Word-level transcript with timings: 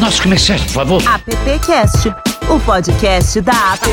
nossos 0.00 0.20
comerciais, 0.20 0.62
por 0.62 0.70
favor. 0.70 1.02
AppCast, 1.06 2.08
o 2.48 2.58
podcast 2.60 3.40
da 3.42 3.74
App. 3.74 3.86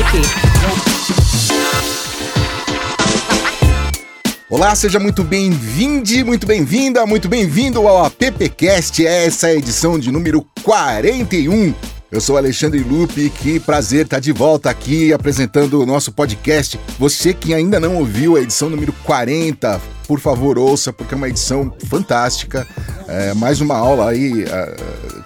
Olá, 4.48 4.74
seja 4.74 4.98
muito 4.98 5.22
bem-vindo, 5.22 6.24
muito 6.24 6.46
bem-vinda, 6.46 7.04
muito 7.04 7.28
bem-vindo 7.28 7.86
ao 7.86 8.06
AppCast. 8.06 9.06
Essa 9.06 9.48
é 9.48 9.50
a 9.50 9.56
edição 9.56 9.98
de 9.98 10.10
número 10.10 10.46
41. 10.62 11.74
Eu 12.10 12.22
sou 12.22 12.38
Alexandre 12.38 12.80
Lupe, 12.80 13.28
que 13.28 13.60
prazer 13.60 14.06
estar 14.06 14.18
de 14.18 14.32
volta 14.32 14.70
aqui 14.70 15.12
apresentando 15.12 15.82
o 15.82 15.84
nosso 15.84 16.10
podcast. 16.10 16.80
Você 16.98 17.34
que 17.34 17.52
ainda 17.52 17.78
não 17.78 17.96
ouviu 17.96 18.36
a 18.36 18.40
edição 18.40 18.70
número 18.70 18.94
40, 19.04 19.78
por 20.08 20.18
favor 20.18 20.58
ouça, 20.58 20.90
porque 20.90 21.12
é 21.12 21.16
uma 21.16 21.28
edição 21.28 21.70
fantástica. 21.86 22.66
É 23.06 23.34
mais 23.34 23.60
uma 23.60 23.76
aula 23.76 24.10
aí, 24.10 24.44
é, 24.44 24.76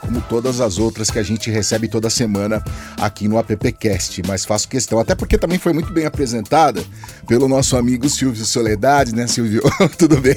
como 0.01 0.21
todas 0.29 0.61
as 0.61 0.79
outras 0.79 1.11
que 1.11 1.19
a 1.19 1.23
gente 1.23 1.51
recebe 1.51 1.89
toda 1.89 2.11
semana 2.11 2.63
aqui 3.01 3.27
no 3.27 3.39
AppCast, 3.39 4.23
mas 4.27 4.45
faço 4.45 4.69
questão, 4.69 4.99
até 4.99 5.15
porque 5.15 5.39
também 5.39 5.59
foi 5.59 5.73
muito 5.73 5.93
bem 5.93 6.05
apresentada 6.05 6.83
pelo 7.27 7.49
nosso 7.49 7.77
amigo 7.77 8.09
Silvio 8.09 8.45
Soledade, 8.45 9.15
né, 9.15 9.27
Silvio? 9.27 9.63
Tudo 9.99 10.21
bem? 10.21 10.37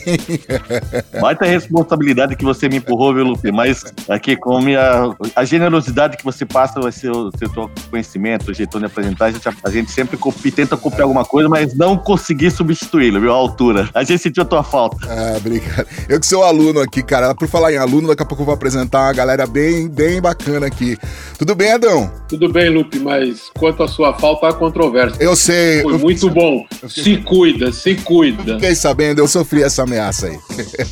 Baita 1.19 1.45
responsabilidade 1.45 2.35
que 2.35 2.45
você 2.45 2.69
me 2.69 2.77
empurrou, 2.77 3.13
viu, 3.13 3.23
Lupe? 3.25 3.51
Mas 3.51 3.83
aqui, 4.09 4.35
com 4.35 4.57
a, 4.57 4.61
minha, 4.61 5.15
a 5.35 5.45
generosidade 5.45 6.17
que 6.17 6.23
você 6.23 6.45
passa, 6.45 6.79
vai 6.79 6.91
ser 6.91 7.11
o 7.11 7.31
seu 7.37 7.49
conhecimento, 7.89 8.51
o 8.51 8.53
jeito 8.53 8.79
de 8.79 8.85
apresentar, 8.85 9.25
a 9.25 9.31
gente, 9.31 9.49
a 9.63 9.69
gente 9.69 9.91
sempre 9.91 10.17
copia, 10.17 10.51
tenta 10.51 10.77
copiar 10.77 11.03
alguma 11.03 11.25
coisa, 11.25 11.49
mas 11.49 11.75
não 11.75 11.97
conseguir 11.97 12.51
substituí-lo, 12.51 13.19
viu? 13.19 13.31
A 13.31 13.35
altura. 13.35 13.89
A 13.93 14.03
gente 14.03 14.34
sentiu 14.35 14.43
a 14.43 14.45
tua 14.45 14.63
falta. 14.63 14.97
Ah, 15.09 15.37
obrigado. 15.37 15.87
Eu 16.09 16.19
que 16.19 16.27
sou 16.27 16.43
aluno 16.43 16.81
aqui, 16.81 17.01
cara. 17.01 17.33
Por 17.33 17.47
falar 17.47 17.71
em 17.71 17.77
aluno, 17.77 18.09
daqui 18.09 18.21
a 18.21 18.25
pouco 18.25 18.41
eu 18.41 18.45
vou 18.45 18.53
apresentar 18.53 19.03
uma 19.03 19.13
galera 19.13 19.47
bem, 19.47 19.87
bem 19.87 20.21
bacana 20.21 20.67
aqui. 20.67 20.97
Tudo 21.37 21.55
bem, 21.55 21.71
Adão? 21.71 22.11
Tudo 22.27 22.51
bem, 22.51 22.69
Lupe, 22.69 22.99
mas 22.99 23.49
quanto 23.57 23.83
à 23.83 23.87
sua 23.87 24.13
falta, 24.13 24.49
há 24.49 24.53
controvérsia. 24.53 25.23
Eu 25.23 25.35
sei. 25.35 25.81
Foi 25.81 25.93
eu 25.93 25.99
muito 25.99 26.29
bom. 26.29 26.65
Se 26.87 27.17
cuida, 27.17 27.71
se 27.71 27.95
cuida. 27.95 28.55
Fiquei 28.55 28.75
sabendo, 28.75 29.19
eu 29.19 29.27
sofri 29.27 29.63
essa 29.63 29.83
ameaça 29.83 30.27
aí. 30.27 30.39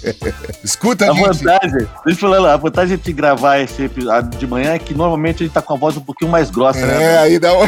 Escuta, 0.63 1.09
A 1.09 1.13
vantagem, 1.13 1.87
deixa 2.05 2.25
eu 2.25 2.31
falar, 2.31 2.53
a 2.53 2.57
vantagem 2.57 2.97
de 2.97 3.13
gravar 3.13 3.59
esse 3.59 3.83
episódio 3.83 4.39
de 4.39 4.47
manhã 4.47 4.73
é 4.73 4.79
que 4.79 4.93
normalmente 4.93 5.43
a 5.43 5.45
gente 5.45 5.53
tá 5.53 5.61
com 5.61 5.73
a 5.73 5.77
voz 5.77 5.97
um 5.97 6.01
pouquinho 6.01 6.31
mais 6.31 6.49
grossa, 6.49 6.79
é, 6.79 6.85
né? 6.85 7.03
É, 7.03 7.17
aí 7.17 7.39
dá 7.39 7.53
um... 7.53 7.63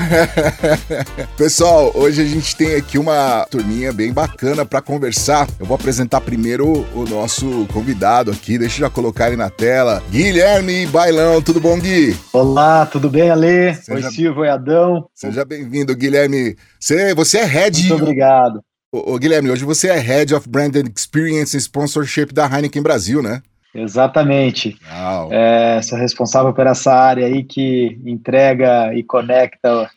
Pessoal, 1.35 1.91
hoje 1.93 2.21
a 2.21 2.25
gente 2.25 2.55
tem 2.55 2.75
aqui 2.75 2.97
uma 2.97 3.45
turminha 3.49 3.91
bem 3.91 4.13
bacana 4.13 4.65
para 4.65 4.81
conversar. 4.81 5.47
Eu 5.59 5.64
vou 5.65 5.75
apresentar 5.75 6.21
primeiro 6.21 6.85
o 6.93 7.05
nosso 7.09 7.65
convidado 7.73 8.31
aqui, 8.31 8.57
deixa 8.57 8.75
eu 8.75 8.79
já 8.81 8.89
colocar 8.89 9.27
ele 9.27 9.35
na 9.35 9.49
tela. 9.49 10.01
Guilherme 10.11 10.85
Bailão, 10.85 11.41
tudo 11.41 11.59
bom, 11.59 11.79
Gui? 11.79 12.15
Olá, 12.31 12.85
tudo 12.85 13.09
bem, 13.09 13.31
Ale? 13.31 13.73
Seja... 13.75 14.07
Oi, 14.07 14.13
Silvio 14.13 14.45
e 14.45 14.49
Adão. 14.49 15.07
Seja 15.13 15.43
bem-vindo, 15.43 15.95
Guilherme. 15.95 16.55
Você, 16.79 17.15
você 17.15 17.39
é 17.39 17.45
head... 17.45 17.79
Muito 17.87 18.03
obrigado. 18.03 18.61
Ô, 18.91 19.13
ô, 19.13 19.17
Guilherme, 19.17 19.49
hoje 19.49 19.65
você 19.65 19.89
é 19.89 19.97
Head 19.97 20.35
of 20.35 20.47
Branded 20.47 20.87
Experience 20.95 21.57
and 21.57 21.61
Sponsorship 21.61 22.27
da 22.31 22.45
Heineken 22.45 22.83
Brasil, 22.83 23.21
né? 23.21 23.41
Exatamente. 23.73 24.77
É, 25.31 25.81
sou 25.81 25.97
responsável 25.97 26.53
por 26.53 26.67
essa 26.67 26.93
área 26.93 27.25
aí 27.25 27.43
que 27.43 27.99
entrega 28.05 28.93
e 28.93 29.03
conecta 29.03 29.89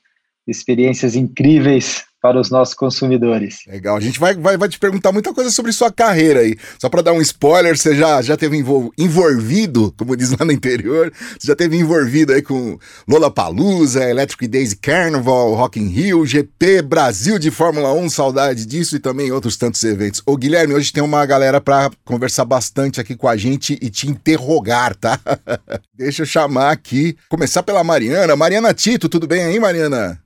experiências 0.47 1.15
incríveis 1.15 2.08
para 2.21 2.41
os 2.41 2.51
nossos 2.51 2.75
consumidores. 2.75 3.61
Legal, 3.67 3.97
a 3.97 4.01
gente 4.01 4.19
vai, 4.19 4.35
vai, 4.35 4.57
vai 4.57 4.69
te 4.69 4.79
perguntar 4.79 5.13
muita 5.13 5.33
coisa 5.33 5.51
sobre 5.51 5.73
sua 5.73 5.91
carreira 5.91 6.41
aí. 6.41 6.57
Só 6.79 6.89
para 6.89 7.03
dar 7.03 7.13
um 7.13 7.21
spoiler, 7.21 7.77
você 7.77 7.95
já, 7.95 8.21
já 8.21 8.37
teve 8.37 8.57
envolvido, 8.57 9.95
como 9.97 10.17
diz 10.17 10.31
lá 10.31 10.45
no 10.45 10.53
interior, 10.53 11.13
você 11.39 11.47
já 11.47 11.57
teve 11.57 11.77
envolvido 11.77 12.33
aí 12.33 12.43
com 12.43 12.79
Lollapalooza, 13.07 14.05
Electric 14.05 14.49
Days 14.49 14.75
Carnival, 14.75 15.55
Rock 15.55 15.79
in 15.79 15.89
Rio, 15.89 16.27
GP, 16.27 16.83
Brasil 16.83 17.39
de 17.39 17.51
Fórmula 17.51 17.93
1, 17.93 18.11
saudade 18.11 18.67
disso 18.67 18.97
e 18.97 19.01
também 19.01 19.31
outros 19.31 19.57
tantos 19.57 19.83
eventos. 19.85 20.21
Ô 20.27 20.37
Guilherme, 20.37 20.75
hoje 20.75 20.93
tem 20.93 21.03
uma 21.03 21.25
galera 21.25 21.61
para 21.61 21.91
conversar 22.05 22.45
bastante 22.45 23.01
aqui 23.01 23.15
com 23.17 23.29
a 23.29 23.37
gente 23.37 23.79
e 23.81 23.91
te 23.91 24.09
interrogar, 24.09 24.95
tá? 24.97 25.21
Deixa 25.95 26.23
eu 26.23 26.27
chamar 26.27 26.73
aqui, 26.73 27.17
começar 27.29 27.63
pela 27.63 27.85
Mariana. 27.85 28.35
Mariana 28.35 28.75
Tito, 28.75 29.09
tudo 29.09 29.27
bem 29.27 29.45
aí, 29.45 29.61
Mariana? 29.61 30.21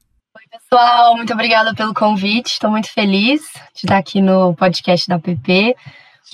Pessoal, 0.53 1.17
muito 1.17 1.33
obrigada 1.33 1.75
pelo 1.75 1.95
convite. 1.95 2.53
Estou 2.53 2.71
muito 2.71 2.91
feliz 2.91 3.41
de 3.75 3.87
estar 3.87 3.97
aqui 3.97 4.21
no 4.21 4.55
podcast 4.55 5.09
da 5.09 5.19
PP. 5.19 5.75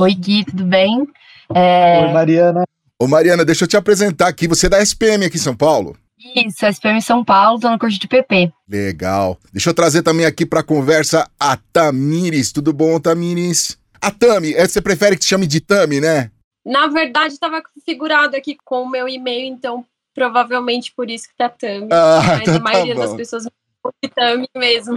Oi, 0.00 0.14
Gui, 0.14 0.44
tudo 0.44 0.64
bem? 0.64 1.06
É... 1.54 2.00
Oi, 2.00 2.12
Mariana. 2.12 2.64
Ô, 3.00 3.06
Mariana, 3.06 3.44
deixa 3.44 3.64
eu 3.64 3.68
te 3.68 3.76
apresentar 3.76 4.26
aqui. 4.26 4.48
Você 4.48 4.66
é 4.66 4.70
da 4.70 4.82
SPM 4.82 5.24
aqui 5.24 5.36
em 5.36 5.40
São 5.40 5.56
Paulo? 5.56 5.96
Isso, 6.34 6.66
SPM 6.66 7.00
São 7.00 7.24
Paulo, 7.24 7.56
estou 7.56 7.70
no 7.70 7.78
curso 7.78 7.98
de 7.98 8.08
PP. 8.08 8.52
Legal. 8.68 9.38
Deixa 9.52 9.70
eu 9.70 9.74
trazer 9.74 10.02
também 10.02 10.26
aqui 10.26 10.44
para 10.44 10.60
a 10.60 10.64
conversa 10.64 11.30
a 11.38 11.56
Tamires. 11.72 12.50
Tudo 12.50 12.72
bom, 12.72 12.98
Tamires? 12.98 13.78
A 14.00 14.10
Tami, 14.10 14.52
é, 14.52 14.66
você 14.66 14.82
prefere 14.82 15.16
que 15.16 15.22
te 15.22 15.28
chame 15.28 15.46
de 15.46 15.60
Tami, 15.60 16.00
né? 16.00 16.30
Na 16.66 16.88
verdade, 16.88 17.34
estava 17.34 17.62
configurado 17.62 18.36
aqui 18.36 18.56
com 18.64 18.82
o 18.82 18.90
meu 18.90 19.08
e-mail, 19.08 19.46
então 19.46 19.84
provavelmente 20.12 20.92
por 20.94 21.08
isso 21.08 21.28
que 21.28 21.36
tá 21.36 21.48
Tami. 21.48 21.88
Ah, 21.92 22.20
Mas 22.26 22.42
então 22.42 22.56
a 22.56 22.60
maioria 22.60 22.94
tá 22.96 23.02
das 23.02 23.14
pessoas 23.14 23.44
Tami 24.14 24.48
mesmo. 24.56 24.96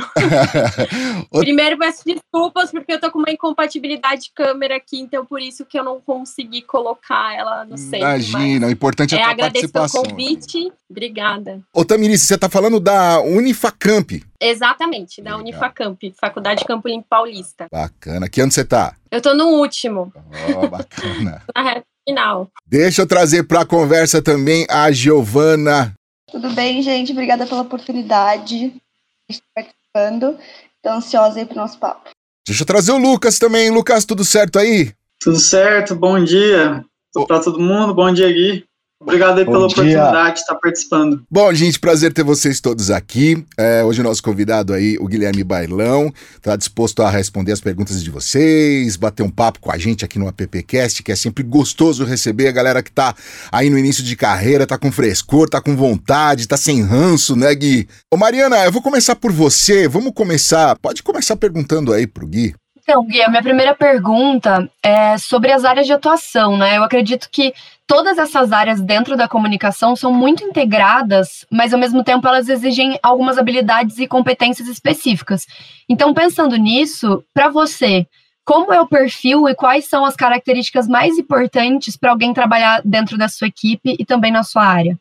Primeiro 1.31 1.77
peço 1.77 2.03
desculpas 2.05 2.71
porque 2.71 2.93
eu 2.93 2.99
tô 2.99 3.11
com 3.11 3.19
uma 3.19 3.31
incompatibilidade 3.31 4.23
de 4.23 4.31
câmera 4.33 4.75
aqui, 4.77 4.99
então 4.99 5.25
por 5.25 5.41
isso 5.41 5.65
que 5.65 5.77
eu 5.79 5.83
não 5.83 5.99
consegui 6.01 6.61
colocar 6.61 7.35
ela 7.35 7.65
no 7.65 7.77
centro. 7.77 7.99
Imagina, 7.99 8.67
o 8.67 8.71
importante 8.71 9.15
é, 9.15 9.19
é 9.19 9.23
a 9.23 9.29
agradeço 9.29 9.69
participação. 9.71 10.03
pelo 10.03 10.15
convite. 10.15 10.71
Obrigada. 10.89 11.61
Ô 11.73 11.85
Tamirice, 11.85 12.25
você 12.25 12.37
tá 12.37 12.49
falando 12.49 12.79
da 12.79 13.21
Unifacamp. 13.21 14.23
Exatamente, 14.39 15.21
da 15.21 15.31
Legal. 15.31 15.39
Unifacamp, 15.41 15.99
Faculdade 16.19 16.65
Campo 16.65 16.87
Limpo 16.87 17.05
Paulista. 17.09 17.67
Bacana. 17.71 18.27
Que 18.27 18.41
ano 18.41 18.51
você 18.51 18.65
tá? 18.65 18.95
Eu 19.11 19.21
tô 19.21 19.33
no 19.33 19.47
último, 19.47 20.11
Ó, 20.55 20.67
bacana. 20.67 21.43
na 21.55 21.61
reta 21.61 21.85
final. 22.07 22.49
Deixa 22.65 23.01
eu 23.01 23.07
trazer 23.07 23.43
pra 23.43 23.65
conversa 23.65 24.21
também 24.21 24.65
a 24.69 24.91
Giovana. 24.91 25.93
Tudo 26.31 26.49
bem, 26.51 26.81
gente? 26.81 27.11
Obrigada 27.11 27.45
pela 27.45 27.61
oportunidade 27.61 28.69
de 28.69 28.81
estar 29.29 29.45
participando. 29.53 30.39
Estou 30.77 30.93
ansiosa 30.93 31.39
aí 31.39 31.45
para 31.45 31.55
o 31.55 31.57
nosso 31.57 31.77
papo. 31.77 32.09
Deixa 32.47 32.63
eu 32.63 32.67
trazer 32.67 32.91
o 32.91 32.97
Lucas 32.97 33.37
também. 33.37 33.69
Lucas, 33.69 34.05
tudo 34.05 34.23
certo 34.23 34.57
aí? 34.57 34.93
Tudo 35.19 35.37
certo, 35.37 35.95
bom 35.95 36.23
dia 36.23 36.83
para 37.27 37.41
todo 37.41 37.59
mundo, 37.59 37.93
bom 37.93 38.11
dia 38.11 38.31
Gui. 38.31 38.65
Obrigado 39.01 39.39
aí 39.39 39.45
Bom 39.45 39.51
pela 39.51 39.67
dia. 39.67 39.75
oportunidade 39.75 40.35
de 40.35 40.41
estar 40.41 40.55
participando. 40.55 41.23
Bom, 41.29 41.51
gente, 41.53 41.79
prazer 41.79 42.13
ter 42.13 42.23
vocês 42.23 42.61
todos 42.61 42.91
aqui. 42.91 43.43
É, 43.57 43.83
hoje 43.83 43.99
o 43.99 44.03
nosso 44.03 44.21
convidado 44.21 44.73
aí, 44.73 44.95
o 44.99 45.07
Guilherme 45.07 45.43
Bailão, 45.43 46.13
está 46.35 46.55
disposto 46.55 47.01
a 47.01 47.09
responder 47.09 47.51
as 47.51 47.59
perguntas 47.59 48.03
de 48.03 48.11
vocês, 48.11 48.95
bater 48.95 49.23
um 49.23 49.29
papo 49.29 49.59
com 49.59 49.71
a 49.71 49.77
gente 49.77 50.05
aqui 50.05 50.19
no 50.19 50.27
AppCast, 50.27 51.01
que 51.01 51.11
é 51.11 51.15
sempre 51.15 51.43
gostoso 51.43 52.05
receber 52.05 52.47
a 52.47 52.51
galera 52.51 52.83
que 52.83 52.91
tá 52.91 53.15
aí 53.51 53.71
no 53.71 53.77
início 53.77 54.03
de 54.03 54.15
carreira, 54.15 54.67
tá 54.67 54.77
com 54.77 54.91
frescor, 54.91 55.49
tá 55.49 55.59
com 55.59 55.75
vontade, 55.75 56.47
tá 56.47 56.55
sem 56.55 56.83
ranço, 56.83 57.35
né, 57.35 57.53
Gui? 57.55 57.87
Ô, 58.13 58.17
Mariana, 58.17 58.63
eu 58.65 58.71
vou 58.71 58.83
começar 58.83 59.15
por 59.15 59.31
você. 59.31 59.87
Vamos 59.87 60.13
começar. 60.13 60.77
Pode 60.79 61.01
começar 61.01 61.35
perguntando 61.35 61.91
aí 61.91 62.05
pro 62.05 62.27
Gui. 62.27 62.53
Então, 62.91 63.05
Gui, 63.05 63.21
a 63.21 63.29
minha 63.29 63.41
primeira 63.41 63.73
pergunta 63.73 64.69
é 64.83 65.17
sobre 65.17 65.49
as 65.49 65.63
áreas 65.63 65.87
de 65.87 65.93
atuação, 65.93 66.57
né? 66.57 66.77
Eu 66.77 66.83
acredito 66.83 67.29
que 67.31 67.53
todas 67.87 68.17
essas 68.17 68.51
áreas 68.51 68.81
dentro 68.81 69.15
da 69.15 69.29
comunicação 69.29 69.95
são 69.95 70.13
muito 70.13 70.43
integradas, 70.43 71.45
mas 71.49 71.73
ao 71.73 71.79
mesmo 71.79 72.03
tempo 72.03 72.27
elas 72.27 72.49
exigem 72.49 72.99
algumas 73.01 73.37
habilidades 73.37 73.97
e 73.97 74.09
competências 74.09 74.67
específicas. 74.67 75.47
Então, 75.87 76.13
pensando 76.13 76.57
nisso, 76.57 77.23
para 77.33 77.47
você, 77.47 78.05
como 78.43 78.73
é 78.73 78.81
o 78.81 78.87
perfil 78.87 79.47
e 79.47 79.55
quais 79.55 79.87
são 79.87 80.03
as 80.03 80.17
características 80.17 80.85
mais 80.85 81.17
importantes 81.17 81.95
para 81.95 82.11
alguém 82.11 82.33
trabalhar 82.33 82.81
dentro 82.83 83.17
da 83.17 83.29
sua 83.29 83.47
equipe 83.47 83.95
e 83.97 84.03
também 84.03 84.33
na 84.33 84.43
sua 84.43 84.65
área? 84.65 84.99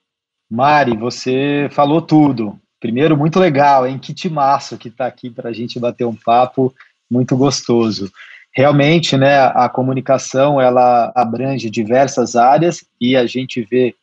Mari, 0.48 0.96
você 0.96 1.68
falou 1.72 2.00
tudo. 2.00 2.56
Primeiro, 2.78 3.16
muito 3.16 3.40
legal, 3.40 3.84
hein? 3.84 3.98
Que 3.98 4.14
timaço 4.14 4.78
que 4.78 4.86
está 4.86 5.06
aqui 5.06 5.28
para 5.28 5.50
a 5.50 5.52
gente 5.52 5.80
bater 5.80 6.06
um 6.06 6.14
papo 6.14 6.72
muito 7.10 7.36
gostoso. 7.36 8.10
Realmente, 8.54 9.16
né, 9.16 9.38
a 9.38 9.68
comunicação 9.68 10.60
ela 10.60 11.12
abrange 11.14 11.70
diversas 11.70 12.36
áreas 12.36 12.84
e 13.00 13.16
a 13.16 13.26
gente 13.26 13.62
vê, 13.62 13.94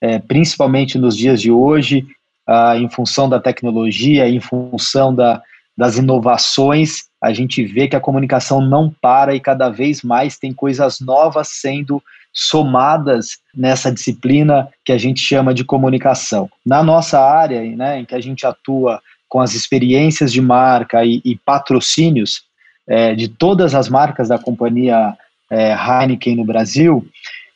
é, 0.00 0.18
principalmente 0.18 0.98
nos 0.98 1.16
dias 1.16 1.40
de 1.40 1.50
hoje, 1.50 2.06
ah, 2.46 2.76
em 2.76 2.88
função 2.90 3.28
da 3.28 3.40
tecnologia, 3.40 4.28
em 4.28 4.40
função 4.40 5.14
da, 5.14 5.42
das 5.76 5.96
inovações, 5.96 7.04
a 7.20 7.32
gente 7.32 7.64
vê 7.64 7.88
que 7.88 7.96
a 7.96 8.00
comunicação 8.00 8.60
não 8.60 8.94
para 9.00 9.34
e 9.34 9.40
cada 9.40 9.70
vez 9.70 10.02
mais 10.02 10.38
tem 10.38 10.52
coisas 10.52 11.00
novas 11.00 11.48
sendo 11.48 12.02
somadas 12.32 13.38
nessa 13.54 13.90
disciplina 13.90 14.68
que 14.84 14.92
a 14.92 14.98
gente 14.98 15.20
chama 15.20 15.54
de 15.54 15.64
comunicação. 15.64 16.50
Na 16.66 16.82
nossa 16.82 17.20
área, 17.20 17.62
né, 17.76 18.00
em 18.00 18.04
que 18.04 18.14
a 18.14 18.20
gente 18.20 18.46
atua 18.46 19.00
com 19.28 19.40
as 19.40 19.54
experiências 19.54 20.32
de 20.32 20.40
marca 20.40 21.04
e, 21.04 21.22
e 21.24 21.36
patrocínios 21.36 22.42
é, 22.86 23.14
de 23.14 23.28
todas 23.28 23.74
as 23.74 23.88
marcas 23.88 24.28
da 24.28 24.38
companhia 24.38 25.16
é, 25.50 25.74
Heineken 25.74 26.36
no 26.36 26.44
Brasil, 26.44 27.06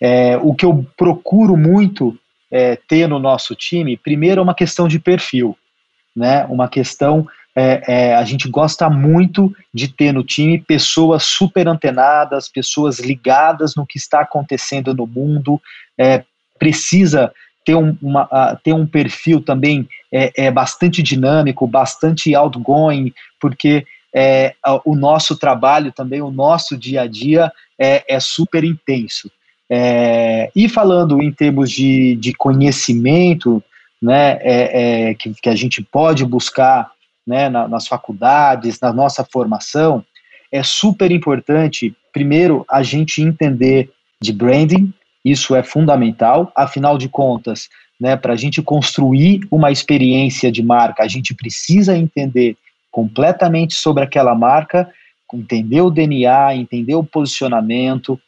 é, 0.00 0.36
o 0.38 0.54
que 0.54 0.64
eu 0.64 0.86
procuro 0.96 1.56
muito 1.56 2.16
é, 2.50 2.76
ter 2.88 3.08
no 3.08 3.18
nosso 3.18 3.54
time, 3.54 3.96
primeiro, 3.96 4.40
é 4.40 4.42
uma 4.42 4.54
questão 4.54 4.88
de 4.88 4.98
perfil, 4.98 5.56
né? 6.14 6.46
Uma 6.46 6.68
questão 6.68 7.26
é, 7.58 7.82
é, 7.88 8.14
a 8.14 8.24
gente 8.24 8.48
gosta 8.48 8.88
muito 8.88 9.52
de 9.74 9.88
ter 9.88 10.12
no 10.12 10.22
time 10.22 10.60
pessoas 10.60 11.24
super 11.24 11.66
antenadas, 11.66 12.48
pessoas 12.48 13.00
ligadas 13.00 13.74
no 13.74 13.84
que 13.84 13.98
está 13.98 14.20
acontecendo 14.20 14.94
no 14.94 15.08
mundo, 15.08 15.60
é, 15.98 16.22
precisa 16.56 17.32
ter 17.64 17.74
um, 17.74 17.96
ter 18.62 18.72
um 18.72 18.86
perfil 18.86 19.42
também 19.42 19.88
é, 20.12 20.46
é, 20.46 20.50
bastante 20.52 21.02
dinâmico, 21.02 21.66
bastante 21.66 22.32
outgoing, 22.32 23.12
porque 23.40 23.84
é, 24.14 24.54
o 24.84 24.94
nosso 24.94 25.36
trabalho 25.36 25.92
também, 25.92 26.22
o 26.22 26.30
nosso 26.30 26.76
dia 26.76 27.02
a 27.02 27.06
dia 27.06 27.52
é, 27.78 28.04
é 28.08 28.20
super 28.20 28.64
intenso. 28.64 29.30
É, 29.70 30.50
e 30.56 30.68
falando 30.68 31.22
em 31.22 31.30
termos 31.30 31.70
de, 31.70 32.16
de 32.16 32.32
conhecimento, 32.32 33.62
né, 34.00 34.38
é, 34.40 35.10
é, 35.10 35.14
que, 35.14 35.34
que, 35.34 35.48
a 35.48 35.54
gente 35.54 35.82
pode 35.82 36.24
buscar 36.24 36.90
né, 37.26 37.48
na, 37.48 37.68
nas 37.68 37.86
faculdades, 37.86 38.80
na 38.80 38.92
nossa 38.92 39.24
formação, 39.24 40.04
é 40.50 40.62
super 40.62 41.10
importante, 41.10 41.94
primeiro, 42.12 42.64
a 42.70 42.82
gente 42.82 43.20
entender 43.20 43.90
de 44.20 44.32
branding, 44.32 44.92
isso 45.22 45.54
é 45.54 45.62
fundamental, 45.62 46.50
afinal 46.56 46.96
de 46.96 47.08
contas, 47.08 47.68
né, 48.00 48.16
para 48.16 48.32
a 48.32 48.36
gente 48.36 48.62
construir 48.62 49.40
uma 49.50 49.70
experiência 49.70 50.50
de 50.50 50.62
marca, 50.62 51.02
a 51.02 51.08
gente 51.08 51.34
precisa 51.34 51.96
entender 51.96 52.56
completamente 52.90 53.74
sobre 53.74 54.04
aquela 54.04 54.34
marca, 54.34 54.90
entender 55.32 55.82
o 55.82 55.90
DNA, 55.90 56.56
entender 56.56 56.94
o 56.94 57.04
posicionamento, 57.04 58.20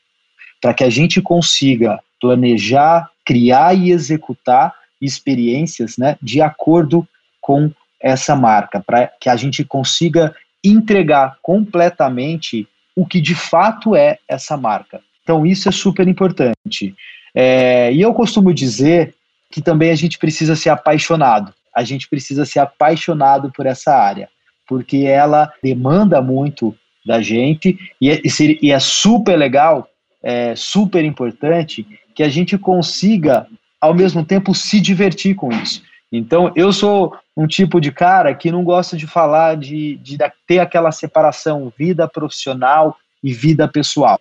para 0.60 0.74
que 0.74 0.84
a 0.84 0.90
gente 0.90 1.22
consiga 1.22 1.98
planejar, 2.20 3.10
criar 3.24 3.74
e 3.74 3.90
executar 3.90 4.74
experiências 5.00 5.96
né, 5.96 6.16
de 6.20 6.42
acordo 6.42 7.08
com 7.40 7.70
essa 7.98 8.36
marca, 8.36 8.80
para 8.80 9.06
que 9.06 9.28
a 9.28 9.36
gente 9.36 9.64
consiga 9.64 10.34
entregar 10.62 11.38
completamente 11.42 12.68
o 12.94 13.06
que 13.06 13.20
de 13.20 13.34
fato 13.34 13.96
é 13.96 14.18
essa 14.28 14.56
marca. 14.56 15.00
Então, 15.22 15.46
isso 15.46 15.68
é 15.68 15.72
super 15.72 16.06
importante. 16.06 16.94
É, 17.34 17.92
e 17.92 18.00
eu 18.00 18.12
costumo 18.12 18.52
dizer 18.52 19.14
que 19.50 19.62
também 19.62 19.90
a 19.90 19.94
gente 19.94 20.18
precisa 20.18 20.54
ser 20.54 20.70
apaixonado. 20.70 21.52
A 21.74 21.82
gente 21.82 22.08
precisa 22.08 22.44
ser 22.44 22.58
apaixonado 22.58 23.50
por 23.52 23.64
essa 23.66 23.94
área, 23.94 24.28
porque 24.70 24.98
ela 24.98 25.52
demanda 25.60 26.22
muito 26.22 26.76
da 27.04 27.20
gente 27.20 27.76
e 28.00 28.08
é, 28.08 28.22
e 28.62 28.70
é 28.70 28.78
super 28.78 29.36
legal, 29.36 29.88
é 30.22 30.54
super 30.54 31.04
importante 31.04 31.84
que 32.14 32.22
a 32.22 32.28
gente 32.28 32.56
consiga, 32.56 33.48
ao 33.80 33.92
mesmo 33.92 34.24
tempo, 34.24 34.54
se 34.54 34.80
divertir 34.80 35.34
com 35.34 35.50
isso. 35.50 35.82
Então, 36.12 36.52
eu 36.54 36.72
sou 36.72 37.16
um 37.36 37.48
tipo 37.48 37.80
de 37.80 37.90
cara 37.90 38.32
que 38.32 38.52
não 38.52 38.62
gosta 38.62 38.96
de 38.96 39.08
falar 39.08 39.56
de, 39.56 39.96
de 39.96 40.16
ter 40.46 40.60
aquela 40.60 40.92
separação 40.92 41.72
vida 41.76 42.06
profissional 42.06 42.96
e 43.24 43.32
vida 43.32 43.66
pessoal. 43.66 44.20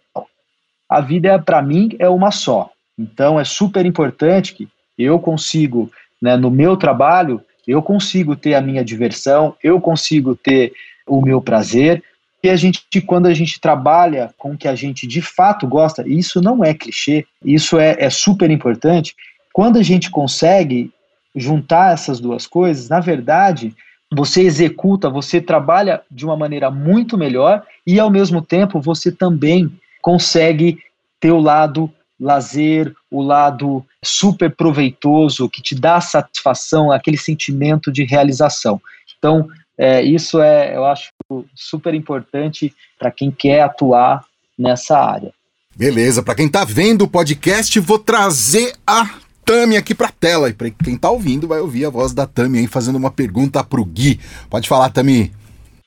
A 0.89 0.99
vida, 0.99 1.37
para 1.37 1.61
mim, 1.61 1.95
é 1.99 2.09
uma 2.09 2.31
só. 2.31 2.71
Então, 2.97 3.39
é 3.39 3.43
super 3.43 3.85
importante 3.85 4.55
que 4.55 4.67
eu 4.97 5.19
consigo, 5.19 5.91
né, 6.19 6.35
no 6.35 6.49
meu 6.49 6.75
trabalho, 6.75 7.39
eu 7.69 7.83
consigo 7.83 8.35
ter 8.35 8.55
a 8.55 8.61
minha 8.61 8.83
diversão, 8.83 9.55
eu 9.63 9.79
consigo 9.79 10.35
ter 10.35 10.73
o 11.05 11.21
meu 11.21 11.39
prazer, 11.41 12.03
e 12.41 12.49
a 12.49 12.55
gente, 12.55 12.81
quando 13.05 13.27
a 13.27 13.33
gente 13.33 13.59
trabalha 13.59 14.33
com 14.37 14.51
o 14.51 14.57
que 14.57 14.67
a 14.67 14.75
gente 14.75 15.05
de 15.05 15.21
fato 15.21 15.67
gosta, 15.67 16.07
isso 16.07 16.41
não 16.41 16.63
é 16.63 16.73
clichê, 16.73 17.25
isso 17.43 17.77
é, 17.77 17.95
é 17.99 18.09
super 18.09 18.49
importante. 18.49 19.13
Quando 19.53 19.77
a 19.77 19.83
gente 19.83 20.09
consegue 20.09 20.89
juntar 21.35 21.93
essas 21.93 22.19
duas 22.19 22.47
coisas, 22.47 22.89
na 22.89 22.99
verdade, 22.99 23.75
você 24.11 24.41
executa, 24.41 25.09
você 25.09 25.39
trabalha 25.41 26.01
de 26.09 26.25
uma 26.25 26.37
maneira 26.37 26.71
muito 26.71 27.17
melhor 27.17 27.63
e, 27.85 27.99
ao 27.99 28.09
mesmo 28.09 28.41
tempo, 28.41 28.79
você 28.79 29.11
também 29.11 29.71
consegue 30.01 30.79
ter 31.19 31.31
o 31.31 31.39
lado 31.39 31.91
lazer, 32.19 32.93
o 33.09 33.21
lado 33.21 33.85
super 34.03 34.53
proveitoso, 34.53 35.49
que 35.49 35.61
te 35.61 35.73
dá 35.73 36.01
satisfação, 36.01 36.91
aquele 36.91 37.17
sentimento 37.17 37.91
de 37.91 38.03
realização. 38.03 38.81
Então, 39.17 39.47
é, 39.77 40.03
isso 40.03 40.41
é, 40.41 40.75
eu 40.75 40.85
acho, 40.85 41.11
super 41.55 41.93
importante 41.93 42.73
para 42.97 43.11
quem 43.11 43.31
quer 43.31 43.61
atuar 43.61 44.25
nessa 44.57 44.99
área. 44.99 45.31
Beleza, 45.75 46.21
para 46.21 46.35
quem 46.35 46.47
está 46.47 46.65
vendo 46.65 47.03
o 47.03 47.07
podcast, 47.07 47.79
vou 47.79 47.97
trazer 47.97 48.75
a 48.85 49.09
Tami 49.45 49.77
aqui 49.77 49.95
para 49.95 50.07
a 50.07 50.11
tela. 50.11 50.49
E 50.49 50.53
para 50.53 50.69
quem 50.69 50.95
está 50.95 51.09
ouvindo, 51.09 51.47
vai 51.47 51.59
ouvir 51.59 51.85
a 51.85 51.89
voz 51.89 52.13
da 52.13 52.27
Tami 52.27 52.59
aí 52.59 52.67
fazendo 52.67 52.97
uma 52.97 53.09
pergunta 53.09 53.63
para 53.63 53.79
o 53.79 53.85
Gui. 53.85 54.19
Pode 54.49 54.67
falar, 54.67 54.89
Tami. 54.89 55.31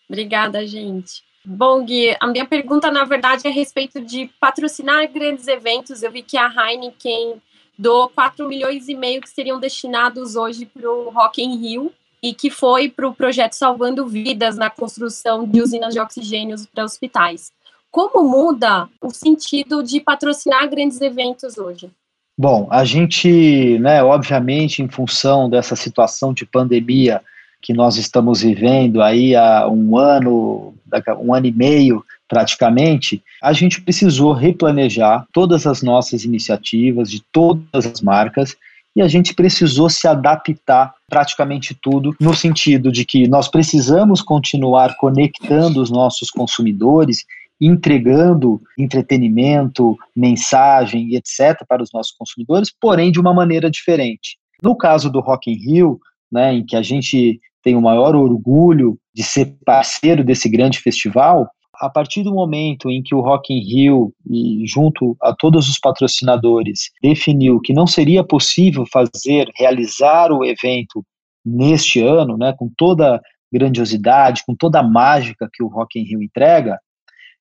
Obrigada, 0.09 0.67
gente. 0.67 1.23
Bom, 1.45 1.85
Gui, 1.85 2.17
a 2.21 2.27
minha 2.29 2.45
pergunta, 2.45 2.91
na 2.91 3.05
verdade, 3.05 3.47
é 3.47 3.51
a 3.51 3.53
respeito 3.53 4.01
de 4.01 4.31
patrocinar 4.41 5.11
grandes 5.13 5.49
eventos. 5.49 6.03
Eu 6.03 6.13
vi 6.13 6.23
que 6.23 6.37
a 6.37 6.47
Heineken 6.47 7.43
doou 7.77 8.09
4 8.09 8.47
milhões 8.49 8.89
e 8.89 8.95
meio 8.95 9.21
que 9.21 9.29
seriam 9.29 9.59
destinados 9.59 10.37
hoje 10.37 10.67
para 10.67 10.89
o 10.89 11.11
Rock 11.11 11.43
in 11.43 11.57
Rio 11.57 11.93
e 12.23 12.33
que 12.33 12.49
foi 12.49 12.89
para 12.89 13.09
o 13.09 13.15
projeto 13.15 13.55
Salvando 13.55 14.07
Vidas 14.07 14.57
na 14.57 14.71
construção 14.71 15.45
de 15.45 15.61
usinas 15.61 15.93
de 15.93 15.99
oxigênio 15.99 16.57
para 16.73 16.85
hospitais. 16.85 17.51
Como 17.91 18.23
muda 18.23 18.89
o 19.03 19.11
sentido 19.11 19.83
de 19.83 20.01
patrocinar 20.01 20.69
grandes 20.71 21.01
eventos 21.01 21.59
hoje? 21.59 21.91
Bom, 22.39 22.69
a 22.71 22.85
gente, 22.85 23.79
né, 23.81 24.03
obviamente, 24.03 24.83
em 24.83 24.89
função 24.89 25.51
dessa 25.51 25.77
situação 25.77 26.33
de 26.33 26.47
pandemia, 26.47 27.21
que 27.61 27.73
nós 27.73 27.97
estamos 27.97 28.43
vivendo 28.43 29.03
aí 29.03 29.37
há 29.37 29.69
um 29.69 29.97
ano, 29.97 30.75
um 31.19 31.35
ano 31.35 31.47
e 31.47 31.53
meio 31.53 32.05
praticamente, 32.29 33.23
a 33.43 33.53
gente 33.53 33.81
precisou 33.81 34.33
replanejar 34.33 35.27
todas 35.33 35.67
as 35.67 35.83
nossas 35.83 36.25
iniciativas 36.25 37.11
de 37.11 37.23
todas 37.33 37.87
as 37.87 38.01
marcas 38.01 38.57
e 38.95 39.03
a 39.03 39.09
gente 39.09 39.35
precisou 39.35 39.89
se 39.89 40.07
adaptar 40.07 40.95
praticamente 41.09 41.75
tudo 41.75 42.15
no 42.21 42.35
sentido 42.35 42.93
de 42.93 43.05
que 43.05 43.27
nós 43.27 43.49
precisamos 43.49 44.21
continuar 44.23 44.97
conectando 44.97 45.81
os 45.81 45.91
nossos 45.91 46.31
consumidores 46.31 47.25
entregando 47.63 48.61
entretenimento, 48.77 49.97
mensagem 50.17 51.15
etc 51.15 51.65
para 51.69 51.81
os 51.81 51.93
nossos 51.93 52.13
consumidores, 52.13 52.73
porém 52.81 53.13
de 53.13 53.21
uma 53.21 53.33
maneira 53.33 53.71
diferente. 53.71 54.37
No 54.61 54.77
caso 54.77 55.09
do 55.09 55.21
Rock 55.21 55.49
in 55.49 55.55
Rio, 55.55 56.01
né, 56.31 56.55
em 56.55 56.67
que 56.67 56.75
a 56.75 56.83
gente 56.83 57.41
tem 57.63 57.77
o 57.77 57.83
maior 57.83 58.15
orgulho 58.15 58.99
de 59.15 59.23
ser 59.23 59.57
parceiro 59.65 60.25
desse 60.25 60.49
grande 60.49 60.79
festival, 60.79 61.49
a 61.75 61.89
partir 61.89 62.23
do 62.23 62.33
momento 62.33 62.91
em 62.91 63.03
que 63.03 63.15
o 63.15 63.21
Rock 63.21 63.53
in 63.53 63.61
Rio, 63.61 64.15
e 64.29 64.65
junto 64.67 65.17
a 65.21 65.35
todos 65.35 65.69
os 65.69 65.79
patrocinadores, 65.79 66.91
definiu 67.03 67.61
que 67.61 67.73
não 67.73 67.87
seria 67.87 68.23
possível 68.23 68.85
fazer, 68.93 69.51
realizar 69.57 70.31
o 70.31 70.45
evento 70.45 71.05
neste 71.45 72.01
ano, 72.01 72.37
né, 72.37 72.55
com 72.57 72.71
toda 72.77 73.17
a 73.17 73.21
grandiosidade, 73.53 74.45
com 74.47 74.55
toda 74.55 74.81
a 74.81 74.83
mágica 74.83 75.49
que 75.53 75.63
o 75.63 75.69
Rock 75.69 75.99
in 75.99 76.05
Rio 76.05 76.23
entrega, 76.23 76.79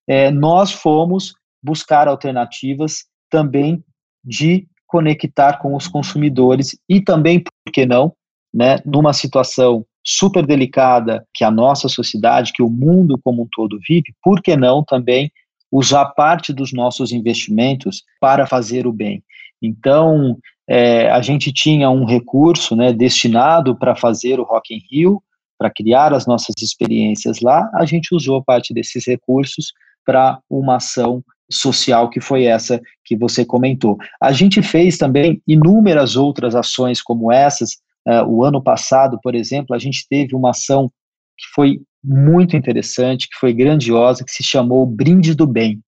é, 0.07 0.31
nós 0.31 0.71
fomos 0.71 1.33
buscar 1.63 2.07
alternativas 2.07 3.05
também 3.29 3.83
de 4.23 4.67
conectar 4.87 5.57
com 5.59 5.75
os 5.75 5.87
consumidores 5.87 6.77
e 6.89 6.99
também, 6.99 7.39
por 7.39 7.71
que 7.71 7.85
não, 7.85 8.13
né, 8.53 8.77
numa 8.85 9.13
situação 9.13 9.85
super 10.03 10.45
delicada 10.45 11.25
que 11.33 11.43
a 11.43 11.51
nossa 11.51 11.87
sociedade, 11.87 12.53
que 12.53 12.63
o 12.63 12.69
mundo 12.69 13.19
como 13.23 13.43
um 13.43 13.47
todo 13.51 13.79
vive, 13.87 14.13
por 14.23 14.41
que 14.41 14.55
não 14.55 14.83
também 14.83 15.31
usar 15.71 16.05
parte 16.05 16.51
dos 16.51 16.73
nossos 16.73 17.11
investimentos 17.11 18.03
para 18.19 18.45
fazer 18.45 18.85
o 18.85 18.91
bem? 18.91 19.23
Então, 19.61 20.37
é, 20.67 21.09
a 21.09 21.21
gente 21.21 21.51
tinha 21.53 21.89
um 21.89 22.05
recurso 22.05 22.75
né, 22.75 22.91
destinado 22.91 23.77
para 23.77 23.95
fazer 23.95 24.39
o 24.39 24.43
Rock 24.43 24.73
in 24.73 24.81
Rio, 24.89 25.21
para 25.57 25.69
criar 25.69 26.11
as 26.11 26.25
nossas 26.25 26.55
experiências 26.59 27.39
lá, 27.39 27.69
a 27.75 27.85
gente 27.85 28.15
usou 28.15 28.43
parte 28.43 28.73
desses 28.73 29.05
recursos 29.05 29.71
para 30.03 30.39
uma 30.49 30.77
ação 30.77 31.23
social 31.51 32.09
que 32.09 32.19
foi 32.19 32.45
essa 32.45 32.81
que 33.05 33.15
você 33.15 33.45
comentou. 33.45 33.95
A 34.19 34.31
gente 34.31 34.61
fez 34.63 34.97
também 34.97 35.39
inúmeras 35.47 36.15
outras 36.15 36.55
ações 36.55 36.99
como 36.99 37.31
essas, 37.31 37.77
Uh, 38.07 38.25
o 38.27 38.43
ano 38.43 38.61
passado, 38.61 39.19
por 39.21 39.35
exemplo, 39.35 39.75
a 39.75 39.79
gente 39.79 40.05
teve 40.09 40.35
uma 40.35 40.51
ação 40.51 40.89
que 41.37 41.45
foi 41.53 41.81
muito 42.03 42.55
interessante, 42.55 43.27
que 43.27 43.37
foi 43.39 43.53
grandiosa, 43.53 44.23
que 44.23 44.31
se 44.31 44.43
chamou 44.43 44.85
Brinde 44.85 45.35
do 45.35 45.45
Bem. 45.45 45.79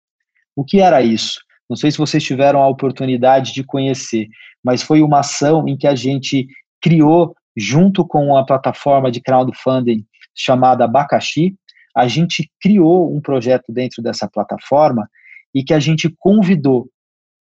O 0.55 0.65
que 0.65 0.81
era 0.81 1.01
isso? 1.03 1.41
Não 1.69 1.77
sei 1.77 1.91
se 1.91 1.99
vocês 1.99 2.23
tiveram 2.23 2.63
a 2.63 2.69
oportunidade 2.69 3.55
de 3.55 3.65
conhecer, 3.65 4.29
mas 4.63 4.83
foi 4.83 5.01
uma 5.01 5.21
ação 5.21 5.67
em 5.67 5.77
que 5.77 5.87
a 5.87 5.95
gente 5.95 6.47
criou, 6.83 7.35
junto 7.57 8.07
com 8.07 8.37
a 8.37 8.45
plataforma 8.45 9.11
de 9.11 9.21
crowdfunding 9.21 10.05
chamada 10.35 10.85
Abacaxi, 10.85 11.55
a 11.97 12.07
gente 12.09 12.51
criou 12.61 13.15
um 13.15 13.21
projeto 13.21 13.73
dentro 13.73 14.03
dessa 14.03 14.29
plataforma 14.29 15.09
e 15.55 15.63
que 15.63 15.75
a 15.75 15.79
gente 15.79 16.15
convidou 16.19 16.89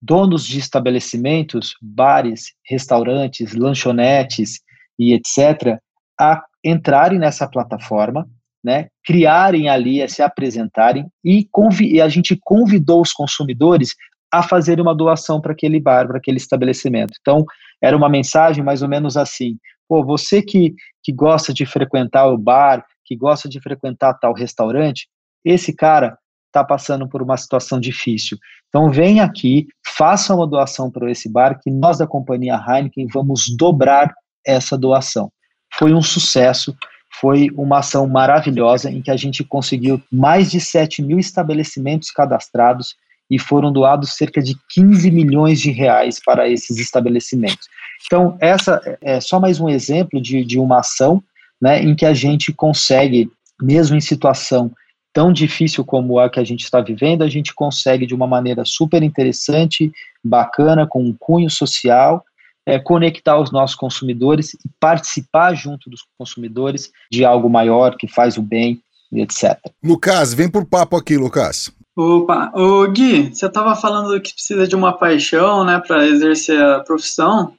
donos 0.01 0.47
de 0.47 0.59
estabelecimentos, 0.59 1.75
bares, 1.81 2.53
restaurantes, 2.65 3.55
lanchonetes 3.55 4.61
e 4.99 5.15
etc., 5.15 5.79
a 6.19 6.43
entrarem 6.65 7.19
nessa 7.19 7.49
plataforma, 7.49 8.29
né, 8.65 8.89
criarem 9.05 9.69
ali, 9.69 10.07
se 10.09 10.23
apresentarem 10.23 11.07
e, 11.25 11.49
e 11.83 12.01
a 12.01 12.09
gente 12.09 12.37
convidou 12.43 13.01
os 13.01 13.13
consumidores 13.13 13.95
a 14.33 14.43
fazer 14.43 14.81
uma 14.81 14.95
doação 14.95 15.41
para 15.41 15.53
aquele 15.53 15.79
bar, 15.79 16.07
para 16.07 16.19
aquele 16.19 16.37
estabelecimento. 16.37 17.13
Então, 17.21 17.45
era 17.81 17.97
uma 17.97 18.09
mensagem 18.09 18.65
mais 18.65 18.83
ou 18.83 18.89
menos 18.89 19.17
assim: 19.17 19.57
pô, 19.89 20.05
você 20.05 20.43
que, 20.43 20.75
que 21.03 21.13
gosta 21.13 21.55
de 21.55 21.65
frequentar 21.65 22.27
o 22.27 22.37
bar, 22.39 22.85
que 23.05 23.17
gosta 23.17 23.49
de 23.49 23.61
frequentar 23.61 24.15
tal 24.15 24.35
restaurante, 24.35 25.09
esse 25.45 25.73
cara 25.75 26.19
está 26.47 26.65
passando 26.65 27.09
por 27.09 27.23
uma 27.23 27.37
situação 27.37 27.79
difícil. 27.79 28.39
Então, 28.69 28.91
vem 28.91 29.21
aqui, 29.21 29.67
faça 29.87 30.35
uma 30.35 30.47
doação 30.47 30.91
para 30.91 31.11
esse 31.11 31.31
bar, 31.31 31.59
que 31.63 31.71
nós 31.71 31.99
da 31.99 32.07
companhia 32.07 32.55
Heineken 32.55 33.07
vamos 33.13 33.55
dobrar 33.57 34.15
essa 34.47 34.77
doação. 34.77 35.31
Foi 35.75 35.93
um 35.93 36.03
sucesso, 36.03 36.75
foi 37.21 37.49
uma 37.57 37.79
ação 37.79 38.07
maravilhosa 38.07 38.91
em 38.91 39.03
que 39.03 39.11
a 39.11 39.17
gente 39.17 39.45
conseguiu 39.45 40.01
mais 40.13 40.51
de 40.51 40.61
7 40.61 41.03
mil 41.03 41.19
estabelecimentos 41.19 42.11
cadastrados 42.11 42.95
e 43.31 43.39
foram 43.39 43.73
doados 43.73 44.17
cerca 44.17 44.41
de 44.41 44.57
15 44.71 45.11
milhões 45.11 45.61
de 45.61 45.71
reais 45.71 46.21
para 46.25 46.49
esses 46.49 46.79
estabelecimentos. 46.79 47.67
Então, 48.07 48.37
essa 48.41 48.81
é 49.01 49.21
só 49.21 49.41
mais 49.41 49.59
um 49.61 49.69
exemplo 49.69 50.21
de, 50.21 50.45
de 50.45 50.59
uma 50.59 50.79
ação 50.79 51.23
né, 51.61 51.83
em 51.83 51.95
que 51.95 52.05
a 52.05 52.15
gente 52.15 52.53
consegue, 52.53 53.31
mesmo 53.61 53.97
em 53.97 54.01
situação 54.01 54.71
tão 55.17 55.33
difícil 55.33 55.83
como 55.83 56.19
a 56.19 56.29
que 56.29 56.39
a 56.39 56.45
gente 56.45 56.65
está 56.65 56.79
vivendo, 56.83 57.23
a 57.23 57.29
gente 57.29 57.55
consegue 57.55 58.05
de 58.05 58.15
uma 58.15 58.27
maneira 58.27 58.67
super 58.67 59.03
interessante, 59.03 59.91
bacana, 60.23 60.87
com 60.87 61.03
um 61.03 61.17
cunho 61.19 61.49
social, 61.49 62.23
é, 62.67 62.79
conectar 62.79 63.41
os 63.41 63.51
nossos 63.51 63.75
consumidores 63.75 64.53
e 64.53 64.69
participar 64.79 65.55
junto 65.55 65.89
dos 65.89 66.03
consumidores 66.19 66.91
de 67.11 67.25
algo 67.25 67.49
maior 67.49 67.97
que 67.97 68.07
faz 68.07 68.37
o 68.37 68.43
bem, 68.43 68.79
etc. 69.11 69.59
Lucas, 69.83 70.35
vem 70.35 70.51
por 70.51 70.67
papo 70.67 70.99
aqui, 70.99 71.17
Lucas. 71.17 71.73
Opa, 71.97 72.53
ô 72.55 72.87
Gui, 72.87 73.35
você 73.35 73.47
estava 73.47 73.75
falando 73.75 74.21
que 74.21 74.35
precisa 74.35 74.69
de 74.69 74.77
uma 74.77 74.93
paixão, 74.93 75.65
né, 75.65 75.81
para 75.87 76.07
exercer 76.07 76.63
a 76.63 76.81
profissão. 76.81 77.55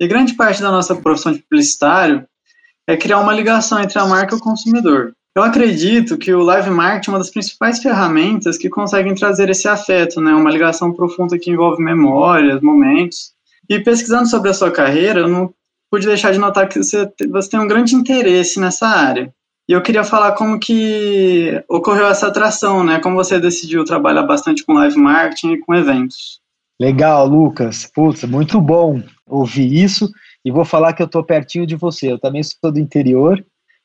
E 0.00 0.08
grande 0.08 0.32
parte 0.32 0.62
da 0.62 0.70
nossa 0.70 0.96
profissão 0.96 1.30
de 1.30 1.40
publicitário 1.40 2.26
é 2.88 2.96
criar 2.96 3.20
uma 3.20 3.34
ligação 3.34 3.78
entre 3.82 3.98
a 3.98 4.06
marca 4.06 4.34
e 4.34 4.38
o 4.38 4.40
consumidor. 4.40 5.12
Eu 5.34 5.42
acredito 5.42 6.18
que 6.18 6.32
o 6.34 6.42
live 6.42 6.68
marketing 6.68 7.10
é 7.10 7.12
uma 7.14 7.18
das 7.18 7.30
principais 7.30 7.82
ferramentas 7.82 8.58
que 8.58 8.68
conseguem 8.68 9.14
trazer 9.14 9.48
esse 9.48 9.66
afeto, 9.66 10.20
né, 10.20 10.32
uma 10.34 10.50
ligação 10.50 10.92
profunda 10.92 11.38
que 11.38 11.50
envolve 11.50 11.82
memórias, 11.82 12.60
momentos. 12.60 13.32
E 13.68 13.80
pesquisando 13.80 14.28
sobre 14.28 14.50
a 14.50 14.54
sua 14.54 14.70
carreira, 14.70 15.20
eu 15.20 15.28
não 15.28 15.52
pude 15.90 16.06
deixar 16.06 16.32
de 16.32 16.38
notar 16.38 16.68
que 16.68 16.82
você, 16.82 17.10
você 17.30 17.50
tem 17.50 17.60
um 17.60 17.66
grande 17.66 17.94
interesse 17.94 18.60
nessa 18.60 18.86
área. 18.86 19.32
E 19.68 19.72
eu 19.72 19.80
queria 19.80 20.04
falar 20.04 20.32
como 20.32 20.58
que 20.58 21.62
ocorreu 21.68 22.06
essa 22.08 22.26
atração, 22.26 22.84
né? 22.84 22.98
Como 23.00 23.16
você 23.16 23.38
decidiu 23.38 23.84
trabalhar 23.84 24.24
bastante 24.24 24.64
com 24.64 24.74
live 24.74 24.98
marketing 24.98 25.52
e 25.52 25.58
com 25.58 25.74
eventos. 25.74 26.40
Legal, 26.80 27.26
Lucas. 27.26 27.90
Putz, 27.94 28.24
muito 28.24 28.60
bom 28.60 29.02
ouvir 29.26 29.72
isso. 29.72 30.10
E 30.44 30.50
vou 30.50 30.64
falar 30.64 30.92
que 30.92 31.00
eu 31.00 31.06
estou 31.06 31.24
pertinho 31.24 31.66
de 31.66 31.76
você. 31.76 32.12
Eu 32.12 32.18
também 32.18 32.42
sou 32.42 32.72
do 32.72 32.80
interior. 32.80 33.42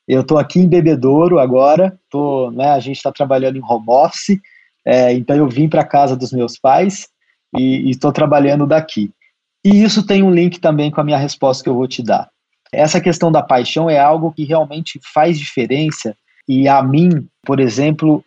Eu 0.08 0.22
estou 0.22 0.38
aqui 0.38 0.58
em 0.58 0.68
Bebedouro 0.68 1.38
agora. 1.38 1.98
Tô, 2.08 2.50
né, 2.50 2.70
a 2.70 2.80
gente 2.80 2.96
está 2.96 3.12
trabalhando 3.12 3.56
em 3.56 3.62
home 3.62 3.84
office. 3.88 4.38
É, 4.86 5.12
então 5.12 5.36
eu 5.36 5.48
vim 5.48 5.68
para 5.68 5.84
casa 5.84 6.16
dos 6.16 6.32
meus 6.32 6.58
pais 6.58 7.08
e 7.56 7.90
estou 7.90 8.10
trabalhando 8.10 8.66
daqui. 8.66 9.10
E 9.64 9.82
isso 9.82 10.06
tem 10.06 10.22
um 10.22 10.30
link 10.30 10.58
também 10.58 10.90
com 10.90 11.00
a 11.00 11.04
minha 11.04 11.18
resposta 11.18 11.62
que 11.62 11.68
eu 11.68 11.74
vou 11.74 11.86
te 11.86 12.02
dar. 12.02 12.28
Essa 12.72 13.00
questão 13.00 13.30
da 13.30 13.42
paixão 13.42 13.90
é 13.90 13.98
algo 13.98 14.32
que 14.32 14.44
realmente 14.44 14.98
faz 15.12 15.38
diferença 15.38 16.16
e 16.48 16.66
a 16.66 16.82
mim, 16.82 17.28
por 17.44 17.60
exemplo, 17.60 18.24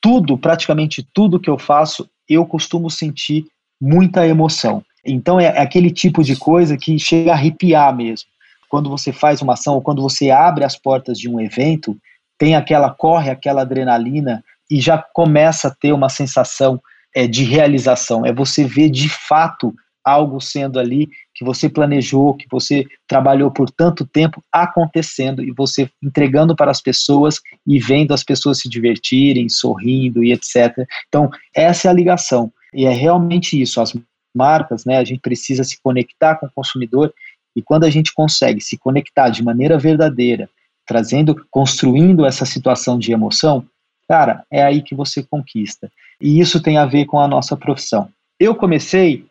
tudo, 0.00 0.36
praticamente 0.36 1.06
tudo 1.14 1.38
que 1.38 1.48
eu 1.48 1.58
faço, 1.58 2.08
eu 2.28 2.44
costumo 2.44 2.90
sentir 2.90 3.46
muita 3.80 4.26
emoção. 4.26 4.82
Então 5.04 5.38
é 5.38 5.58
aquele 5.58 5.90
tipo 5.90 6.24
de 6.24 6.36
coisa 6.36 6.76
que 6.76 6.98
chega 6.98 7.30
a 7.30 7.34
arrepiar 7.34 7.94
mesmo. 7.94 8.28
Quando 8.70 8.88
você 8.88 9.12
faz 9.12 9.42
uma 9.42 9.54
ação 9.54 9.74
ou 9.74 9.82
quando 9.82 10.00
você 10.00 10.30
abre 10.30 10.64
as 10.64 10.76
portas 10.76 11.18
de 11.18 11.28
um 11.28 11.40
evento, 11.40 11.98
tem 12.38 12.54
aquela 12.54 12.88
corre 12.88 13.28
aquela 13.28 13.62
adrenalina 13.62 14.42
e 14.70 14.80
já 14.80 14.96
começa 14.96 15.68
a 15.68 15.74
ter 15.74 15.92
uma 15.92 16.08
sensação 16.08 16.80
é, 17.14 17.26
de 17.26 17.42
realização. 17.42 18.24
É 18.24 18.32
você 18.32 18.64
ver 18.64 18.88
de 18.88 19.08
fato 19.08 19.74
algo 20.04 20.40
sendo 20.40 20.78
ali 20.78 21.08
que 21.34 21.44
você 21.44 21.68
planejou, 21.68 22.34
que 22.34 22.46
você 22.50 22.86
trabalhou 23.06 23.50
por 23.50 23.68
tanto 23.70 24.06
tempo 24.06 24.42
acontecendo 24.52 25.42
e 25.42 25.50
você 25.50 25.90
entregando 26.02 26.54
para 26.54 26.70
as 26.70 26.80
pessoas 26.80 27.40
e 27.66 27.78
vendo 27.78 28.14
as 28.14 28.22
pessoas 28.22 28.60
se 28.60 28.68
divertirem, 28.68 29.48
sorrindo 29.48 30.22
e 30.22 30.32
etc. 30.32 30.86
Então, 31.08 31.28
essa 31.54 31.88
é 31.88 31.90
a 31.90 31.94
ligação. 31.94 32.52
E 32.72 32.86
é 32.86 32.90
realmente 32.90 33.60
isso, 33.60 33.80
as 33.80 33.92
marcas, 34.34 34.84
né, 34.84 34.98
a 34.98 35.04
gente 35.04 35.20
precisa 35.20 35.64
se 35.64 35.80
conectar 35.82 36.36
com 36.36 36.46
o 36.46 36.52
consumidor 36.54 37.12
e 37.54 37.62
quando 37.62 37.84
a 37.84 37.90
gente 37.90 38.12
consegue 38.12 38.60
se 38.60 38.78
conectar 38.78 39.28
de 39.28 39.42
maneira 39.42 39.78
verdadeira, 39.78 40.48
trazendo, 40.86 41.46
construindo 41.50 42.26
essa 42.26 42.44
situação 42.44 42.98
de 42.98 43.12
emoção, 43.12 43.64
cara, 44.08 44.44
é 44.50 44.62
aí 44.62 44.82
que 44.82 44.94
você 44.94 45.22
conquista. 45.22 45.90
E 46.20 46.40
isso 46.40 46.62
tem 46.62 46.76
a 46.76 46.86
ver 46.86 47.06
com 47.06 47.18
a 47.18 47.28
nossa 47.28 47.56
profissão. 47.56 48.08
Eu 48.38 48.54
comecei 48.54 49.24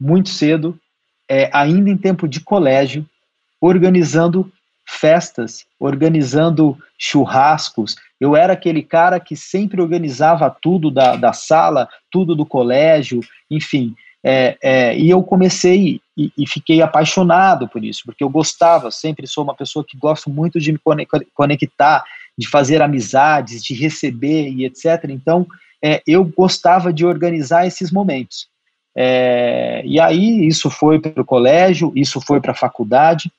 muito 0.00 0.28
cedo, 0.28 0.78
é, 1.28 1.48
ainda 1.52 1.88
em 1.88 1.96
tempo 1.96 2.28
de 2.28 2.40
colégio, 2.40 3.06
organizando 3.60 4.52
festas, 4.86 5.64
organizando 5.78 6.76
churrascos. 6.98 7.96
Eu 8.20 8.36
era 8.36 8.52
aquele 8.52 8.82
cara 8.82 9.18
que 9.18 9.36
sempre 9.36 9.80
organizava 9.80 10.50
tudo 10.50 10.90
da, 10.90 11.16
da 11.16 11.32
sala, 11.32 11.88
tudo 12.10 12.34
do 12.34 12.44
colégio, 12.44 13.20
enfim. 13.50 13.94
É, 14.22 14.56
é, 14.62 14.98
e 14.98 15.08
eu 15.10 15.22
comecei 15.22 16.00
e, 16.16 16.32
e, 16.38 16.46
fiquei 16.46 16.80
apaixonado 16.80 17.68
por 17.68 17.84
isso, 17.84 18.02
porque 18.04 18.22
eu 18.22 18.28
gostava, 18.28 18.90
sempre 18.90 19.26
sou 19.26 19.42
uma 19.42 19.54
pessoa 19.54 19.84
que 19.84 19.96
gosto 19.96 20.30
muito 20.30 20.60
de 20.60 20.72
me 20.72 20.78
conectar, 21.34 22.04
de 22.38 22.48
fazer 22.48 22.80
amizades, 22.80 23.62
de 23.62 23.74
receber 23.74 24.48
e 24.48 24.64
etc. 24.64 25.04
Então, 25.08 25.46
é, 25.82 26.02
eu 26.06 26.24
gostava 26.24 26.92
de 26.92 27.04
organizar 27.04 27.66
esses 27.66 27.90
momentos. 27.90 28.48
É, 28.96 29.82
e 29.84 29.98
aí 29.98 30.46
isso 30.46 30.70
foi 30.70 31.00
para 31.00 31.20
o 31.20 31.24
colégio, 31.24 31.92
isso 31.96 32.20
foi 32.20 32.40
para 32.40 32.52
a 32.52 32.56
faculdade. 32.56 33.30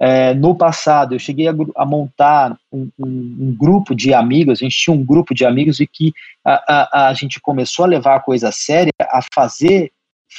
É, 0.00 0.34
no 0.34 0.54
passado, 0.54 1.14
eu 1.14 1.18
cheguei 1.18 1.46
a, 1.46 1.54
a 1.76 1.86
montar 1.86 2.58
um, 2.72 2.88
um, 2.98 3.36
um, 3.40 3.56
grupo 3.56 3.94
de 3.94 4.12
amigos, 4.12 4.58
a 4.58 4.64
gente 4.64 4.76
tinha 4.76 4.96
um 4.96 5.04
grupo 5.04 5.32
de 5.32 5.44
amigos 5.44 5.78
e 5.78 5.86
que 5.86 6.12
a, 6.44 6.64
a, 6.66 7.08
a 7.08 7.14
gente 7.14 7.40
começou 7.40 7.84
a 7.84 7.88
levar 7.88 8.16
a 8.16 8.20
coisa 8.20 8.50
séria, 8.50 8.90
a 9.00 9.20
fazer 9.32 9.92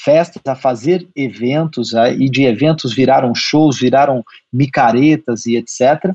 festas, 0.04 0.42
a 0.48 0.56
fazer 0.56 1.08
eventos, 1.16 1.94
a, 1.94 2.10
e 2.10 2.30
de 2.30 2.44
eventos 2.44 2.94
viraram 2.94 3.34
shows, 3.36 3.80
viraram 3.80 4.24
micaretas 4.52 5.46
e 5.46 5.56
etc. 5.56 6.14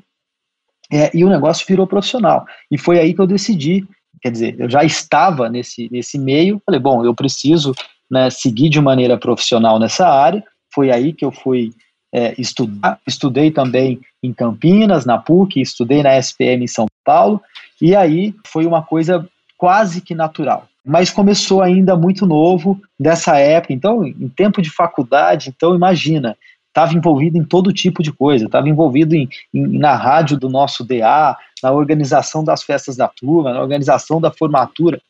É, 0.93 1.11
e 1.15 1.25
o 1.25 1.29
negócio 1.29 1.67
virou 1.67 1.87
profissional. 1.87 2.47
E 2.71 2.79
foi 2.79 2.99
aí 2.99 3.15
que 3.15 3.21
eu 3.21 3.27
decidi, 3.27 3.87
quer 4.21 4.33
dizer, 4.33 4.57
eu 4.59 4.69
já 4.69 4.85
estava 4.85 5.49
nesse, 5.49 5.89
nesse 5.93 6.19
meio, 6.19 6.61
falei, 6.65 6.81
bom, 6.81 7.05
eu 7.05 7.15
preciso 7.15 7.75
né, 8.11 8.31
seguir 8.31 8.69
de 8.69 8.81
maneira 8.81 9.19
profissional 9.19 9.79
nessa 9.79 10.09
área. 10.09 10.43
Foi 10.75 10.91
aí 10.91 11.13
que 11.13 11.25
eu 11.25 11.31
fui 11.31 11.73
é, 12.13 12.35
estudar. 12.39 12.99
Estudei 13.07 13.51
também 13.51 14.01
em 14.23 14.33
Campinas, 14.33 15.05
na 15.05 15.19
PUC, 15.19 15.61
estudei 15.61 16.03
na 16.03 16.17
SPM 16.19 16.65
em 16.65 16.69
São 16.69 16.87
Paulo, 17.05 17.41
e 17.81 17.95
aí 17.95 18.35
foi 18.47 18.67
uma 18.67 18.83
coisa 18.83 19.29
quase 19.57 20.01
que 20.01 20.15
natural. 20.15 20.69
Mas 20.89 21.11
começou 21.11 21.61
ainda 21.61 21.95
muito 21.97 22.25
novo 22.25 22.81
dessa 22.99 23.37
época, 23.39 23.75
então, 23.75 24.05
em 24.07 24.29
tempo 24.29 24.63
de 24.63 24.71
faculdade, 24.71 25.53
então 25.55 25.75
imagina, 25.75 26.37
estava 26.69 26.95
envolvido 26.95 27.37
em 27.37 27.45
todo 27.45 27.73
tipo 27.73 28.03
de 28.03 28.11
coisa, 28.11 28.47
estava 28.47 28.69
envolvido 28.69 29.15
em, 29.15 29.29
em, 29.53 29.79
na 29.79 29.95
rádio 29.95 30.39
do 30.39 30.49
nosso 30.49 30.83
DA, 30.83 31.37
na 31.63 31.73
organização 31.73 32.43
das 32.43 32.63
festas 32.63 32.97
da 32.97 33.07
turma, 33.07 33.53
na 33.53 33.61
organização 33.61 34.19
da 34.19 34.33
formatura 34.33 35.01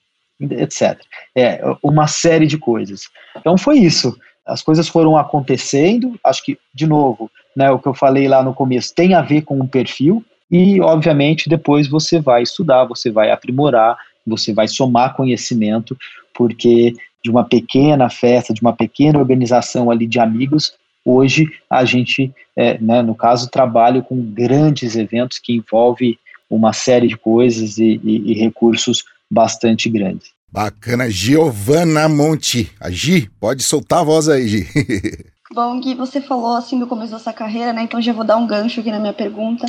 etc. 0.41 1.01
É, 1.37 1.61
uma 1.83 2.07
série 2.07 2.47
de 2.47 2.59
coisas. 2.59 3.09
Então 3.37 3.59
foi 3.59 3.79
isso. 3.79 4.17
As 4.47 4.63
coisas 4.63 4.89
foram 4.89 5.17
acontecendo, 5.17 6.19
acho 6.25 6.45
que, 6.45 6.59
de 6.75 6.87
novo, 6.87 7.31
né, 7.55 7.71
o 7.71 7.79
que 7.79 7.87
eu 7.87 7.95
falei 7.95 8.29
lá 8.29 8.43
no 8.43 8.55
começo 8.55 8.95
tem 8.95 9.15
a 9.15 9.21
ver 9.21 9.43
com 9.43 9.61
o 9.61 9.69
perfil, 9.69 10.25
e, 10.51 10.81
obviamente, 10.81 11.49
depois 11.49 11.87
você 11.87 12.19
vai 12.19 12.43
estudar, 12.43 12.87
você 12.87 13.11
vai 13.11 13.31
aprimorar, 13.31 13.99
você 14.29 14.53
vai 14.53 14.69
somar 14.69 15.17
conhecimento, 15.17 15.97
porque 16.35 16.95
de 17.23 17.31
uma 17.31 17.45
pequena 17.45 18.09
festa, 18.09 18.55
de 18.55 18.61
uma 18.61 18.73
pequena 18.73 19.19
organização 19.19 19.91
ali 19.91 20.07
de 20.07 20.21
amigos, 20.21 20.73
hoje 21.05 21.49
a 21.69 21.85
gente, 21.85 22.33
é, 22.57 22.79
né, 22.79 23.03
no 23.03 23.15
caso, 23.15 23.51
trabalha 23.51 24.03
com 24.03 24.21
grandes 24.21 24.97
eventos 24.97 25.39
que 25.39 25.55
envolvem 25.55 26.19
uma 26.49 26.73
série 26.73 27.09
de 27.09 27.17
coisas 27.17 27.79
e, 27.79 28.01
e, 28.03 28.33
e 28.33 28.35
recursos 28.35 29.05
bastante 29.31 29.89
grande. 29.89 30.33
Bacana, 30.51 31.11
Giovana 31.11 32.09
Monte. 32.09 32.71
A 32.81 32.91
Gi, 32.91 33.31
pode 33.39 33.63
soltar 33.63 34.01
a 34.01 34.05
voz 34.05 34.29
aí, 34.29 34.49
Gi. 34.49 34.67
Bom, 35.53 35.81
Gui, 35.81 35.95
você 35.95 36.21
falou 36.21 36.57
assim 36.57 36.79
do 36.79 36.87
começo 36.87 37.13
da 37.13 37.19
sua 37.19 37.33
carreira, 37.33 37.73
né? 37.73 37.83
Então 37.83 38.01
já 38.01 38.13
vou 38.13 38.25
dar 38.25 38.37
um 38.37 38.47
gancho 38.47 38.81
aqui 38.81 38.91
na 38.91 38.99
minha 38.99 39.13
pergunta. 39.13 39.67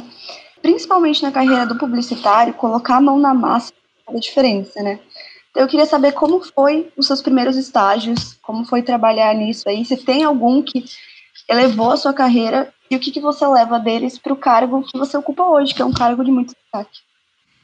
Principalmente 0.62 1.24
na 1.24 1.32
carreira 1.32 1.66
do 1.66 1.78
publicitário, 1.78 2.54
colocar 2.54 2.98
a 2.98 3.02
mão 3.02 3.18
na 3.18 3.34
massa 3.34 3.72
a 4.16 4.20
diferença, 4.20 4.82
né? 4.82 5.00
Então 5.52 5.64
eu 5.64 5.68
queria 5.68 5.86
saber 5.86 6.12
como 6.12 6.42
foi 6.42 6.90
os 6.96 7.08
seus 7.08 7.22
primeiros 7.22 7.58
estágios, 7.58 8.38
como 8.42 8.66
foi 8.66 8.82
trabalhar 8.82 9.34
nisso 9.34 9.68
aí, 9.68 9.84
se 9.84 9.98
tem 9.98 10.24
algum 10.24 10.62
que 10.62 10.86
elevou 11.50 11.92
a 11.92 11.98
sua 11.98 12.14
carreira 12.14 12.72
e 12.90 12.96
o 12.96 13.00
que, 13.00 13.12
que 13.12 13.20
você 13.20 13.46
leva 13.48 13.80
deles 13.80 14.18
para 14.18 14.34
o 14.34 14.38
cargo 14.38 14.84
que 14.84 14.98
você 14.98 15.18
ocupa 15.18 15.44
hoje, 15.44 15.74
que 15.74 15.82
é 15.82 15.86
um 15.86 15.94
cargo 15.94 16.24
de 16.24 16.32
muito 16.32 16.54
destaque. 16.54 17.00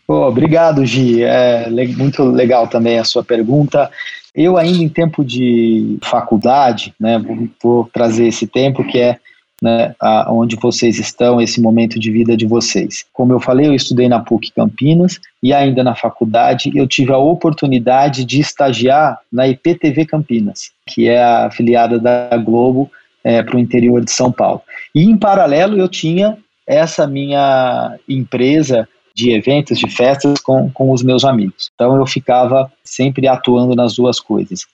Oh, 0.08 0.28
obrigado, 0.28 0.86
Gi. 0.86 1.24
É 1.24 1.68
muito 1.70 2.24
legal 2.24 2.68
também 2.68 3.00
a 3.00 3.04
sua 3.04 3.24
pergunta. 3.24 3.90
Eu 4.34 4.58
ainda 4.58 4.84
em 4.84 4.90
tempo 4.90 5.24
de 5.24 5.98
faculdade, 6.04 6.94
né, 7.00 7.18
vou, 7.18 7.50
vou 7.62 7.90
trazer 7.92 8.28
esse 8.28 8.46
tempo 8.46 8.84
que 8.84 9.00
é 9.00 9.20
né, 9.66 9.96
a, 10.00 10.32
onde 10.32 10.56
vocês 10.58 11.00
estão, 11.00 11.42
esse 11.42 11.60
momento 11.60 12.00
de 12.00 12.12
vida 12.12 12.38
de 12.38 12.46
vocês. 12.46 13.04
Como 13.12 13.34
eu 13.34 13.40
falei, 13.40 13.66
eu 13.66 13.74
estudei 13.74 14.08
na 14.08 14.20
PUC 14.20 14.52
Campinas 14.52 15.20
e 15.42 15.52
ainda 15.52 15.84
na 15.84 15.96
faculdade 15.96 16.72
eu 16.76 16.88
tive 16.88 17.12
a 17.12 17.18
oportunidade 17.18 18.24
de 18.26 18.40
estagiar 18.40 19.18
na 19.32 19.48
IPTV 19.48 20.06
Campinas, 20.06 20.70
que 20.86 21.10
é 21.10 21.20
a 21.20 21.48
afiliada 21.48 21.98
da 21.98 22.38
Globo 22.38 22.92
é, 23.24 23.42
para 23.42 23.56
o 23.56 23.60
interior 23.60 24.06
de 24.06 24.12
São 24.12 24.32
Paulo. 24.32 24.62
E 24.94 25.02
em 25.02 25.18
paralelo 25.18 25.80
eu 25.80 25.90
tinha 25.90 26.38
essa 26.68 27.08
minha 27.08 27.98
empresa 28.08 28.88
de 29.16 29.32
eventos, 29.32 29.80
de 29.80 29.90
festas 29.90 30.40
com, 30.42 30.70
com 30.70 30.92
os 30.92 31.02
meus 31.02 31.26
amigos. 31.26 31.72
Então 31.74 31.96
eu 31.96 32.06
ficava 32.06 32.72
sempre 32.84 33.28
atuando 33.28 33.74
nas 33.74 33.96
duas 33.96 34.20
coisas. 34.20 34.68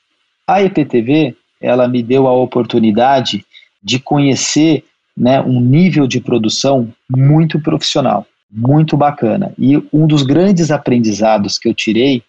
A 0.45 0.61
EPTV, 0.61 1.33
ela 1.61 1.87
me 1.87 2.03
deu 2.03 2.27
a 2.27 2.33
oportunidade 2.33 3.45
de 3.81 3.99
conhecer 3.99 4.83
né, 5.15 5.41
um 5.41 5.59
nível 5.59 6.07
de 6.07 6.19
produção 6.19 6.91
muito 7.09 7.59
profissional, 7.59 8.25
muito 8.51 8.95
bacana. 8.95 9.53
E 9.57 9.77
um 9.91 10.07
dos 10.07 10.23
grandes 10.23 10.71
aprendizados 10.71 11.57
que 11.57 11.67
eu 11.67 11.73
tirei 11.73 12.23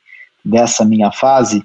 dessa 0.44 0.84
minha 0.84 1.10
fase 1.10 1.62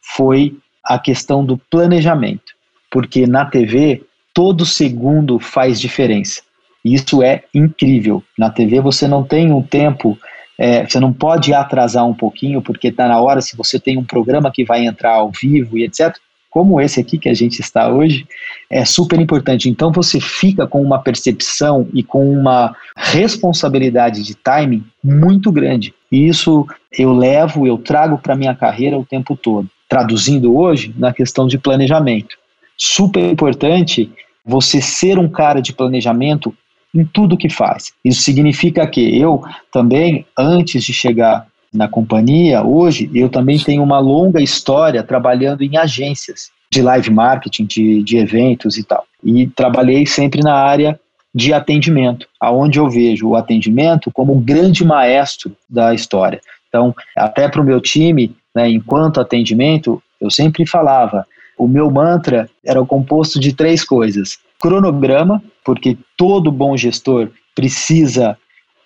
foi 0.00 0.56
a 0.84 0.98
questão 0.98 1.44
do 1.44 1.58
planejamento, 1.70 2.54
porque 2.90 3.26
na 3.26 3.44
TV 3.44 4.02
todo 4.32 4.64
segundo 4.64 5.38
faz 5.38 5.80
diferença. 5.80 6.42
Isso 6.84 7.22
é 7.22 7.42
incrível. 7.54 8.22
Na 8.38 8.50
TV 8.50 8.80
você 8.80 9.06
não 9.08 9.22
tem 9.22 9.52
um 9.52 9.62
tempo, 9.62 10.18
é, 10.56 10.86
você 10.86 10.98
não 11.00 11.12
pode 11.12 11.52
atrasar 11.52 12.06
um 12.06 12.14
pouquinho, 12.14 12.62
porque 12.62 12.88
está 12.88 13.08
na 13.08 13.20
hora, 13.20 13.40
se 13.40 13.56
você 13.56 13.78
tem 13.78 13.98
um 13.98 14.04
programa 14.04 14.50
que 14.50 14.64
vai 14.64 14.86
entrar 14.86 15.14
ao 15.14 15.30
vivo 15.30 15.76
e 15.76 15.84
etc., 15.84 16.16
como 16.50 16.80
esse 16.80 16.98
aqui 17.00 17.18
que 17.18 17.28
a 17.28 17.34
gente 17.34 17.60
está 17.60 17.88
hoje, 17.88 18.26
é 18.70 18.84
super 18.84 19.20
importante. 19.20 19.68
Então 19.68 19.92
você 19.92 20.18
fica 20.20 20.66
com 20.66 20.82
uma 20.82 20.98
percepção 20.98 21.86
e 21.92 22.02
com 22.02 22.30
uma 22.32 22.74
responsabilidade 22.96 24.22
de 24.22 24.34
timing 24.34 24.84
muito 25.02 25.52
grande. 25.52 25.94
E 26.10 26.26
isso 26.26 26.66
eu 26.96 27.12
levo, 27.12 27.66
eu 27.66 27.78
trago 27.78 28.18
para 28.18 28.36
minha 28.36 28.54
carreira 28.54 28.98
o 28.98 29.04
tempo 29.04 29.36
todo. 29.36 29.68
Traduzindo 29.88 30.56
hoje 30.56 30.94
na 30.98 31.12
questão 31.12 31.46
de 31.46 31.58
planejamento. 31.58 32.36
Super 32.76 33.30
importante 33.30 34.10
você 34.44 34.80
ser 34.80 35.18
um 35.18 35.28
cara 35.28 35.60
de 35.60 35.72
planejamento 35.72 36.54
em 36.94 37.04
tudo 37.04 37.36
que 37.36 37.50
faz. 37.50 37.92
Isso 38.04 38.22
significa 38.22 38.86
que 38.86 39.18
eu 39.18 39.42
também, 39.70 40.24
antes 40.36 40.82
de 40.82 40.92
chegar 40.92 41.46
na 41.72 41.88
companhia, 41.88 42.62
hoje, 42.62 43.10
eu 43.14 43.28
também 43.28 43.58
tenho 43.58 43.82
uma 43.82 43.98
longa 43.98 44.40
história 44.40 45.02
trabalhando 45.02 45.62
em 45.62 45.76
agências 45.76 46.50
de 46.70 46.82
live 46.82 47.10
marketing, 47.10 47.66
de, 47.66 48.02
de 48.02 48.16
eventos 48.16 48.76
e 48.76 48.84
tal. 48.84 49.04
E 49.24 49.46
trabalhei 49.48 50.06
sempre 50.06 50.42
na 50.42 50.54
área 50.54 50.98
de 51.34 51.52
atendimento, 51.52 52.26
aonde 52.40 52.78
eu 52.78 52.88
vejo 52.88 53.28
o 53.28 53.36
atendimento 53.36 54.10
como 54.10 54.34
um 54.34 54.40
grande 54.40 54.84
maestro 54.84 55.54
da 55.68 55.94
história. 55.94 56.40
Então, 56.68 56.94
até 57.16 57.48
para 57.48 57.60
o 57.60 57.64
meu 57.64 57.80
time, 57.80 58.34
né, 58.54 58.68
enquanto 58.68 59.20
atendimento, 59.20 60.02
eu 60.20 60.30
sempre 60.30 60.66
falava, 60.66 61.26
o 61.56 61.66
meu 61.66 61.90
mantra 61.90 62.48
era 62.64 62.84
composto 62.84 63.38
de 63.38 63.52
três 63.52 63.84
coisas: 63.84 64.38
cronograma, 64.60 65.42
porque 65.64 65.98
todo 66.16 66.52
bom 66.52 66.76
gestor 66.76 67.30
precisa 67.54 68.36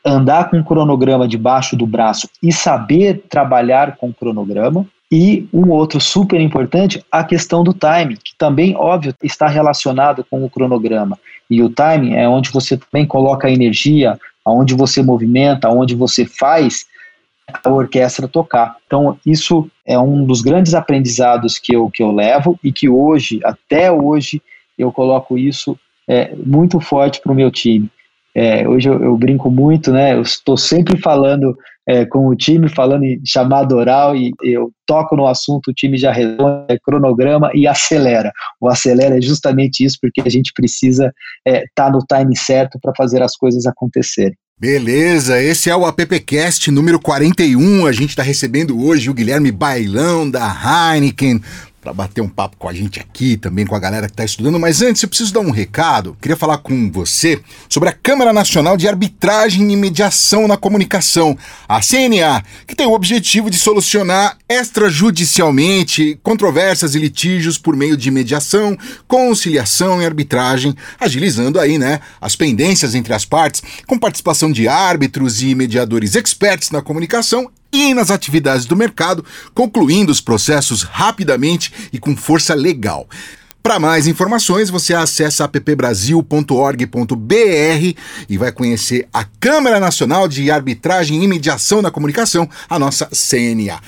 andar 0.04 0.50
com 0.50 0.58
um 0.58 0.62
cronograma 0.62 1.28
debaixo 1.28 1.76
do 1.76 1.86
braço 1.86 2.28
e 2.42 2.52
saber 2.52 3.24
trabalhar 3.28 3.96
com 3.96 4.12
cronograma. 4.12 4.86
E 5.10 5.46
um 5.52 5.68
outro 5.68 6.00
super 6.00 6.40
importante, 6.40 7.04
a 7.12 7.22
questão 7.22 7.62
do 7.62 7.74
timing, 7.74 8.16
que 8.16 8.34
também, 8.38 8.74
óbvio, 8.74 9.14
está 9.22 9.46
relacionado 9.46 10.24
com 10.30 10.42
o 10.42 10.48
cronograma. 10.48 11.18
E 11.50 11.62
o 11.62 11.68
timing 11.68 12.14
é 12.14 12.26
onde 12.26 12.50
você 12.50 12.78
também 12.78 13.06
coloca 13.06 13.46
a 13.46 13.50
energia, 13.50 14.18
aonde 14.42 14.74
você 14.74 15.02
movimenta, 15.02 15.68
aonde 15.68 15.94
você 15.94 16.24
faz 16.24 16.86
a 17.62 17.70
orquestra 17.70 18.26
tocar. 18.26 18.76
Então, 18.86 19.18
isso 19.26 19.68
é 19.84 19.98
um 19.98 20.24
dos 20.24 20.40
grandes 20.40 20.74
aprendizados 20.74 21.58
que 21.58 21.74
eu, 21.74 21.90
que 21.90 22.02
eu 22.02 22.10
levo 22.10 22.58
e 22.64 22.72
que 22.72 22.88
hoje, 22.88 23.38
até 23.44 23.92
hoje, 23.92 24.40
eu 24.78 24.90
coloco 24.90 25.36
isso 25.36 25.78
é, 26.08 26.34
muito 26.34 26.80
forte 26.80 27.20
para 27.20 27.32
o 27.32 27.34
meu 27.34 27.50
time. 27.50 27.90
É, 28.34 28.66
hoje 28.66 28.88
eu, 28.88 29.02
eu, 29.02 29.16
brinco 29.16 29.50
muito, 29.50 29.92
né? 29.92 30.14
Eu 30.14 30.22
estou 30.22 30.56
sempre 30.56 30.98
falando 30.98 31.56
é, 31.86 32.06
com 32.06 32.28
o 32.28 32.36
time, 32.36 32.68
falando 32.68 33.04
em 33.04 33.20
chamada 33.24 33.76
oral, 33.76 34.16
e 34.16 34.32
eu 34.42 34.70
toco 34.86 35.16
no 35.16 35.26
assunto, 35.26 35.68
o 35.68 35.74
time 35.74 35.98
já 35.98 36.12
responde, 36.12 36.64
é 36.68 36.78
cronograma 36.78 37.50
e 37.54 37.66
acelera. 37.66 38.32
O 38.60 38.68
acelera 38.68 39.18
é 39.18 39.20
justamente 39.20 39.84
isso, 39.84 39.98
porque 40.00 40.22
a 40.22 40.30
gente 40.30 40.52
precisa 40.54 41.12
estar 41.46 41.60
é, 41.60 41.64
tá 41.74 41.90
no 41.90 41.98
time 41.98 42.36
certo 42.36 42.78
para 42.80 42.92
fazer 42.96 43.22
as 43.22 43.36
coisas 43.36 43.66
acontecerem. 43.66 44.36
Beleza, 44.58 45.42
esse 45.42 45.68
é 45.68 45.74
o 45.74 45.84
AppCast 45.84 46.70
número 46.70 47.00
41. 47.00 47.84
A 47.84 47.90
gente 47.90 48.10
está 48.10 48.22
recebendo 48.22 48.80
hoje 48.80 49.10
o 49.10 49.14
Guilherme 49.14 49.50
Bailão 49.50 50.30
da 50.30 50.46
Heineken 50.94 51.40
para 51.82 51.92
bater 51.92 52.20
um 52.20 52.28
papo 52.28 52.56
com 52.56 52.68
a 52.68 52.72
gente 52.72 53.00
aqui, 53.00 53.36
também 53.36 53.66
com 53.66 53.74
a 53.74 53.78
galera 53.80 54.06
que 54.06 54.12
está 54.12 54.24
estudando. 54.24 54.58
Mas 54.58 54.80
antes, 54.80 55.02
eu 55.02 55.08
preciso 55.08 55.34
dar 55.34 55.40
um 55.40 55.50
recado. 55.50 56.16
Queria 56.22 56.36
falar 56.36 56.58
com 56.58 56.90
você 56.92 57.42
sobre 57.68 57.88
a 57.88 57.92
Câmara 57.92 58.32
Nacional 58.32 58.76
de 58.76 58.86
Arbitragem 58.86 59.70
e 59.70 59.76
Mediação 59.76 60.46
na 60.46 60.56
Comunicação, 60.56 61.36
a 61.68 61.80
CNA, 61.80 62.44
que 62.68 62.76
tem 62.76 62.86
o 62.86 62.92
objetivo 62.92 63.50
de 63.50 63.58
solucionar 63.58 64.38
extrajudicialmente 64.48 66.20
controvérsias 66.22 66.94
e 66.94 67.00
litígios 67.00 67.58
por 67.58 67.74
meio 67.74 67.96
de 67.96 68.12
mediação, 68.12 68.78
conciliação 69.08 70.00
e 70.00 70.06
arbitragem, 70.06 70.76
agilizando 71.00 71.58
aí, 71.58 71.78
né, 71.78 71.98
as 72.20 72.36
pendências 72.36 72.94
entre 72.94 73.12
as 73.12 73.24
partes, 73.24 73.60
com 73.88 73.98
participação 73.98 74.52
de 74.52 74.68
árbitros 74.68 75.42
e 75.42 75.52
mediadores 75.52 76.14
expertos 76.14 76.70
na 76.70 76.80
comunicação 76.80 77.50
e 77.72 77.94
nas 77.94 78.10
atividades 78.10 78.66
do 78.66 78.76
mercado, 78.76 79.24
concluindo 79.54 80.12
os 80.12 80.20
processos 80.20 80.82
rapidamente 80.82 81.72
e 81.92 81.98
com 81.98 82.14
força 82.14 82.54
legal. 82.54 83.08
Para 83.62 83.78
mais 83.78 84.08
informações, 84.08 84.68
você 84.68 84.92
acessa 84.92 85.44
appbrasil.org.br 85.44 87.98
e 88.28 88.36
vai 88.36 88.50
conhecer 88.50 89.08
a 89.12 89.24
Câmara 89.38 89.78
Nacional 89.78 90.26
de 90.26 90.50
Arbitragem 90.50 91.22
e 91.22 91.28
Mediação 91.28 91.80
na 91.80 91.90
Comunicação, 91.90 92.48
a 92.68 92.76
nossa 92.76 93.06
CNA. 93.06 93.78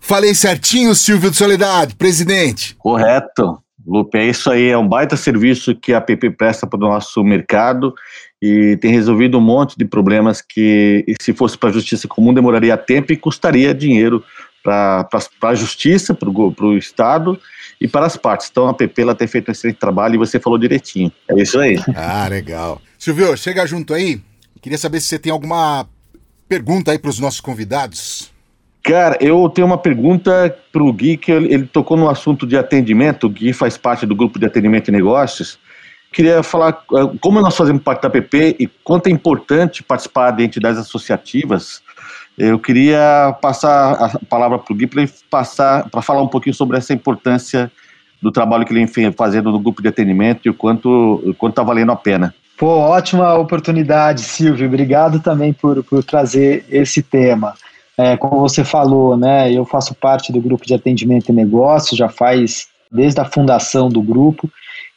Falei 0.00 0.34
certinho, 0.34 0.96
Silvio 0.96 1.30
de 1.30 1.36
Soledade, 1.36 1.94
presidente. 1.94 2.74
Correto. 2.76 3.62
Lupe, 3.86 4.18
é 4.18 4.26
isso 4.26 4.50
aí, 4.50 4.68
é 4.68 4.76
um 4.76 4.86
baita 4.86 5.16
serviço 5.16 5.74
que 5.74 5.92
a 5.92 5.98
app 5.98 6.30
presta 6.30 6.66
para 6.66 6.76
o 6.76 6.80
nosso 6.80 7.22
mercado 7.22 7.94
e 8.40 8.76
tem 8.78 8.90
resolvido 8.90 9.36
um 9.36 9.40
monte 9.40 9.76
de 9.76 9.84
problemas 9.84 10.40
que, 10.40 11.04
se 11.20 11.32
fosse 11.32 11.58
para 11.58 11.68
a 11.68 11.72
justiça 11.72 12.08
comum, 12.08 12.32
demoraria 12.32 12.76
tempo 12.76 13.12
e 13.12 13.16
custaria 13.16 13.74
dinheiro 13.74 14.24
para 14.62 15.08
a 15.42 15.54
justiça, 15.54 16.14
para 16.14 16.28
o 16.28 16.76
Estado 16.76 17.38
e 17.80 17.86
para 17.86 18.06
as 18.06 18.16
partes. 18.16 18.48
Então 18.50 18.68
a 18.68 18.74
PP 18.74 19.02
ela 19.02 19.14
tem 19.14 19.28
feito 19.28 19.48
um 19.48 19.52
excelente 19.52 19.78
trabalho 19.78 20.14
e 20.14 20.18
você 20.18 20.38
falou 20.38 20.58
direitinho. 20.58 21.12
É 21.28 21.40
isso 21.40 21.58
aí. 21.58 21.78
Ah, 21.94 22.26
legal. 22.28 22.80
Silvio, 22.98 23.36
chega 23.36 23.66
junto 23.66 23.92
aí. 23.92 24.20
Queria 24.60 24.78
saber 24.78 25.00
se 25.00 25.06
você 25.06 25.18
tem 25.18 25.32
alguma 25.32 25.86
pergunta 26.48 26.92
aí 26.92 26.98
para 26.98 27.10
os 27.10 27.18
nossos 27.18 27.40
convidados. 27.40 28.30
Cara, 28.82 29.18
eu 29.20 29.48
tenho 29.48 29.66
uma 29.66 29.78
pergunta 29.78 30.56
para 30.72 30.82
o 30.82 30.92
Gui, 30.92 31.16
que 31.16 31.30
ele, 31.30 31.52
ele 31.52 31.66
tocou 31.66 31.96
no 31.96 32.08
assunto 32.08 32.46
de 32.46 32.56
atendimento. 32.56 33.26
O 33.26 33.30
Gui 33.30 33.52
faz 33.52 33.76
parte 33.76 34.06
do 34.06 34.16
grupo 34.16 34.38
de 34.38 34.46
atendimento 34.46 34.88
e 34.88 34.92
negócios. 34.92 35.58
Queria 36.12 36.42
falar 36.42 36.82
eh, 36.92 37.16
como 37.20 37.40
nós 37.40 37.56
fazemos 37.56 37.82
parte 37.82 38.02
da 38.02 38.10
PP 38.10 38.56
e 38.58 38.66
quanto 38.82 39.06
é 39.06 39.10
importante 39.10 39.82
participar 39.82 40.32
de 40.32 40.44
entidades 40.44 40.78
associativas. 40.78 41.82
Eu 42.36 42.58
queria 42.58 43.36
passar 43.40 43.92
a 43.92 44.18
palavra 44.28 44.58
para 44.58 44.72
o 44.72 44.76
Gui 44.76 44.86
para 44.86 45.04
passar 45.30 45.88
para 45.90 46.02
falar 46.02 46.22
um 46.22 46.28
pouquinho 46.28 46.54
sobre 46.54 46.78
essa 46.78 46.92
importância 46.92 47.70
do 48.20 48.30
trabalho 48.30 48.64
que 48.64 48.72
ele 48.72 48.84
vem 48.86 49.12
fazendo 49.12 49.52
no 49.52 49.58
grupo 49.58 49.82
de 49.82 49.88
atendimento 49.88 50.40
e 50.44 50.50
o 50.50 50.54
quanto 50.54 51.34
quanto 51.38 51.52
está 51.52 51.62
valendo 51.62 51.92
a 51.92 51.96
pena. 51.96 52.34
Pô, 52.56 52.66
ótima 52.66 53.34
oportunidade, 53.34 54.22
Silvio. 54.22 54.66
Obrigado 54.66 55.20
também 55.20 55.52
por, 55.52 55.82
por 55.82 56.04
trazer 56.04 56.64
esse 56.70 57.02
tema. 57.02 57.54
É, 57.96 58.16
como 58.16 58.38
você 58.38 58.64
falou, 58.64 59.16
né, 59.16 59.52
eu 59.52 59.64
faço 59.64 59.94
parte 59.94 60.32
do 60.32 60.40
grupo 60.40 60.66
de 60.66 60.74
atendimento 60.74 61.30
e 61.30 61.34
negócio, 61.34 61.96
já 61.96 62.08
faz 62.08 62.68
desde 62.90 63.20
a 63.20 63.24
fundação 63.24 63.88
do 63.88 64.02
grupo, 64.02 64.50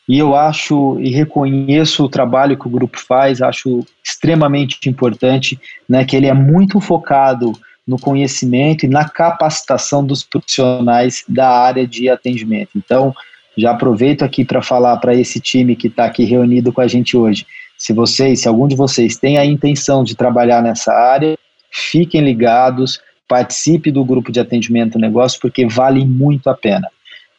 e 0.07 0.19
eu 0.19 0.35
acho 0.35 0.99
e 0.99 1.09
reconheço 1.09 2.03
o 2.03 2.09
trabalho 2.09 2.57
que 2.57 2.67
o 2.67 2.71
grupo 2.71 2.99
faz, 2.99 3.41
acho 3.41 3.85
extremamente 4.03 4.89
importante, 4.89 5.59
né, 5.87 6.03
que 6.03 6.15
ele 6.15 6.27
é 6.27 6.33
muito 6.33 6.79
focado 6.81 7.53
no 7.87 7.99
conhecimento 7.99 8.85
e 8.85 8.89
na 8.89 9.07
capacitação 9.07 10.05
dos 10.05 10.23
profissionais 10.23 11.23
da 11.27 11.49
área 11.49 11.85
de 11.85 12.09
atendimento. 12.09 12.71
Então, 12.75 13.13
já 13.57 13.71
aproveito 13.71 14.23
aqui 14.23 14.43
para 14.43 14.61
falar 14.61 14.97
para 14.97 15.13
esse 15.13 15.39
time 15.39 15.75
que 15.75 15.87
está 15.87 16.05
aqui 16.05 16.23
reunido 16.23 16.71
com 16.71 16.81
a 16.81 16.87
gente 16.87 17.15
hoje. 17.15 17.45
Se 17.77 17.93
vocês, 17.93 18.41
se 18.41 18.47
algum 18.47 18.67
de 18.67 18.75
vocês 18.75 19.17
tem 19.17 19.37
a 19.37 19.45
intenção 19.45 20.03
de 20.03 20.15
trabalhar 20.15 20.61
nessa 20.61 20.93
área, 20.93 21.37
fiquem 21.69 22.21
ligados, 22.21 22.99
participe 23.27 23.91
do 23.91 24.03
grupo 24.03 24.31
de 24.31 24.39
atendimento 24.39 24.97
negócio, 24.97 25.39
porque 25.41 25.67
vale 25.67 26.05
muito 26.05 26.49
a 26.49 26.55
pena. 26.55 26.87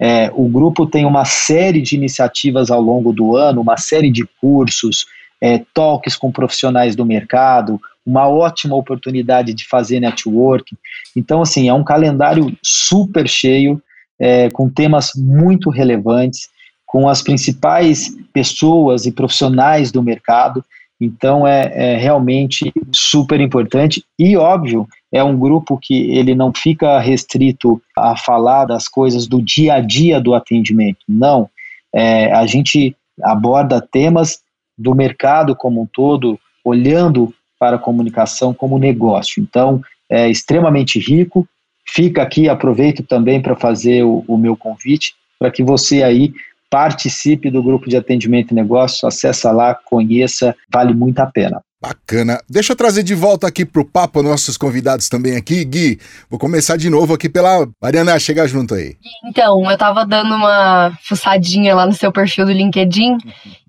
É, 0.06 0.30
o 0.34 0.46
grupo 0.46 0.84
tem 0.84 1.06
uma 1.06 1.24
série 1.24 1.80
de 1.80 1.96
iniciativas 1.96 2.70
ao 2.70 2.78
longo 2.78 3.10
do 3.10 3.38
ano, 3.38 3.62
uma 3.62 3.78
série 3.78 4.10
de 4.10 4.28
cursos, 4.38 5.06
é, 5.40 5.62
talks 5.72 6.14
com 6.14 6.30
profissionais 6.30 6.94
do 6.94 7.06
mercado, 7.06 7.80
uma 8.04 8.28
ótima 8.28 8.76
oportunidade 8.76 9.54
de 9.54 9.66
fazer 9.66 10.00
networking. 10.00 10.76
Então, 11.16 11.40
assim, 11.40 11.70
é 11.70 11.72
um 11.72 11.82
calendário 11.82 12.54
super 12.62 13.26
cheio, 13.26 13.82
é, 14.20 14.50
com 14.50 14.68
temas 14.68 15.12
muito 15.16 15.70
relevantes, 15.70 16.50
com 16.84 17.08
as 17.08 17.22
principais 17.22 18.14
pessoas 18.30 19.06
e 19.06 19.10
profissionais 19.10 19.90
do 19.90 20.02
mercado. 20.02 20.62
Então, 21.00 21.46
é, 21.46 21.72
é 21.74 21.96
realmente 21.96 22.72
super 22.94 23.40
importante 23.40 24.04
e, 24.18 24.36
óbvio, 24.36 24.86
é 25.12 25.22
um 25.22 25.38
grupo 25.38 25.78
que 25.80 26.10
ele 26.16 26.34
não 26.34 26.52
fica 26.54 26.98
restrito 26.98 27.80
a 27.96 28.16
falar 28.16 28.64
das 28.64 28.88
coisas 28.88 29.26
do 29.26 29.42
dia 29.42 29.74
a 29.74 29.80
dia 29.80 30.20
do 30.20 30.34
atendimento. 30.34 31.00
Não, 31.08 31.48
é, 31.92 32.32
a 32.32 32.46
gente 32.46 32.96
aborda 33.22 33.80
temas 33.80 34.40
do 34.76 34.94
mercado 34.94 35.54
como 35.54 35.82
um 35.82 35.86
todo, 35.86 36.38
olhando 36.64 37.32
para 37.58 37.76
a 37.76 37.78
comunicação 37.78 38.52
como 38.52 38.78
negócio. 38.78 39.42
Então, 39.42 39.80
é 40.10 40.28
extremamente 40.28 40.98
rico. 40.98 41.46
Fica 41.86 42.22
aqui, 42.22 42.48
aproveito 42.48 43.02
também 43.02 43.40
para 43.40 43.54
fazer 43.54 44.04
o, 44.04 44.24
o 44.26 44.36
meu 44.36 44.56
convite 44.56 45.14
para 45.38 45.50
que 45.50 45.62
você 45.62 46.02
aí 46.02 46.32
participe 46.74 47.52
do 47.52 47.62
grupo 47.62 47.88
de 47.88 47.96
atendimento 47.96 48.50
e 48.50 48.54
negócio, 48.54 49.06
acessa 49.06 49.52
lá, 49.52 49.76
conheça, 49.76 50.56
vale 50.68 50.92
muito 50.92 51.20
a 51.20 51.26
pena. 51.26 51.62
Bacana. 51.80 52.40
Deixa 52.50 52.72
eu 52.72 52.76
trazer 52.76 53.04
de 53.04 53.14
volta 53.14 53.46
aqui 53.46 53.64
pro 53.64 53.84
papo 53.84 54.24
nossos 54.24 54.56
convidados 54.56 55.08
também 55.08 55.36
aqui. 55.36 55.64
Gui, 55.64 56.00
vou 56.28 56.36
começar 56.36 56.76
de 56.76 56.90
novo 56.90 57.14
aqui 57.14 57.28
pela 57.28 57.68
Mariana, 57.80 58.18
chega 58.18 58.48
junto 58.48 58.74
aí. 58.74 58.96
Então, 59.24 59.70
eu 59.70 59.78
tava 59.78 60.04
dando 60.04 60.34
uma 60.34 60.98
fuçadinha 61.04 61.76
lá 61.76 61.86
no 61.86 61.92
seu 61.92 62.10
perfil 62.10 62.44
do 62.44 62.50
LinkedIn 62.50 63.18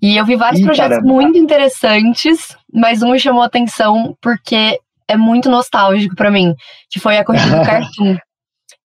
e 0.02 0.16
eu 0.16 0.26
vi 0.26 0.34
vários 0.34 0.60
Ih, 0.60 0.64
projetos 0.64 0.96
caramba. 0.96 1.12
muito 1.12 1.38
interessantes, 1.38 2.56
mas 2.74 3.02
um 3.04 3.12
me 3.12 3.20
chamou 3.20 3.42
a 3.42 3.46
atenção 3.46 4.16
porque 4.20 4.80
é 5.06 5.16
muito 5.16 5.48
nostálgico 5.48 6.16
para 6.16 6.28
mim, 6.28 6.56
que 6.90 6.98
foi 6.98 7.18
a 7.18 7.24
corrida 7.24 7.56
do 7.56 7.62
Cartoon. 7.64 8.16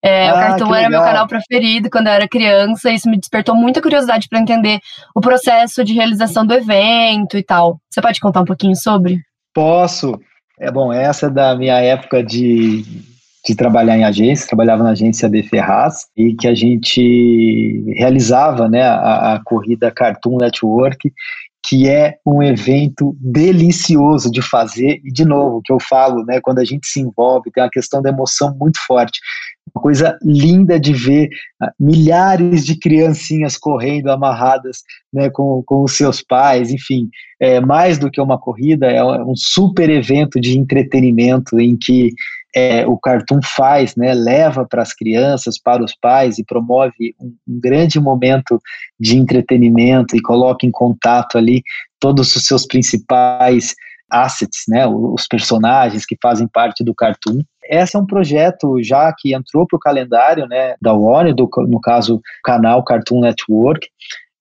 É, 0.04 0.28
ah, 0.28 0.32
o 0.32 0.34
Cartoon 0.34 0.74
era 0.74 0.90
meu 0.90 1.00
canal 1.00 1.28
preferido 1.28 1.88
quando 1.88 2.08
eu 2.08 2.12
era 2.12 2.28
criança, 2.28 2.90
e 2.90 2.96
isso 2.96 3.08
me 3.08 3.18
despertou 3.18 3.54
muita 3.54 3.80
curiosidade 3.80 4.28
para 4.28 4.40
entender 4.40 4.80
o 5.14 5.20
processo 5.20 5.84
de 5.84 5.94
realização 5.94 6.44
do 6.44 6.54
evento 6.54 7.38
e 7.38 7.42
tal. 7.42 7.78
Você 7.88 8.02
pode 8.02 8.18
contar 8.18 8.40
um 8.40 8.44
pouquinho 8.44 8.74
sobre? 8.74 9.20
Posso. 9.54 10.18
É 10.58 10.70
bom, 10.70 10.92
essa 10.92 11.26
é 11.26 11.30
da 11.30 11.54
minha 11.54 11.78
época 11.78 12.22
de, 12.22 12.82
de 13.46 13.54
trabalhar 13.54 13.96
em 13.96 14.04
agência, 14.04 14.48
trabalhava 14.48 14.82
na 14.82 14.90
agência 14.90 15.28
de 15.28 15.42
Ferraz 15.42 16.06
e 16.16 16.34
que 16.34 16.48
a 16.48 16.54
gente 16.54 17.84
realizava 17.96 18.68
né, 18.68 18.82
a, 18.82 19.34
a 19.34 19.40
corrida 19.44 19.90
Cartoon 19.90 20.36
Network 20.38 21.12
que 21.64 21.88
é 21.88 22.16
um 22.26 22.42
evento 22.42 23.16
delicioso 23.20 24.30
de 24.30 24.42
fazer 24.42 25.00
e 25.04 25.12
de 25.12 25.24
novo 25.24 25.62
que 25.64 25.72
eu 25.72 25.78
falo, 25.80 26.24
né, 26.24 26.40
quando 26.40 26.58
a 26.58 26.64
gente 26.64 26.86
se 26.88 27.00
envolve 27.00 27.52
tem 27.52 27.62
uma 27.62 27.70
questão 27.70 28.02
da 28.02 28.10
emoção 28.10 28.54
muito 28.58 28.80
forte, 28.84 29.20
uma 29.74 29.82
coisa 29.82 30.18
linda 30.22 30.78
de 30.78 30.92
ver 30.92 31.28
ah, 31.60 31.72
milhares 31.78 32.64
de 32.64 32.76
criancinhas 32.76 33.56
correndo 33.56 34.10
amarradas, 34.10 34.82
né, 35.12 35.30
com, 35.30 35.62
com 35.64 35.82
os 35.82 35.92
seus 35.92 36.22
pais, 36.22 36.70
enfim, 36.70 37.08
é 37.40 37.60
mais 37.60 37.98
do 37.98 38.10
que 38.10 38.20
uma 38.20 38.38
corrida, 38.38 38.90
é 38.90 39.02
um 39.02 39.36
super 39.36 39.88
evento 39.88 40.40
de 40.40 40.58
entretenimento 40.58 41.58
em 41.58 41.76
que 41.76 42.10
é, 42.54 42.86
o 42.86 42.98
Cartoon 42.98 43.40
faz, 43.42 43.96
né, 43.96 44.12
leva 44.12 44.66
para 44.66 44.82
as 44.82 44.92
crianças, 44.92 45.58
para 45.58 45.82
os 45.82 45.94
pais 45.94 46.38
e 46.38 46.44
promove 46.44 47.14
um, 47.18 47.34
um, 47.48 47.60
grande 47.60 47.98
momento 47.98 48.60
de 49.00 49.16
entretenimento 49.16 50.14
e 50.14 50.20
coloca 50.20 50.66
em 50.66 50.70
contato 50.70 51.38
ali 51.38 51.62
todos 51.98 52.36
os 52.36 52.44
seus 52.44 52.66
principais 52.66 53.74
assets, 54.10 54.64
né, 54.68 54.86
os 54.86 55.26
personagens 55.26 56.04
que 56.04 56.16
fazem 56.22 56.46
parte 56.46 56.84
do 56.84 56.94
Cartoon. 56.94 57.40
Esse 57.64 57.96
é 57.96 58.00
um 58.00 58.06
projeto 58.06 58.82
já 58.82 59.12
que 59.16 59.34
entrou 59.34 59.66
para 59.66 59.76
o 59.76 59.80
calendário 59.80 60.46
né, 60.46 60.74
da 60.80 60.92
Warner, 60.92 61.34
do, 61.34 61.48
no 61.68 61.80
caso, 61.80 62.20
canal 62.44 62.84
Cartoon 62.84 63.20
Network, 63.20 63.88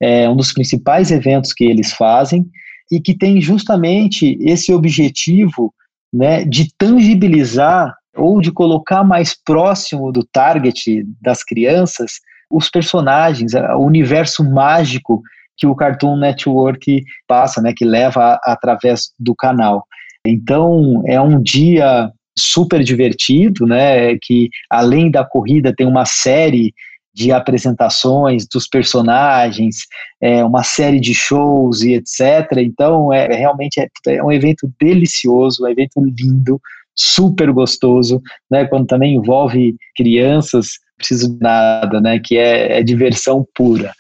é 0.01 0.27
um 0.27 0.36
dos 0.36 0.51
principais 0.51 1.12
eventos 1.12 1.53
que 1.53 1.63
eles 1.63 1.93
fazem 1.93 2.45
e 2.91 2.99
que 2.99 3.15
tem 3.15 3.39
justamente 3.39 4.38
esse 4.41 4.73
objetivo 4.73 5.73
né, 6.13 6.43
de 6.43 6.73
tangibilizar 6.77 7.95
ou 8.15 8.41
de 8.41 8.51
colocar 8.51 9.03
mais 9.03 9.34
próximo 9.34 10.12
do 10.12 10.25
target 10.25 11.05
das 11.21 11.43
crianças 11.43 12.13
os 12.51 12.69
personagens, 12.69 13.53
o 13.53 13.79
universo 13.79 14.43
mágico 14.43 15.21
que 15.57 15.65
o 15.65 15.75
Cartoon 15.75 16.17
Network 16.17 17.03
passa, 17.27 17.62
né, 17.62 17.73
que 17.75 17.86
leva 17.86 18.39
através 18.43 19.12
do 19.17 19.34
canal. 19.34 19.86
Então, 20.25 21.01
é 21.05 21.19
um 21.19 21.41
dia 21.41 22.12
super 22.38 22.84
divertido, 22.84 23.65
né, 23.65 24.17
que 24.22 24.50
além 24.70 25.12
da 25.12 25.24
corrida 25.26 25.74
tem 25.76 25.86
uma 25.86 26.06
série 26.06 26.74
de 27.13 27.32
apresentações 27.32 28.48
dos 28.48 28.67
personagens, 28.67 29.76
é, 30.22 30.44
uma 30.46 30.63
série 30.63 31.00
de 31.00 31.13
shows 31.13 31.82
e 31.82 31.94
etc. 31.94 32.58
Então, 32.58 33.12
é 33.12 33.28
realmente 33.28 33.80
é, 33.80 33.88
é 34.08 34.24
um 34.24 34.32
evento 34.32 34.72
delicioso, 34.80 35.63
um 35.63 35.67
evento 35.67 36.00
lindo, 36.00 36.60
super 36.96 37.52
gostoso, 37.52 38.22
né? 38.50 38.65
Quando 38.65 38.88
também 38.88 39.15
envolve 39.15 39.76
crianças, 39.96 40.72
preciso 40.98 41.34
de 41.34 41.39
nada, 41.41 42.00
né? 42.00 42.20
Que 42.20 42.38
é, 42.38 42.80
é 42.80 42.84
diversão 42.84 43.46
pura. 43.56 43.91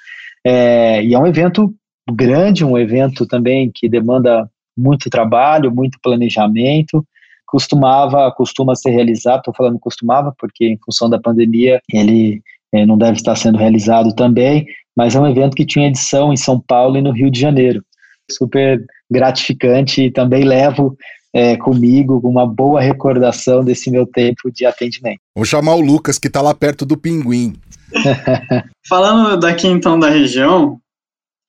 É, 0.45 1.03
e 1.03 1.13
é 1.13 1.19
um 1.19 1.27
evento 1.27 1.73
grande, 2.09 2.65
um 2.65 2.77
evento 2.77 3.25
também 3.25 3.71
que 3.73 3.89
demanda 3.89 4.49
muito 4.77 5.09
trabalho, 5.09 5.73
muito 5.73 5.99
planejamento. 6.01 7.05
Costumava, 7.51 8.31
costuma 8.31 8.75
ser 8.75 8.91
realizado, 8.91 9.39
estou 9.39 9.53
falando 9.53 9.77
costumava, 9.77 10.33
porque 10.39 10.65
em 10.65 10.79
função 10.85 11.09
da 11.09 11.19
pandemia 11.19 11.81
ele 11.93 12.41
é, 12.73 12.85
não 12.85 12.97
deve 12.97 13.17
estar 13.17 13.35
sendo 13.35 13.57
realizado 13.57 14.15
também, 14.15 14.65
mas 14.95 15.15
é 15.15 15.19
um 15.19 15.27
evento 15.27 15.53
que 15.53 15.65
tinha 15.65 15.89
edição 15.89 16.31
em 16.31 16.37
São 16.37 16.57
Paulo 16.57 16.97
e 16.97 17.01
no 17.01 17.11
Rio 17.11 17.29
de 17.29 17.37
Janeiro. 17.37 17.83
Super 18.31 18.81
gratificante 19.11 20.03
e 20.03 20.11
também 20.11 20.45
levo 20.45 20.95
é, 21.33 21.57
comigo, 21.57 22.21
uma 22.23 22.47
boa 22.47 22.79
recordação 22.79 23.65
desse 23.65 23.91
meu 23.91 24.05
tempo 24.05 24.49
de 24.49 24.65
atendimento. 24.65 25.19
Vou 25.35 25.43
chamar 25.43 25.75
o 25.75 25.81
Lucas, 25.81 26.17
que 26.17 26.27
está 26.27 26.41
lá 26.41 26.53
perto 26.53 26.85
do 26.85 26.97
Pinguim. 26.97 27.53
Falando 28.87 29.37
daqui 29.37 29.67
então 29.67 29.99
da 29.99 30.09
região, 30.09 30.79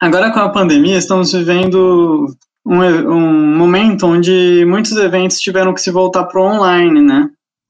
agora 0.01 0.33
com 0.33 0.41
a 0.41 0.49
pandemia 0.49 0.99
estamos 0.99 1.33
vivendo 1.33 2.27
um, 2.64 2.81
um 2.81 3.57
momento 3.57 4.07
onde 4.07 4.64
muitos 4.66 4.92
eventos 4.92 5.40
tiveram 5.40 5.75
que 5.75 5.81
se 5.81 5.90
voltar 5.90 6.25
para 6.25 6.40
o 6.40 6.44
online, 6.44 7.01
né? 7.01 7.29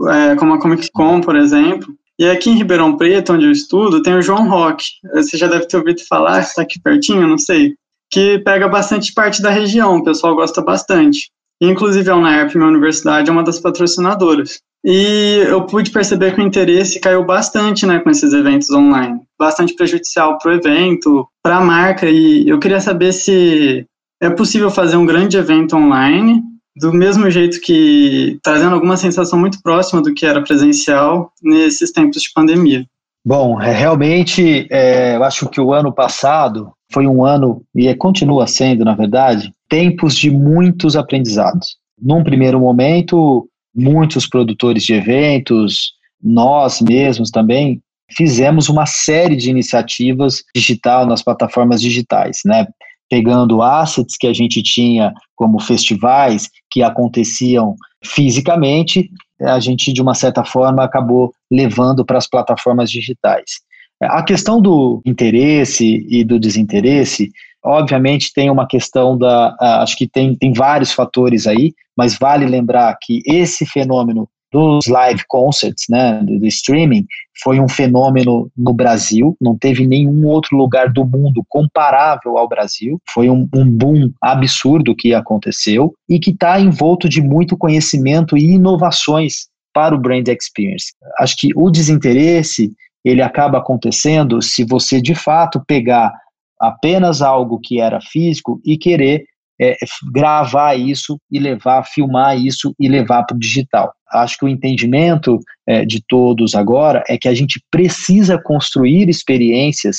É, 0.09 0.37
como 0.37 0.55
a 0.55 0.61
Comic 0.61 0.90
Con, 0.92 1.20
por 1.20 1.37
exemplo. 1.37 1.94
E 2.18 2.28
aqui 2.28 2.50
em 2.50 2.57
Ribeirão 2.57 2.96
Preto, 2.96 3.33
onde 3.33 3.46
eu 3.46 3.52
estudo, 3.52 4.02
tem 4.02 4.14
o 4.14 4.22
João 4.22 4.48
Rock. 4.48 4.85
Você 5.14 5.37
já 5.37 5.46
deve 5.46 5.66
ter 5.66 5.76
ouvido 5.76 6.00
falar, 6.07 6.40
está 6.40 6.62
aqui 6.62 6.81
pertinho, 6.81 7.26
não 7.26 7.38
sei. 7.38 7.74
Que 8.11 8.38
pega 8.38 8.68
bastante 8.68 9.12
parte 9.12 9.40
da 9.40 9.50
região, 9.50 9.96
o 9.96 10.05
pessoal 10.05 10.35
gosta 10.35 10.61
bastante. 10.62 11.31
Inclusive, 11.61 12.11
a 12.11 12.16
UNERP, 12.16 12.57
minha 12.57 12.68
universidade, 12.68 13.31
é 13.31 13.33
uma 13.33 13.42
das 13.42 13.61
patrocinadoras. 13.61 14.61
E 14.85 15.44
eu 15.46 15.64
pude 15.64 15.92
perceber 15.92 16.35
que 16.35 16.40
o 16.40 16.44
interesse 16.44 16.98
caiu 16.98 17.24
bastante 17.24 17.87
né, 17.87 18.00
com 18.00 18.11
esses 18.11 18.33
eventos 18.33 18.68
online. 18.70 19.20
Bastante 19.38 19.74
prejudicial 19.74 20.38
para 20.38 20.50
o 20.50 20.55
evento, 20.55 21.26
para 21.42 21.59
a 21.59 21.61
marca. 21.61 22.11
E 22.11 22.48
eu 22.48 22.59
queria 22.59 22.81
saber 22.81 23.12
se 23.12 23.87
é 24.22 24.30
possível 24.30 24.70
fazer 24.70 24.96
um 24.96 25.04
grande 25.04 25.37
evento 25.37 25.76
online, 25.76 26.40
do 26.76 26.92
mesmo 26.92 27.28
jeito 27.28 27.61
que 27.61 28.38
trazendo 28.40 28.74
alguma 28.74 28.96
sensação 28.96 29.37
muito 29.37 29.61
próxima 29.61 30.00
do 30.00 30.14
que 30.14 30.24
era 30.24 30.40
presencial 30.40 31.32
nesses 31.42 31.90
tempos 31.90 32.22
de 32.22 32.32
pandemia. 32.32 32.87
Bom, 33.26 33.61
é, 33.61 33.72
realmente, 33.72 34.68
é, 34.70 35.16
eu 35.16 35.24
acho 35.24 35.48
que 35.48 35.61
o 35.61 35.72
ano 35.72 35.92
passado 35.92 36.72
foi 36.92 37.06
um 37.06 37.24
ano, 37.24 37.62
e 37.74 37.92
continua 37.96 38.46
sendo, 38.46 38.85
na 38.85 38.94
verdade, 38.94 39.52
tempos 39.68 40.16
de 40.16 40.30
muitos 40.30 40.96
aprendizados. 40.96 41.76
Num 42.00 42.22
primeiro 42.22 42.61
momento, 42.61 43.48
muitos 43.74 44.28
produtores 44.28 44.85
de 44.85 44.94
eventos, 44.94 45.94
nós 46.22 46.80
mesmos 46.80 47.30
também 47.30 47.80
fizemos 48.16 48.68
uma 48.68 48.87
série 48.87 49.35
de 49.35 49.50
iniciativas 49.50 50.44
digital 50.54 51.06
nas 51.06 51.22
plataformas 51.22 51.80
digitais, 51.80 52.40
né? 52.44 52.66
Pegando 53.12 53.61
assets 53.61 54.16
que 54.16 54.27
a 54.27 54.33
gente 54.33 54.62
tinha 54.62 55.12
como 55.37 55.61
festivais 55.61 56.48
que 56.70 56.83
aconteciam 56.83 57.77
fisicamente, 58.03 59.11
a 59.38 59.61
gente 59.61 59.92
de 59.92 60.01
uma 60.01 60.14
certa 60.14 60.42
forma 60.42 60.83
acabou 60.83 61.31
levando 61.51 62.07
para 62.07 62.16
as 62.16 62.27
plataformas 62.27 62.90
digitais. 62.90 63.61
A 64.01 64.22
questão 64.22 64.62
do 64.62 65.03
interesse 65.05 66.07
e 66.09 66.25
do 66.25 66.40
desinteresse, 66.40 67.31
obviamente 67.62 68.33
tem 68.33 68.48
uma 68.48 68.66
questão 68.66 69.18
da, 69.18 69.55
acho 69.83 69.94
que 69.94 70.09
tem, 70.09 70.35
tem 70.35 70.55
vários 70.55 70.90
fatores 70.90 71.46
aí, 71.46 71.75
mas 71.94 72.16
vale 72.18 72.46
lembrar 72.46 72.96
que 72.98 73.20
esse 73.27 73.66
fenômeno 73.66 74.27
dos 74.52 74.86
live 74.86 75.22
concerts, 75.26 75.86
né, 75.88 76.20
do, 76.22 76.38
do, 76.38 76.46
streaming, 76.46 77.06
foi 77.42 77.58
um 77.58 77.68
fenômeno 77.68 78.50
no 78.56 78.74
Brasil, 78.74 79.34
não 79.40 79.56
teve 79.56 79.86
nenhum 79.86 80.26
outro 80.26 80.56
lugar 80.56 80.92
do 80.92 81.04
mundo 81.04 81.42
comparável 81.48 82.36
ao 82.36 82.46
Brasil, 82.46 83.00
foi 83.10 83.30
um, 83.30 83.48
um 83.54 83.64
boom 83.64 84.12
absurdo 84.20 84.94
que 84.94 85.14
aconteceu 85.14 85.94
e 86.08 86.20
que 86.20 86.30
está 86.30 86.60
envolto 86.60 87.08
de 87.08 87.22
muito 87.22 87.56
conhecimento 87.56 88.36
e 88.36 88.52
inovações 88.52 89.46
para 89.72 89.94
o 89.94 89.98
brand 89.98 90.28
experience. 90.28 90.92
Acho 91.18 91.34
que 91.38 91.48
o 91.56 91.70
desinteresse 91.70 92.70
ele 93.02 93.22
acaba 93.22 93.58
acontecendo 93.58 94.40
se 94.42 94.64
você 94.64 95.00
de 95.00 95.14
fato 95.14 95.62
pegar 95.66 96.12
apenas 96.60 97.22
algo 97.22 97.58
que 97.58 97.80
era 97.80 98.00
físico 98.00 98.60
e 98.64 98.76
querer 98.76 99.24
é, 99.62 99.77
gravar 100.12 100.75
isso 100.75 101.18
e 101.31 101.38
levar, 101.38 101.85
filmar 101.85 102.37
isso 102.37 102.75
e 102.81 102.88
levar 102.88 103.22
para 103.22 103.37
o 103.37 103.38
digital. 103.38 103.92
Acho 104.11 104.37
que 104.37 104.44
o 104.44 104.48
entendimento 104.48 105.38
é, 105.66 105.85
de 105.85 106.03
todos 106.07 106.57
agora 106.57 107.05
é 107.09 107.16
que 107.16 107.29
a 107.29 107.35
gente 107.35 107.62
precisa 107.70 108.37
construir 108.42 109.09
experiências 109.09 109.98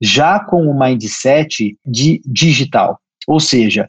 já 0.00 0.40
com 0.40 0.66
o 0.66 0.78
mindset 0.78 1.76
de 1.84 2.22
digital. 2.24 2.98
Ou 3.28 3.38
seja, 3.38 3.86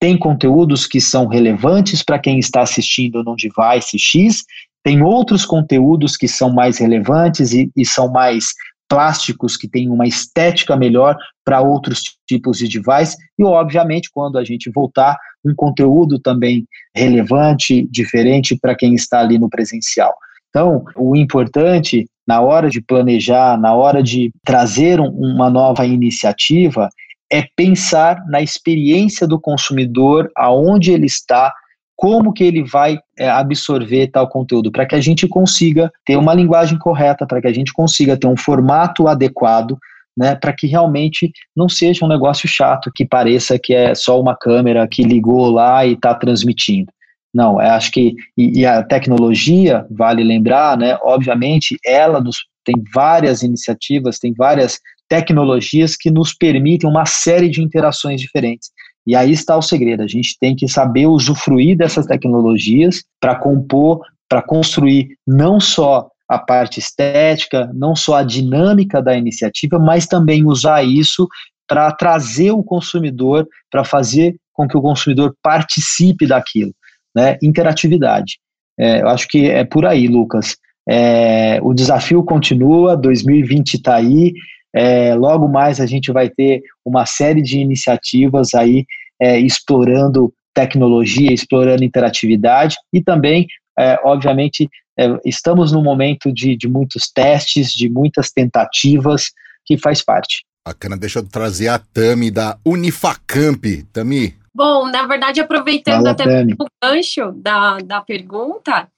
tem 0.00 0.16
conteúdos 0.16 0.86
que 0.86 1.00
são 1.00 1.26
relevantes 1.26 2.02
para 2.02 2.18
quem 2.18 2.38
está 2.38 2.62
assistindo 2.62 3.24
num 3.24 3.34
device 3.34 3.98
X, 3.98 4.42
tem 4.82 5.02
outros 5.02 5.44
conteúdos 5.44 6.16
que 6.16 6.28
são 6.28 6.50
mais 6.54 6.78
relevantes 6.78 7.52
e, 7.52 7.70
e 7.76 7.84
são 7.84 8.10
mais 8.10 8.46
plásticos 8.90 9.56
que 9.56 9.68
têm 9.68 9.88
uma 9.88 10.06
estética 10.06 10.76
melhor 10.76 11.16
para 11.44 11.60
outros 11.60 12.02
tipos 12.26 12.58
de 12.58 12.68
device 12.68 13.16
e, 13.38 13.44
obviamente, 13.44 14.10
quando 14.12 14.36
a 14.36 14.44
gente 14.44 14.68
voltar, 14.74 15.16
um 15.44 15.54
conteúdo 15.54 16.18
também 16.18 16.66
relevante, 16.94 17.86
diferente 17.88 18.58
para 18.60 18.74
quem 18.74 18.94
está 18.94 19.20
ali 19.20 19.38
no 19.38 19.48
presencial. 19.48 20.12
Então, 20.50 20.84
o 20.96 21.14
importante 21.14 22.06
na 22.26 22.40
hora 22.40 22.68
de 22.68 22.80
planejar, 22.80 23.58
na 23.58 23.74
hora 23.74 24.02
de 24.02 24.32
trazer 24.44 25.00
um, 25.00 25.08
uma 25.08 25.48
nova 25.48 25.86
iniciativa, 25.86 26.88
é 27.32 27.44
pensar 27.56 28.24
na 28.26 28.42
experiência 28.42 29.26
do 29.26 29.40
consumidor, 29.40 30.30
aonde 30.36 30.92
ele 30.92 31.06
está, 31.06 31.52
como 32.00 32.32
que 32.32 32.42
ele 32.42 32.64
vai 32.64 32.98
é, 33.18 33.28
absorver 33.28 34.06
tal 34.06 34.26
conteúdo, 34.26 34.72
para 34.72 34.86
que 34.86 34.94
a 34.94 35.00
gente 35.02 35.28
consiga 35.28 35.92
ter 36.06 36.16
uma 36.16 36.32
linguagem 36.32 36.78
correta, 36.78 37.26
para 37.26 37.42
que 37.42 37.46
a 37.46 37.52
gente 37.52 37.74
consiga 37.74 38.16
ter 38.16 38.26
um 38.26 38.38
formato 38.38 39.06
adequado, 39.06 39.76
né, 40.16 40.34
para 40.34 40.54
que 40.54 40.66
realmente 40.66 41.30
não 41.54 41.68
seja 41.68 42.02
um 42.02 42.08
negócio 42.08 42.48
chato 42.48 42.90
que 42.94 43.04
pareça 43.04 43.58
que 43.58 43.74
é 43.74 43.94
só 43.94 44.18
uma 44.18 44.34
câmera 44.34 44.88
que 44.88 45.02
ligou 45.02 45.50
lá 45.50 45.84
e 45.84 45.92
está 45.92 46.14
transmitindo. 46.14 46.90
Não, 47.34 47.60
eu 47.60 47.68
acho 47.68 47.92
que 47.92 48.14
e, 48.34 48.60
e, 48.60 48.64
a 48.64 48.82
tecnologia, 48.82 49.84
vale 49.90 50.24
lembrar, 50.24 50.78
né, 50.78 50.96
obviamente, 51.02 51.76
ela 51.84 52.18
nos, 52.18 52.38
tem 52.64 52.76
várias 52.94 53.42
iniciativas, 53.42 54.18
tem 54.18 54.32
várias 54.32 54.78
tecnologias 55.06 55.96
que 55.98 56.10
nos 56.10 56.32
permitem 56.32 56.88
uma 56.88 57.04
série 57.04 57.50
de 57.50 57.60
interações 57.60 58.22
diferentes. 58.22 58.70
E 59.06 59.16
aí 59.16 59.32
está 59.32 59.56
o 59.56 59.62
segredo, 59.62 60.02
a 60.02 60.06
gente 60.06 60.36
tem 60.38 60.54
que 60.54 60.68
saber 60.68 61.06
usufruir 61.06 61.76
dessas 61.76 62.06
tecnologias 62.06 63.02
para 63.20 63.34
compor, 63.34 64.00
para 64.28 64.42
construir 64.42 65.16
não 65.26 65.58
só 65.58 66.08
a 66.28 66.38
parte 66.38 66.78
estética, 66.78 67.70
não 67.74 67.96
só 67.96 68.16
a 68.16 68.22
dinâmica 68.22 69.02
da 69.02 69.16
iniciativa, 69.16 69.78
mas 69.78 70.06
também 70.06 70.46
usar 70.46 70.84
isso 70.84 71.26
para 71.66 71.90
trazer 71.92 72.52
o 72.52 72.62
consumidor, 72.62 73.48
para 73.70 73.84
fazer 73.84 74.36
com 74.52 74.68
que 74.68 74.76
o 74.76 74.82
consumidor 74.82 75.34
participe 75.42 76.26
daquilo, 76.26 76.72
né? 77.14 77.36
Interatividade. 77.42 78.38
É, 78.78 79.02
eu 79.02 79.08
acho 79.08 79.26
que 79.26 79.48
é 79.48 79.64
por 79.64 79.86
aí, 79.86 80.06
Lucas. 80.06 80.56
É, 80.88 81.58
o 81.62 81.74
desafio 81.74 82.22
continua, 82.24 82.96
2020 82.96 83.74
está 83.74 83.96
aí, 83.96 84.32
é, 84.74 85.14
logo 85.14 85.48
mais 85.48 85.80
a 85.80 85.86
gente 85.86 86.12
vai 86.12 86.28
ter 86.28 86.62
uma 86.84 87.06
série 87.06 87.42
de 87.42 87.58
iniciativas 87.58 88.54
aí 88.54 88.86
é, 89.20 89.38
explorando 89.38 90.32
tecnologia, 90.54 91.32
explorando 91.32 91.84
interatividade 91.84 92.76
e 92.92 93.02
também, 93.02 93.46
é, 93.78 93.98
obviamente, 94.04 94.68
é, 94.98 95.06
estamos 95.24 95.72
num 95.72 95.82
momento 95.82 96.32
de, 96.32 96.56
de 96.56 96.68
muitos 96.68 97.10
testes, 97.10 97.72
de 97.72 97.88
muitas 97.88 98.30
tentativas 98.30 99.30
que 99.64 99.76
faz 99.76 100.02
parte. 100.02 100.44
Bacana, 100.66 100.96
deixa 100.96 101.20
eu 101.20 101.26
trazer 101.26 101.68
a 101.68 101.78
Tami 101.78 102.30
da 102.30 102.58
Unifacamp. 102.64 103.64
Tami. 103.92 104.36
Bom, 104.54 104.88
na 104.88 105.06
verdade, 105.06 105.40
aproveitando 105.40 106.02
Fala, 106.02 106.10
até 106.10 106.24
Tami. 106.24 106.54
o 106.58 106.66
gancho 106.82 107.32
da, 107.32 107.78
da 107.78 108.00
pergunta, 108.00 108.88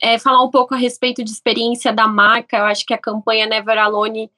é, 0.00 0.18
falar 0.18 0.44
um 0.44 0.50
pouco 0.50 0.74
a 0.74 0.78
respeito 0.78 1.24
de 1.24 1.30
experiência 1.30 1.92
da 1.92 2.06
marca. 2.06 2.58
Eu 2.58 2.64
acho 2.64 2.86
que 2.86 2.94
a 2.94 2.98
campanha 2.98 3.46
Never 3.46 3.78
Alone 3.78 4.30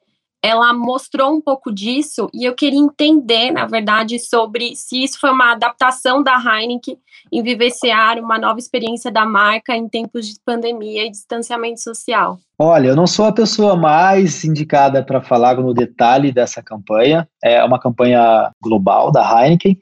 ela 0.43 0.73
mostrou 0.73 1.35
um 1.35 1.41
pouco 1.41 1.73
disso 1.73 2.29
e 2.33 2.45
eu 2.45 2.55
queria 2.55 2.79
entender, 2.79 3.51
na 3.51 3.67
verdade, 3.67 4.19
sobre 4.19 4.75
se 4.75 5.03
isso 5.05 5.21
foi 5.21 5.31
uma 5.31 5.53
adaptação 5.53 6.23
da 6.23 6.35
Heineken 6.35 6.97
em 7.31 7.43
vivenciar 7.43 8.19
uma 8.19 8.39
nova 8.39 8.59
experiência 8.59 9.11
da 9.11 9.27
marca 9.27 9.77
em 9.77 9.89
tempos 9.89 10.27
de 10.27 10.41
pandemia 10.45 11.07
e 11.07 11.11
distanciamento 11.11 11.81
social. 11.81 12.39
Olha, 12.59 12.89
eu 12.89 12.97
não 12.97 13.07
sou 13.07 13.27
a 13.27 13.33
pessoa 13.33 13.77
mais 13.77 14.45
indicada 14.45 15.03
para 15.03 15.21
falar 15.21 15.57
no 15.57 15.75
detalhe 15.75 16.33
dessa 16.33 16.63
campanha. 16.63 17.29
É 17.43 17.63
uma 17.63 17.79
campanha 17.79 18.51
global 18.63 19.11
da 19.11 19.23
Heineken, 19.23 19.79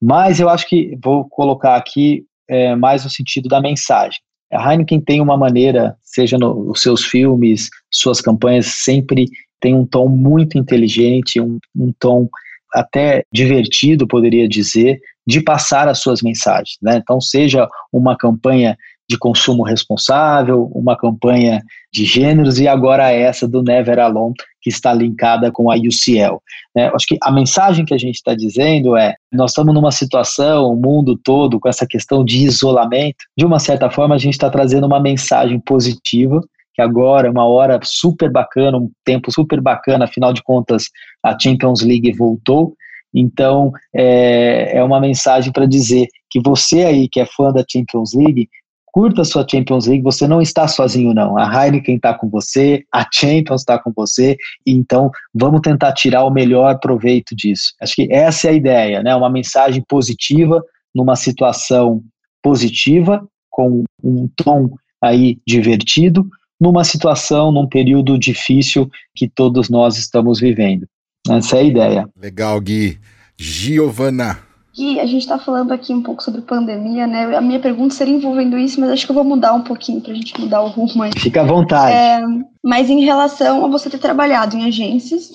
mas 0.00 0.38
eu 0.38 0.48
acho 0.48 0.68
que 0.68 0.98
vou 1.02 1.28
colocar 1.28 1.76
aqui 1.76 2.24
é, 2.48 2.76
mais 2.76 3.04
no 3.04 3.10
sentido 3.10 3.48
da 3.48 3.60
mensagem. 3.60 4.20
A 4.54 4.72
Heineken 4.72 5.00
tem 5.00 5.20
uma 5.20 5.36
maneira, 5.36 5.96
seja 6.02 6.38
nos 6.38 6.80
seus 6.80 7.04
filmes, 7.04 7.68
suas 7.90 8.20
campanhas, 8.20 8.66
sempre 8.66 9.26
tem 9.60 9.74
um 9.74 9.84
tom 9.84 10.08
muito 10.08 10.56
inteligente, 10.58 11.40
um, 11.40 11.58
um 11.74 11.92
tom 11.98 12.28
até 12.72 13.24
divertido, 13.32 14.06
poderia 14.06 14.48
dizer, 14.48 15.00
de 15.26 15.40
passar 15.40 15.88
as 15.88 16.00
suas 16.00 16.22
mensagens. 16.22 16.76
Né? 16.82 16.96
Então, 16.96 17.20
seja 17.20 17.68
uma 17.92 18.16
campanha 18.16 18.76
de 19.08 19.18
consumo 19.18 19.62
responsável, 19.62 20.70
uma 20.74 20.96
campanha 20.96 21.62
de 21.92 22.04
gêneros 22.04 22.58
e 22.58 22.66
agora 22.66 23.10
essa 23.10 23.46
do 23.46 23.62
Never 23.62 23.98
Alone, 23.98 24.34
que 24.62 24.70
está 24.70 24.94
linkada 24.94 25.52
com 25.52 25.70
a 25.70 25.74
UCL. 25.74 26.40
Né? 26.74 26.90
Acho 26.94 27.06
que 27.06 27.18
a 27.22 27.30
mensagem 27.30 27.84
que 27.84 27.94
a 27.94 27.98
gente 27.98 28.16
está 28.16 28.34
dizendo 28.34 28.96
é: 28.96 29.14
nós 29.32 29.50
estamos 29.50 29.74
numa 29.74 29.92
situação, 29.92 30.72
o 30.72 30.76
mundo 30.76 31.18
todo, 31.22 31.60
com 31.60 31.68
essa 31.68 31.86
questão 31.86 32.24
de 32.24 32.44
isolamento, 32.44 33.24
de 33.36 33.44
uma 33.44 33.58
certa 33.58 33.90
forma, 33.90 34.14
a 34.14 34.18
gente 34.18 34.34
está 34.34 34.48
trazendo 34.48 34.86
uma 34.86 35.00
mensagem 35.00 35.60
positiva 35.60 36.40
que 36.74 36.82
agora 36.82 37.28
é 37.28 37.30
uma 37.30 37.46
hora 37.46 37.78
super 37.84 38.30
bacana, 38.30 38.76
um 38.76 38.90
tempo 39.04 39.30
super 39.30 39.60
bacana, 39.60 40.06
afinal 40.06 40.32
de 40.32 40.42
contas 40.42 40.90
a 41.22 41.38
Champions 41.38 41.82
League 41.82 42.12
voltou, 42.12 42.74
então 43.14 43.70
é, 43.94 44.76
é 44.76 44.82
uma 44.82 45.00
mensagem 45.00 45.52
para 45.52 45.66
dizer 45.66 46.08
que 46.28 46.40
você 46.40 46.82
aí 46.82 47.08
que 47.08 47.20
é 47.20 47.26
fã 47.26 47.52
da 47.52 47.64
Champions 47.66 48.12
League, 48.12 48.48
curta 48.94 49.24
sua 49.24 49.44
Champions 49.50 49.88
League, 49.88 50.04
você 50.04 50.24
não 50.28 50.40
está 50.40 50.68
sozinho 50.68 51.12
não, 51.12 51.36
a 51.36 51.44
Heineken 51.44 51.96
está 51.96 52.14
com 52.14 52.30
você, 52.30 52.84
a 52.92 53.04
Champions 53.12 53.62
está 53.62 53.76
com 53.76 53.92
você, 53.92 54.36
então 54.64 55.10
vamos 55.34 55.62
tentar 55.62 55.92
tirar 55.94 56.22
o 56.22 56.30
melhor 56.30 56.78
proveito 56.78 57.34
disso. 57.34 57.74
Acho 57.82 57.96
que 57.96 58.12
essa 58.12 58.46
é 58.46 58.50
a 58.50 58.54
ideia, 58.54 59.02
né? 59.02 59.12
uma 59.16 59.28
mensagem 59.28 59.82
positiva 59.88 60.62
numa 60.94 61.16
situação 61.16 62.04
positiva, 62.40 63.26
com 63.50 63.82
um 64.00 64.28
tom 64.36 64.70
aí 65.02 65.38
divertido, 65.44 66.24
numa 66.60 66.84
situação, 66.84 67.50
num 67.50 67.66
período 67.66 68.16
difícil 68.16 68.88
que 69.12 69.28
todos 69.28 69.68
nós 69.68 69.98
estamos 69.98 70.38
vivendo. 70.38 70.86
Essa 71.28 71.56
é 71.56 71.60
a 71.60 71.64
ideia. 71.64 72.08
Legal, 72.16 72.60
Gui. 72.60 73.00
Giovana. 73.36 74.53
Gui, 74.74 74.98
a 74.98 75.06
gente 75.06 75.22
está 75.22 75.38
falando 75.38 75.72
aqui 75.72 75.94
um 75.94 76.02
pouco 76.02 76.20
sobre 76.20 76.40
pandemia, 76.40 77.06
né? 77.06 77.36
A 77.36 77.40
minha 77.40 77.60
pergunta 77.60 77.94
seria 77.94 78.14
envolvendo 78.14 78.58
isso, 78.58 78.80
mas 78.80 78.90
acho 78.90 79.06
que 79.06 79.12
eu 79.12 79.14
vou 79.14 79.22
mudar 79.24 79.54
um 79.54 79.62
pouquinho 79.62 80.00
para 80.00 80.10
a 80.10 80.14
gente 80.16 80.38
mudar 80.40 80.62
o 80.62 80.68
rumo 80.68 81.04
aí. 81.04 81.12
Fica 81.16 81.42
à 81.42 81.44
vontade. 81.44 81.94
É, 81.94 82.20
mas 82.62 82.90
em 82.90 83.04
relação 83.04 83.64
a 83.64 83.68
você 83.68 83.88
ter 83.88 83.98
trabalhado 83.98 84.56
em 84.56 84.64
agências 84.66 85.30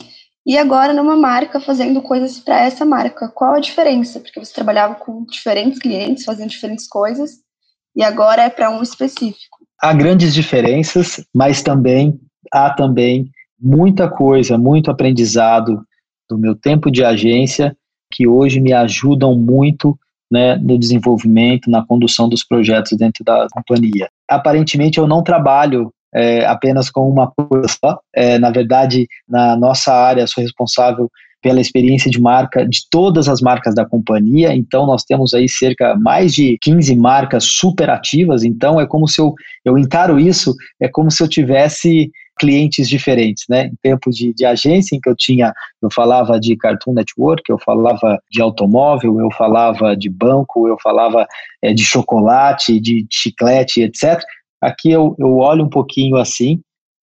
e 0.46 0.58
agora 0.58 0.94
numa 0.94 1.16
marca 1.16 1.62
fazendo 1.62 2.02
coisas 2.02 2.38
para 2.40 2.60
essa 2.60 2.84
marca, 2.84 3.30
qual 3.30 3.56
a 3.56 3.60
diferença? 3.62 4.20
Porque 4.20 4.40
você 4.40 4.54
trabalhava 4.54 4.96
com 4.96 5.24
diferentes 5.24 5.80
clientes, 5.80 6.26
fazendo 6.26 6.50
diferentes 6.50 6.86
coisas, 6.86 7.38
e 7.96 8.04
agora 8.04 8.44
é 8.44 8.50
para 8.50 8.70
um 8.70 8.82
específico? 8.82 9.58
Há 9.82 9.94
grandes 9.94 10.34
diferenças, 10.34 11.24
mas 11.34 11.62
também 11.62 12.20
há 12.52 12.70
também 12.72 13.32
muita 13.58 14.10
coisa, 14.10 14.58
muito 14.58 14.92
aprendizado 14.92 15.82
do 16.30 16.38
meu 16.38 16.56
tempo 16.56 16.92
de 16.92 17.06
agência 17.06 17.76
que 18.12 18.28
hoje 18.28 18.60
me 18.60 18.74
ajudam 18.74 19.36
muito 19.36 19.98
né, 20.32 20.56
no 20.58 20.78
desenvolvimento, 20.78 21.70
na 21.70 21.86
condução 21.86 22.30
dos 22.30 22.44
projetos 22.44 22.98
dentro 22.98 23.24
da 23.24 23.48
companhia. 23.52 24.10
Aparentemente, 24.28 25.00
eu 25.00 25.08
não 25.08 25.24
trabalho 25.24 25.92
é, 26.14 26.46
apenas 26.46 26.90
com 26.90 27.10
uma 27.10 27.32
coisa 27.32 27.68
só. 27.68 28.00
É, 28.14 28.38
na 28.38 28.52
verdade, 28.52 29.08
na 29.28 29.56
nossa 29.56 29.94
área, 29.94 30.28
sou 30.28 30.44
responsável 30.44 31.10
pela 31.42 31.62
experiência 31.62 32.12
de 32.12 32.20
marca 32.20 32.68
de 32.68 32.80
todas 32.92 33.30
as 33.30 33.42
marcas 33.42 33.74
da 33.74 33.86
companhia. 33.86 34.54
Então, 34.54 34.86
nós 34.86 35.04
temos 35.04 35.34
aí 35.34 35.48
cerca 35.48 35.96
mais 35.96 36.34
de 36.34 36.58
15 36.62 36.96
marcas 36.96 37.46
super 37.46 37.90
ativas. 37.90 38.44
Então, 38.44 38.80
é 38.80 38.86
como 38.86 39.08
se 39.08 39.22
eu, 39.22 39.34
eu 39.64 39.78
encaro 39.78 40.20
isso, 40.20 40.54
é 40.82 40.88
como 40.88 41.10
se 41.10 41.24
eu 41.24 41.28
tivesse 41.28 42.12
clientes 42.40 42.88
diferentes, 42.88 43.44
né? 43.50 43.68
Em 43.68 43.76
tempos 43.84 44.16
de, 44.16 44.34
de 44.34 44.46
agência, 44.46 44.96
em 44.96 45.00
que 45.00 45.10
eu 45.10 45.16
tinha, 45.16 45.54
eu 45.82 45.92
falava 45.92 46.40
de 46.40 46.56
Cartoon 46.56 46.94
Network, 46.94 47.44
eu 47.50 47.60
falava 47.60 48.18
de 48.32 48.42
automóvel, 48.42 49.20
eu 49.20 49.30
falava 49.32 49.96
de 49.96 50.10
banco, 50.10 50.68
eu 50.68 50.78
falava 50.82 51.28
é, 51.62 51.74
de 51.74 51.84
chocolate, 51.84 52.80
de 52.80 53.06
chiclete, 53.12 53.82
etc. 53.82 54.22
Aqui 54.62 54.90
eu, 54.90 55.16
eu 55.20 55.38
olho 55.38 55.66
um 55.66 55.70
pouquinho 55.70 56.16
assim, 56.16 56.62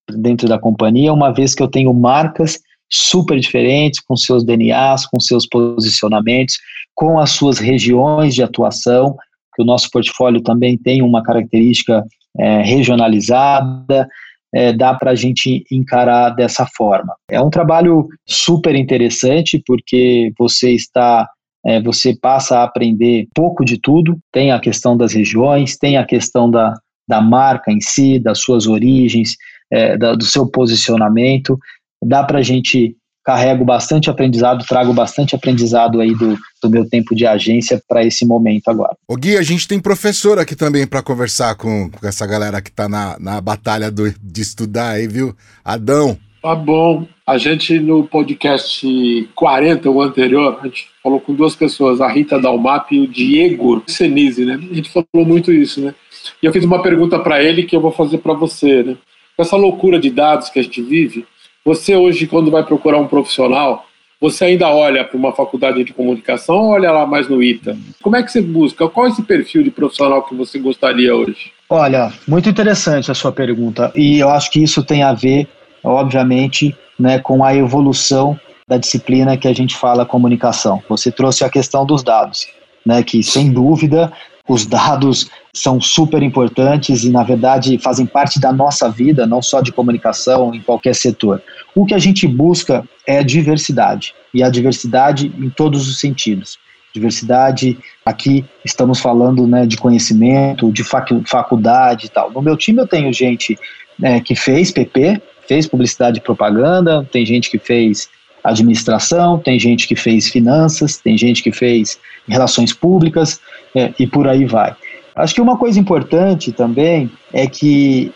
dentro 0.09 0.47
da 0.47 0.59
companhia, 0.59 1.11
uma 1.11 1.31
vez 1.31 1.55
que 1.55 1.63
eu 1.63 1.67
tenho 1.67 1.93
marcas 1.93 2.59
super 2.89 3.39
diferentes, 3.39 3.99
com 3.99 4.15
seus 4.15 4.45
DNAs, 4.45 5.07
com 5.07 5.19
seus 5.19 5.47
posicionamentos, 5.47 6.57
com 6.93 7.19
as 7.19 7.31
suas 7.31 7.57
regiões 7.57 8.35
de 8.35 8.43
atuação, 8.43 9.15
que 9.55 9.63
o 9.63 9.65
nosso 9.65 9.89
portfólio 9.89 10.41
também 10.41 10.77
tem 10.77 11.01
uma 11.01 11.23
característica 11.23 12.05
é, 12.37 12.61
regionalizada, 12.61 14.07
é, 14.53 14.71
dá 14.71 14.93
para 14.93 15.11
a 15.11 15.15
gente 15.15 15.63
encarar 15.71 16.29
dessa 16.29 16.65
forma. 16.65 17.15
É 17.29 17.41
um 17.41 17.49
trabalho 17.49 18.07
super 18.27 18.75
interessante 18.75 19.61
porque 19.65 20.31
você 20.37 20.71
está 20.71 21.27
é, 21.65 21.81
você 21.81 22.13
passa 22.13 22.59
a 22.59 22.63
aprender 22.63 23.27
pouco 23.33 23.63
de 23.63 23.79
tudo. 23.79 24.19
Tem 24.31 24.51
a 24.51 24.59
questão 24.59 24.97
das 24.97 25.13
regiões, 25.13 25.77
tem 25.77 25.97
a 25.97 26.05
questão 26.05 26.51
da, 26.51 26.73
da 27.07 27.21
marca 27.21 27.71
em 27.71 27.79
si, 27.79 28.19
das 28.19 28.39
suas 28.39 28.67
origens, 28.67 29.35
é, 29.71 29.97
da, 29.97 30.13
do 30.13 30.25
seu 30.25 30.45
posicionamento. 30.45 31.57
Dá 32.03 32.23
para 32.23 32.39
a 32.39 32.41
gente 32.41 32.97
carrego 33.23 33.63
bastante 33.63 34.09
aprendizado, 34.09 34.65
trago 34.67 34.93
bastante 34.93 35.33
aprendizado 35.35 36.01
aí 36.01 36.13
do, 36.13 36.37
do 36.61 36.69
meu 36.69 36.87
tempo 36.87 37.15
de 37.15 37.25
agência 37.25 37.81
para 37.87 38.03
esse 38.03 38.25
momento 38.25 38.67
agora. 38.67 38.95
O 39.07 39.15
Gui, 39.15 39.37
a 39.37 39.41
gente 39.41 39.67
tem 39.67 39.79
professor 39.79 40.37
aqui 40.37 40.55
também 40.55 40.85
para 40.85 41.01
conversar 41.01 41.55
com, 41.55 41.89
com, 41.89 42.05
essa 42.05 42.27
galera 42.27 42.61
que 42.61 42.69
está 42.69 42.89
na, 42.89 43.17
na 43.19 43.39
batalha 43.39 43.89
do, 43.89 44.13
de 44.21 44.41
estudar 44.41 44.91
aí, 44.91 45.07
viu? 45.07 45.35
Adão. 45.63 46.17
Tá 46.41 46.53
bom. 46.53 47.07
A 47.25 47.37
gente 47.37 47.79
no 47.79 48.03
podcast 48.03 48.85
40, 49.33 49.89
o 49.89 50.01
anterior, 50.01 50.59
a 50.61 50.65
gente 50.65 50.89
falou 51.01 51.21
com 51.21 51.33
duas 51.33 51.55
pessoas, 51.55 52.01
a 52.01 52.09
Rita 52.09 52.37
Dalmap 52.37 52.91
e 52.91 52.99
o 52.99 53.07
Diego 53.07 53.81
Senise, 53.87 54.43
né? 54.43 54.55
A 54.55 54.73
gente 54.73 54.91
falou 54.91 55.25
muito 55.25 55.53
isso, 55.53 55.79
né? 55.79 55.95
E 56.41 56.45
eu 56.45 56.51
fiz 56.51 56.65
uma 56.65 56.81
pergunta 56.81 57.17
para 57.17 57.41
ele 57.41 57.63
que 57.63 57.73
eu 57.73 57.79
vou 57.79 57.93
fazer 57.93 58.17
para 58.17 58.33
você, 58.33 58.83
né? 58.83 58.97
Com 59.37 59.41
essa 59.41 59.55
loucura 59.55 59.97
de 59.97 60.09
dados 60.09 60.49
que 60.49 60.59
a 60.59 60.63
gente 60.63 60.81
vive, 60.81 61.25
você 61.65 61.95
hoje, 61.95 62.27
quando 62.27 62.51
vai 62.51 62.63
procurar 62.63 62.99
um 62.99 63.07
profissional, 63.07 63.85
você 64.19 64.45
ainda 64.45 64.69
olha 64.69 65.03
para 65.03 65.17
uma 65.17 65.33
faculdade 65.33 65.83
de 65.83 65.93
comunicação 65.93 66.55
ou 66.55 66.69
olha 66.69 66.91
lá 66.91 67.05
mais 67.05 67.27
no 67.27 67.43
ITA? 67.43 67.77
Como 68.01 68.15
é 68.15 68.23
que 68.23 68.31
você 68.31 68.41
busca? 68.41 68.87
Qual 68.87 69.05
é 69.05 69.09
esse 69.09 69.23
perfil 69.23 69.63
de 69.63 69.71
profissional 69.71 70.23
que 70.23 70.35
você 70.35 70.59
gostaria 70.59 71.15
hoje? 71.15 71.51
Olha, 71.69 72.11
muito 72.27 72.49
interessante 72.49 73.11
a 73.11 73.13
sua 73.13 73.31
pergunta. 73.31 73.91
E 73.95 74.19
eu 74.19 74.29
acho 74.29 74.51
que 74.51 74.63
isso 74.63 74.83
tem 74.83 75.03
a 75.03 75.13
ver, 75.13 75.47
obviamente, 75.83 76.75
né, 76.97 77.19
com 77.19 77.43
a 77.43 77.55
evolução 77.55 78.39
da 78.67 78.77
disciplina 78.77 79.37
que 79.37 79.47
a 79.47 79.53
gente 79.53 79.75
fala 79.75 80.05
comunicação. 80.05 80.81
Você 80.87 81.11
trouxe 81.11 81.43
a 81.43 81.49
questão 81.49 81.85
dos 81.85 82.03
dados, 82.03 82.47
né, 82.85 83.03
que 83.03 83.21
sem 83.23 83.51
dúvida 83.51 84.11
os 84.47 84.65
dados 84.65 85.29
são 85.55 85.79
super 85.79 86.23
importantes 86.23 87.03
e, 87.03 87.09
na 87.09 87.21
verdade, 87.23 87.77
fazem 87.77 88.07
parte 88.07 88.39
da 88.39 88.51
nossa 88.51 88.89
vida, 88.89 89.27
não 89.27 89.41
só 89.41 89.61
de 89.61 89.71
comunicação, 89.71 90.53
em 90.53 90.59
qualquer 90.59 90.95
setor. 90.95 91.43
O 91.75 91.85
que 91.85 91.93
a 91.93 91.99
gente 91.99 92.27
busca 92.27 92.83
é 93.05 93.23
diversidade, 93.23 94.15
e 94.33 94.41
a 94.41 94.49
diversidade 94.49 95.31
em 95.37 95.49
todos 95.49 95.87
os 95.87 95.99
sentidos. 95.99 96.57
Diversidade, 96.91 97.77
aqui 98.03 98.43
estamos 98.65 98.99
falando 98.99 99.45
né, 99.45 99.65
de 99.65 99.77
conhecimento, 99.77 100.71
de 100.71 100.83
faculdade 100.83 102.07
e 102.07 102.09
tal. 102.09 102.31
No 102.31 102.41
meu 102.41 102.57
time 102.57 102.81
eu 102.81 102.87
tenho 102.87 103.11
gente 103.13 103.57
é, 104.01 104.19
que 104.19 104.35
fez 104.35 104.71
PP, 104.71 105.21
fez 105.47 105.67
publicidade 105.67 106.19
e 106.19 106.21
propaganda, 106.21 107.07
tem 107.11 107.25
gente 107.25 107.49
que 107.49 107.59
fez 107.59 108.09
administração, 108.43 109.39
tem 109.39 109.57
gente 109.57 109.87
que 109.87 109.95
fez 109.95 110.29
finanças, 110.29 110.97
tem 110.97 111.17
gente 111.17 111.41
que 111.41 111.51
fez 111.51 111.99
relações 112.27 112.73
públicas 112.73 113.39
é, 113.75 113.93
e 113.97 114.05
por 114.05 114.27
aí 114.27 114.45
vai. 114.45 114.75
Acho 115.15 115.35
que 115.35 115.41
uma 115.41 115.57
coisa 115.57 115.79
importante 115.79 116.51
também 116.51 117.11
é 117.31 117.47
que 117.47 118.11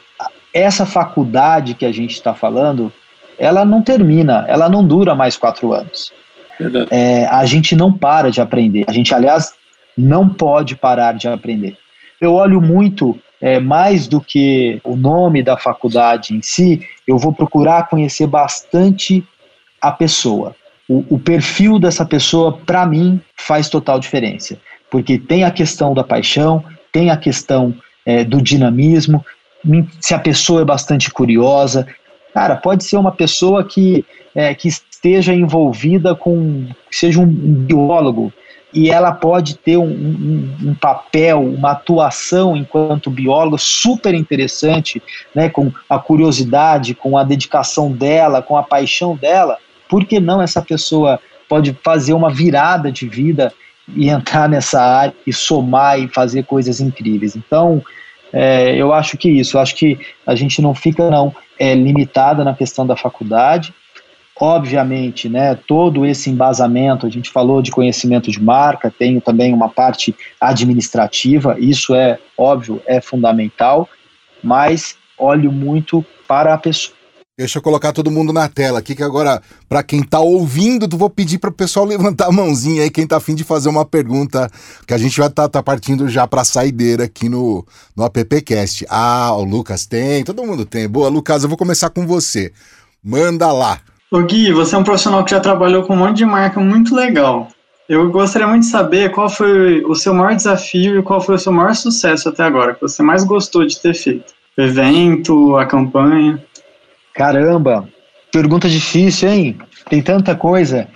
essa 0.53 0.85
faculdade 0.85 1.73
que 1.73 1.85
a 1.85 1.91
gente 1.91 2.13
está 2.13 2.33
falando, 2.33 2.91
ela 3.37 3.63
não 3.63 3.81
termina, 3.81 4.45
ela 4.47 4.67
não 4.67 4.85
dura 4.85 5.13
mais 5.13 5.37
quatro 5.37 5.73
anos. 5.73 6.11
É, 6.89 7.25
a 7.27 7.45
gente 7.45 7.75
não 7.75 7.93
para 7.93 8.31
de 8.31 8.41
aprender. 8.41 8.83
A 8.87 8.91
gente, 8.91 9.13
aliás, 9.13 9.53
não 9.95 10.27
pode 10.27 10.75
parar 10.75 11.13
de 11.13 11.27
aprender. 11.27 11.77
Eu 12.19 12.33
olho 12.33 12.59
muito 12.59 13.17
é, 13.39 13.59
mais 13.59 14.07
do 14.07 14.19
que 14.19 14.81
o 14.83 14.95
nome 14.95 15.43
da 15.43 15.57
faculdade 15.57 16.33
em 16.33 16.41
si, 16.41 16.81
eu 17.07 17.17
vou 17.17 17.31
procurar 17.31 17.87
conhecer 17.87 18.25
bastante 18.27 19.23
a 19.79 19.91
pessoa. 19.91 20.55
O, 20.89 21.05
o 21.15 21.19
perfil 21.19 21.77
dessa 21.77 22.05
pessoa, 22.05 22.57
para 22.65 22.85
mim, 22.85 23.21
faz 23.35 23.69
total 23.69 23.99
diferença. 23.99 24.57
Porque 24.89 25.19
tem 25.19 25.43
a 25.43 25.51
questão 25.51 25.93
da 25.93 26.03
paixão, 26.03 26.63
tem 26.97 27.11
a 27.11 27.17
questão 27.17 27.75
é, 28.03 28.23
do 28.23 28.41
dinamismo, 28.41 29.23
se 30.01 30.15
a 30.15 30.19
pessoa 30.19 30.61
é 30.61 30.65
bastante 30.65 31.11
curiosa. 31.11 31.85
Cara, 32.33 32.55
pode 32.55 32.83
ser 32.83 32.97
uma 32.97 33.11
pessoa 33.11 33.63
que, 33.63 34.03
é, 34.33 34.55
que 34.55 34.67
esteja 34.67 35.31
envolvida 35.31 36.15
com, 36.15 36.65
seja 36.89 37.19
um, 37.19 37.27
biólogo, 37.27 38.33
e 38.73 38.89
ela 38.89 39.11
pode 39.11 39.59
ter 39.59 39.77
um, 39.77 39.85
um, 39.85 40.69
um, 40.69 40.73
papel, 40.73 41.43
uma 41.43 41.73
atuação 41.73 42.57
enquanto 42.57 43.11
bióloga 43.11 43.59
super 43.59 44.15
interessante, 44.15 44.99
né, 45.35 45.49
com 45.49 45.71
a 45.87 45.99
curiosidade, 45.99 46.95
com 46.95 47.15
a 47.15 47.23
dedicação 47.23 47.91
dela, 47.91 48.41
com 48.41 48.57
a 48.57 48.63
paixão 48.63 49.15
dela, 49.15 49.59
por 49.87 50.03
que 50.03 50.19
não 50.19 50.41
essa 50.41 50.63
pessoa 50.63 51.19
pode 51.47 51.77
fazer 51.83 52.13
uma 52.13 52.31
virada 52.31 52.91
de 52.91 53.07
vida 53.07 53.53
e 53.95 54.09
entrar 54.09 54.49
nessa 54.49 54.81
área 54.81 55.13
e 55.25 55.33
somar 55.33 55.99
e 55.99 56.07
fazer 56.07 56.43
coisas 56.43 56.79
incríveis? 56.79 57.35
Então, 57.35 57.83
é, 58.31 58.75
eu 58.75 58.93
acho 58.93 59.17
que 59.17 59.29
isso, 59.29 59.57
eu 59.57 59.61
acho 59.61 59.75
que 59.75 59.99
a 60.25 60.35
gente 60.35 60.61
não 60.61 60.75
fica 60.75 61.09
não 61.09 61.33
é, 61.59 61.73
limitada 61.73 62.43
na 62.43 62.53
questão 62.53 62.85
da 62.85 62.95
faculdade. 62.95 63.73
Obviamente, 64.39 65.27
né, 65.27 65.57
todo 65.67 66.05
esse 66.05 66.29
embasamento, 66.29 67.07
a 67.07 67.09
gente 67.09 67.29
falou 67.29 67.61
de 67.61 67.71
conhecimento 67.71 68.29
de 68.29 68.41
marca, 68.41 68.91
tem 68.91 69.19
também 69.19 69.51
uma 69.51 69.67
parte 69.67 70.15
administrativa, 70.39 71.55
isso 71.59 71.95
é 71.95 72.19
óbvio, 72.37 72.79
é 72.85 73.01
fundamental, 73.01 73.89
mas 74.43 74.95
olho 75.17 75.51
muito 75.51 76.05
para 76.27 76.53
a 76.53 76.57
pessoa 76.57 76.96
Deixa 77.39 77.59
eu 77.59 77.61
colocar 77.61 77.93
todo 77.93 78.09
mundo 78.09 78.33
na 78.33 78.49
tela 78.49 78.79
aqui, 78.79 78.95
que 78.95 79.03
agora, 79.03 79.39
para 79.69 79.83
quem 79.83 80.01
tá 80.01 80.19
ouvindo, 80.19 80.87
vou 80.97 81.07
pedir 81.07 81.37
para 81.37 81.51
o 81.51 81.53
pessoal 81.53 81.85
levantar 81.85 82.25
a 82.25 82.31
mãozinha 82.31 82.81
aí, 82.81 82.89
quem 82.89 83.05
tá 83.05 83.17
afim 83.17 83.35
de 83.35 83.43
fazer 83.43 83.69
uma 83.69 83.85
pergunta, 83.85 84.49
que 84.87 84.93
a 84.95 84.97
gente 84.97 85.19
vai 85.19 85.27
estar 85.29 85.43
tá, 85.43 85.49
tá 85.49 85.61
partindo 85.61 86.09
já 86.09 86.25
para 86.25 86.43
saideira 86.43 87.03
aqui 87.03 87.29
no, 87.29 87.63
no 87.95 88.03
AppCast. 88.03 88.87
Ah, 88.89 89.35
o 89.35 89.43
Lucas 89.43 89.85
tem, 89.85 90.23
todo 90.23 90.43
mundo 90.43 90.65
tem. 90.65 90.89
Boa, 90.89 91.09
Lucas, 91.09 91.43
eu 91.43 91.49
vou 91.49 91.59
começar 91.59 91.91
com 91.91 92.07
você. 92.07 92.51
Manda 93.03 93.51
lá. 93.51 93.81
Ô 94.09 94.19
Gui, 94.23 94.51
você 94.51 94.73
é 94.73 94.77
um 94.79 94.83
profissional 94.83 95.23
que 95.23 95.29
já 95.29 95.39
trabalhou 95.39 95.83
com 95.83 95.93
um 95.93 95.97
monte 95.97 96.17
de 96.17 96.25
marca 96.25 96.59
muito 96.59 96.95
legal. 96.95 97.49
Eu 97.87 98.09
gostaria 98.09 98.47
muito 98.47 98.63
de 98.63 98.69
saber 98.71 99.11
qual 99.11 99.29
foi 99.29 99.85
o 99.85 99.93
seu 99.93 100.11
maior 100.11 100.35
desafio 100.35 100.99
e 100.99 101.03
qual 101.03 101.21
foi 101.21 101.35
o 101.35 101.39
seu 101.39 101.51
maior 101.51 101.75
sucesso 101.75 102.29
até 102.29 102.41
agora, 102.41 102.73
que 102.73 102.81
você 102.81 103.03
mais 103.03 103.23
gostou 103.23 103.63
de 103.63 103.79
ter 103.79 103.93
feito. 103.93 104.33
O 104.57 104.61
evento, 104.63 105.55
a 105.55 105.67
campanha. 105.67 106.43
Caramba, 107.17 107.89
pergunta 108.31 108.69
difícil, 108.69 109.27
hein? 109.27 109.57
Tem 109.89 110.03
tanta 110.03 110.35
coisa. 110.35 110.87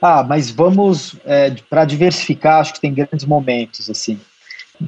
Ah, 0.00 0.24
mas 0.26 0.50
vamos 0.50 1.14
é, 1.26 1.54
para 1.68 1.84
diversificar. 1.84 2.60
Acho 2.60 2.72
que 2.72 2.80
tem 2.80 2.94
grandes 2.94 3.26
momentos 3.26 3.90
assim. 3.90 4.18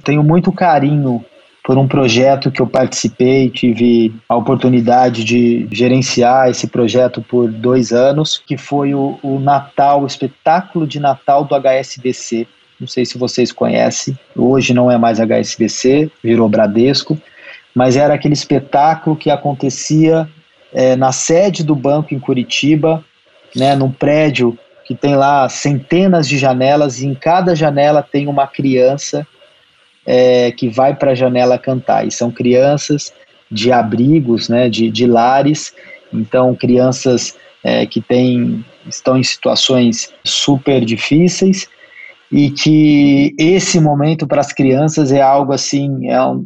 Tenho 0.03 0.22
muito 0.22 0.51
carinho 0.51 1.22
por 1.62 1.76
um 1.76 1.87
projeto 1.87 2.51
que 2.51 2.62
eu 2.62 2.66
participei, 2.66 3.51
tive 3.51 4.14
a 4.26 4.35
oportunidade 4.35 5.22
de 5.22 5.68
gerenciar 5.70 6.49
esse 6.49 6.66
projeto 6.66 7.20
por 7.20 7.51
dois 7.51 7.93
anos, 7.93 8.43
que 8.45 8.57
foi 8.57 8.95
o, 8.95 9.18
o 9.22 9.39
Natal, 9.39 10.03
o 10.03 10.07
espetáculo 10.07 10.87
de 10.87 10.99
Natal 10.99 11.45
do 11.45 11.55
HSBC, 11.55 12.49
não 12.81 12.89
sei 12.89 13.05
se 13.05 13.18
vocês 13.18 13.53
conhecem, 13.53 14.18
hoje 14.35 14.72
não 14.72 14.91
é 14.91 14.97
mais 14.97 15.20
HSBC, 15.20 16.11
virou 16.24 16.49
Bradesco, 16.49 17.20
mas 17.74 17.95
era 17.95 18.14
aquele 18.14 18.35
espetáculo 18.35 19.14
que 19.14 19.31
acontecia 19.31 20.26
é, 20.73 20.97
na 20.97 21.12
sede 21.12 21.64
do 21.64 21.75
banco 21.75 22.14
em 22.14 22.18
Curitiba, 22.18 23.05
né, 23.55 23.75
num 23.75 23.91
prédio 23.91 24.59
que 24.85 24.95
tem 24.95 25.14
lá 25.14 25.49
centenas 25.49 26.29
de 26.29 26.39
janelas 26.39 27.01
e 27.01 27.07
em 27.07 27.14
cada 27.14 27.55
janela 27.55 28.03
tem 28.03 28.27
uma 28.27 28.47
criança 28.47 29.27
é, 30.07 30.51
que 30.53 30.68
vai 30.68 30.95
para 30.95 31.12
a 31.12 31.14
janela 31.14 31.59
cantar. 31.59 32.07
E 32.07 32.11
são 32.11 32.31
crianças 32.31 33.12
de 33.51 33.73
abrigos, 33.73 34.49
né, 34.49 34.68
de, 34.68 34.91
de 34.91 35.07
lares, 35.07 35.75
então 36.12 36.55
crianças 36.55 37.37
é, 37.62 37.87
que 37.87 38.01
têm, 38.01 38.64
estão 38.89 39.16
em 39.16 39.23
situações 39.23 40.12
super 40.25 40.85
difíceis 40.85 41.68
e 42.31 42.51
que 42.51 43.35
esse 43.39 43.81
momento 43.81 44.27
para 44.27 44.41
as 44.41 44.53
crianças 44.53 45.11
é 45.11 45.21
algo 45.21 45.53
assim, 45.53 46.09
é 46.09 46.23
um, 46.23 46.45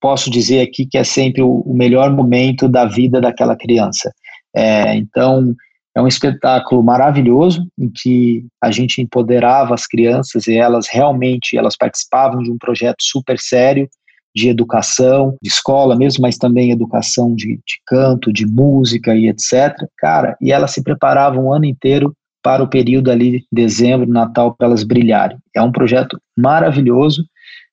posso 0.00 0.30
dizer 0.30 0.60
aqui 0.60 0.86
que 0.86 0.98
é 0.98 1.04
sempre 1.04 1.42
o, 1.42 1.60
o 1.60 1.74
melhor 1.74 2.10
momento 2.14 2.68
da 2.68 2.84
vida 2.84 3.20
daquela 3.20 3.56
criança. 3.56 4.12
É, 4.54 4.94
então, 4.96 5.54
é 5.96 6.02
um 6.02 6.06
espetáculo 6.06 6.82
maravilhoso 6.82 7.66
em 7.78 7.90
que 7.90 8.44
a 8.62 8.70
gente 8.70 9.00
empoderava 9.00 9.74
as 9.74 9.86
crianças 9.86 10.46
e 10.46 10.54
elas 10.54 10.88
realmente 10.90 11.56
elas 11.56 11.76
participavam 11.76 12.42
de 12.42 12.50
um 12.50 12.58
projeto 12.58 12.98
super 13.00 13.38
sério 13.38 13.88
de 14.34 14.50
educação, 14.50 15.34
de 15.42 15.48
escola 15.48 15.96
mesmo, 15.96 16.20
mas 16.20 16.36
também 16.36 16.70
educação 16.70 17.34
de, 17.34 17.54
de 17.56 17.80
canto, 17.86 18.30
de 18.30 18.44
música 18.44 19.16
e 19.16 19.28
etc. 19.28 19.74
Cara, 19.96 20.36
e 20.38 20.52
elas 20.52 20.72
se 20.72 20.82
preparavam 20.82 21.46
o 21.46 21.52
ano 21.54 21.64
inteiro 21.64 22.14
para 22.42 22.62
o 22.62 22.68
período 22.68 23.10
ali, 23.10 23.44
dezembro, 23.50 24.06
Natal, 24.06 24.54
para 24.54 24.66
elas 24.66 24.84
brilharem. 24.84 25.38
É 25.54 25.62
um 25.62 25.72
projeto 25.72 26.20
maravilhoso, 26.36 27.24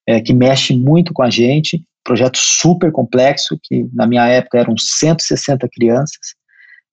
é, 0.08 0.22
que 0.22 0.34
mexe 0.34 0.76
muito 0.76 1.14
com 1.14 1.22
a 1.22 1.30
gente, 1.30 1.84
projeto 2.04 2.38
super 2.38 2.92
complexo, 2.92 3.58
que 3.62 3.88
na 3.94 4.06
minha 4.06 4.28
época 4.28 4.60
eram 4.60 4.76
160 4.78 5.68
crianças, 5.70 6.36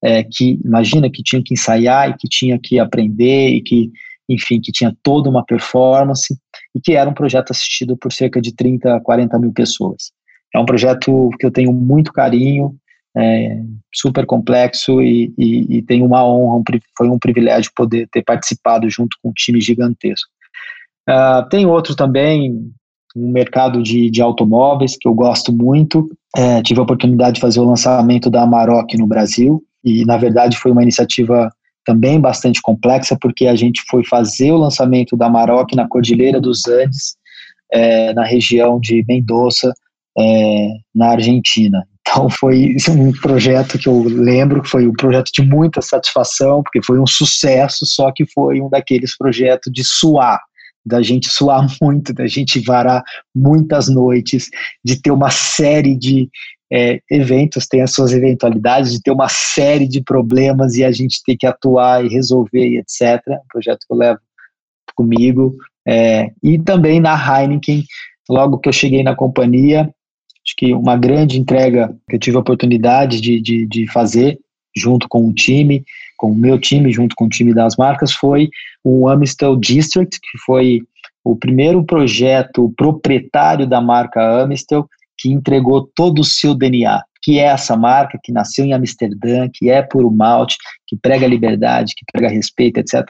é, 0.02 0.24
que 0.24 0.58
imagina 0.64 1.11
que 1.11 1.22
tinha 1.22 1.42
que 1.42 1.54
ensaiar 1.54 2.11
e 2.11 2.16
que 2.16 2.28
tinha 2.28 2.58
que 2.58 2.78
aprender 2.78 3.50
e 3.50 3.61
que, 3.61 3.90
enfim, 4.28 4.61
que 4.61 4.72
tinha 4.72 4.96
toda 5.02 5.28
uma 5.28 5.44
performance 5.44 6.34
e 6.74 6.80
que 6.80 6.92
era 6.92 7.08
um 7.08 7.14
projeto 7.14 7.50
assistido 7.50 7.96
por 7.96 8.12
cerca 8.12 8.40
de 8.40 8.54
30, 8.54 9.00
40 9.00 9.38
mil 9.38 9.52
pessoas. 9.52 10.12
É 10.54 10.58
um 10.58 10.64
projeto 10.64 11.30
que 11.38 11.46
eu 11.46 11.50
tenho 11.50 11.72
muito 11.72 12.12
carinho, 12.12 12.74
é, 13.16 13.61
super 13.92 14.24
complexo 14.24 15.02
e, 15.02 15.32
e, 15.36 15.78
e 15.78 15.82
tenho 15.82 16.06
uma 16.06 16.24
honra, 16.24 16.56
um, 16.56 16.62
foi 16.96 17.08
um 17.08 17.18
privilégio 17.18 17.70
poder 17.74 18.08
ter 18.11 18.22
participado 18.22 18.88
junto 18.88 19.16
com 19.22 19.30
um 19.30 19.32
time 19.32 19.61
gigantesco. 19.61 20.30
Uh, 21.08 21.48
tem 21.48 21.66
outro 21.66 21.96
também, 21.96 22.70
um 23.16 23.30
mercado 23.30 23.82
de, 23.82 24.11
de 24.11 24.22
automóveis 24.22 24.96
que 24.98 25.08
eu 25.08 25.14
gosto 25.14 25.52
muito. 25.52 26.08
É, 26.36 26.62
tive 26.62 26.80
a 26.80 26.82
oportunidade 26.82 27.34
de 27.34 27.40
fazer 27.40 27.61
o 27.61 27.64
lançamento 27.64 28.30
da 28.30 28.42
Amarok 28.42 28.96
no 28.96 29.06
Brasil 29.06 29.62
e, 29.84 30.04
na 30.04 30.16
verdade, 30.16 30.56
foi 30.56 30.70
uma 30.70 30.82
iniciativa 30.82 31.50
também 31.84 32.20
bastante 32.20 32.61
complexa, 32.62 33.16
porque 33.20 33.46
a 33.46 33.56
gente 33.56 33.82
foi 33.88 34.04
fazer 34.04 34.52
o 34.52 34.58
lançamento 34.58 35.16
da 35.16 35.26
Amarok 35.26 35.74
na 35.74 35.88
Cordilheira 35.88 36.40
dos 36.40 36.66
Andes, 36.68 37.16
é, 37.72 38.12
na 38.12 38.24
região 38.24 38.78
de 38.78 39.04
Mendoza, 39.08 39.72
é, 40.18 40.68
na 40.94 41.11
Argentina. 41.11 41.84
Então 42.00 42.28
foi 42.28 42.74
um 42.88 43.12
projeto 43.12 43.78
que 43.78 43.88
eu 43.88 44.02
lembro 44.02 44.62
que 44.62 44.68
foi 44.68 44.86
um 44.86 44.92
projeto 44.92 45.30
de 45.32 45.42
muita 45.42 45.80
satisfação, 45.80 46.62
porque 46.62 46.82
foi 46.82 46.98
um 46.98 47.06
sucesso, 47.06 47.86
só 47.86 48.11
que 48.12 48.26
foi 48.26 48.61
um 48.61 48.68
daqueles 48.68 49.16
projetos 49.16 49.72
de 49.72 49.84
suar, 49.84 50.40
da 50.84 51.02
gente 51.02 51.28
suar 51.28 51.66
muito, 51.80 52.12
da 52.12 52.26
gente 52.26 52.60
varar 52.60 53.02
muitas 53.34 53.88
noites, 53.88 54.48
de 54.84 55.00
ter 55.00 55.10
uma 55.10 55.30
série 55.30 55.96
de 55.96 56.28
é, 56.72 57.00
eventos, 57.10 57.66
tem 57.66 57.82
as 57.82 57.92
suas 57.92 58.12
eventualidades, 58.12 58.92
de 58.92 59.02
ter 59.02 59.10
uma 59.10 59.28
série 59.28 59.88
de 59.88 60.02
problemas 60.02 60.76
e 60.76 60.84
a 60.84 60.92
gente 60.92 61.22
ter 61.24 61.36
que 61.36 61.46
atuar 61.46 62.04
e 62.04 62.08
resolver 62.08 62.68
e 62.68 62.78
etc. 62.78 63.20
Um 63.28 63.48
projeto 63.50 63.80
que 63.86 63.92
eu 63.92 63.96
levo 63.96 64.20
comigo. 64.94 65.56
É, 65.86 66.30
e 66.42 66.58
também 66.58 67.00
na 67.00 67.14
Heineken, 67.14 67.84
logo 68.28 68.58
que 68.58 68.68
eu 68.68 68.72
cheguei 68.72 69.02
na 69.02 69.16
companhia, 69.16 69.92
Acho 70.46 70.56
que 70.56 70.72
uma 70.72 70.96
grande 70.96 71.38
entrega 71.38 71.94
que 72.08 72.16
eu 72.16 72.20
tive 72.20 72.36
a 72.36 72.40
oportunidade 72.40 73.20
de, 73.20 73.40
de, 73.40 73.66
de 73.66 73.86
fazer 73.86 74.38
junto 74.76 75.08
com 75.08 75.26
o 75.26 75.32
time, 75.32 75.84
com 76.20 76.32
o 76.32 76.36
meu 76.36 76.60
time, 76.60 76.92
junto 76.92 77.16
com 77.16 77.24
o 77.24 77.28
time 77.30 77.54
das 77.54 77.76
marcas, 77.76 78.12
foi 78.12 78.50
o 78.84 79.08
Amistel 79.08 79.56
District, 79.56 80.20
que 80.20 80.38
foi 80.44 80.82
o 81.24 81.34
primeiro 81.34 81.82
projeto 81.82 82.70
proprietário 82.76 83.66
da 83.66 83.80
marca 83.80 84.42
Amistel 84.42 84.86
que 85.16 85.30
entregou 85.30 85.90
todo 85.96 86.18
o 86.20 86.24
seu 86.24 86.54
DNA, 86.54 87.02
que 87.22 87.38
é 87.38 87.44
essa 87.44 87.74
marca 87.74 88.18
que 88.22 88.32
nasceu 88.32 88.66
em 88.66 88.74
Amsterdã, 88.74 89.48
que 89.50 89.70
é 89.70 89.80
puro 89.80 90.10
malte, 90.10 90.58
que 90.86 90.94
prega 90.94 91.26
liberdade, 91.26 91.94
que 91.96 92.04
prega 92.12 92.28
respeito, 92.28 92.78
etc. 92.78 93.02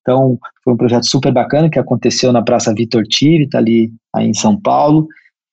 Então, 0.00 0.38
foi 0.62 0.74
um 0.74 0.76
projeto 0.76 1.08
super 1.08 1.32
bacana 1.32 1.68
que 1.68 1.80
aconteceu 1.80 2.32
na 2.32 2.42
Praça 2.42 2.72
Vitor 2.72 3.02
Tiri, 3.08 3.48
tá 3.48 3.58
ali 3.58 3.90
aí 4.14 4.28
em 4.28 4.34
São 4.34 4.60
Paulo, 4.60 5.08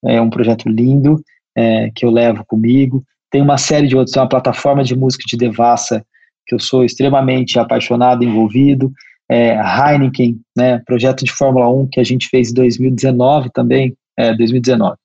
é 0.06 0.22
um 0.22 0.30
projeto 0.30 0.70
lindo 0.70 1.20
é, 1.58 1.90
que 1.96 2.06
eu 2.06 2.12
levo 2.12 2.44
comigo. 2.46 3.04
Tem 3.32 3.42
uma 3.42 3.58
série 3.58 3.88
de 3.88 3.96
outros, 3.96 4.14
tem 4.14 4.22
uma 4.22 4.30
plataforma 4.30 4.84
de 4.84 4.96
música 4.96 5.24
de 5.28 5.38
devassa 5.38 6.04
que 6.50 6.56
eu 6.56 6.60
sou 6.60 6.84
extremamente 6.84 7.60
apaixonado, 7.60 8.24
envolvido. 8.24 8.92
É, 9.30 9.56
Heineken, 9.56 10.40
né, 10.58 10.80
projeto 10.80 11.24
de 11.24 11.32
Fórmula 11.32 11.70
1 11.70 11.90
que 11.92 12.00
a 12.00 12.04
gente 12.04 12.28
fez 12.28 12.50
em 12.50 12.56
2019 12.56 13.52
também, 13.54 13.96
é, 14.18 14.34
2019. 14.34 14.98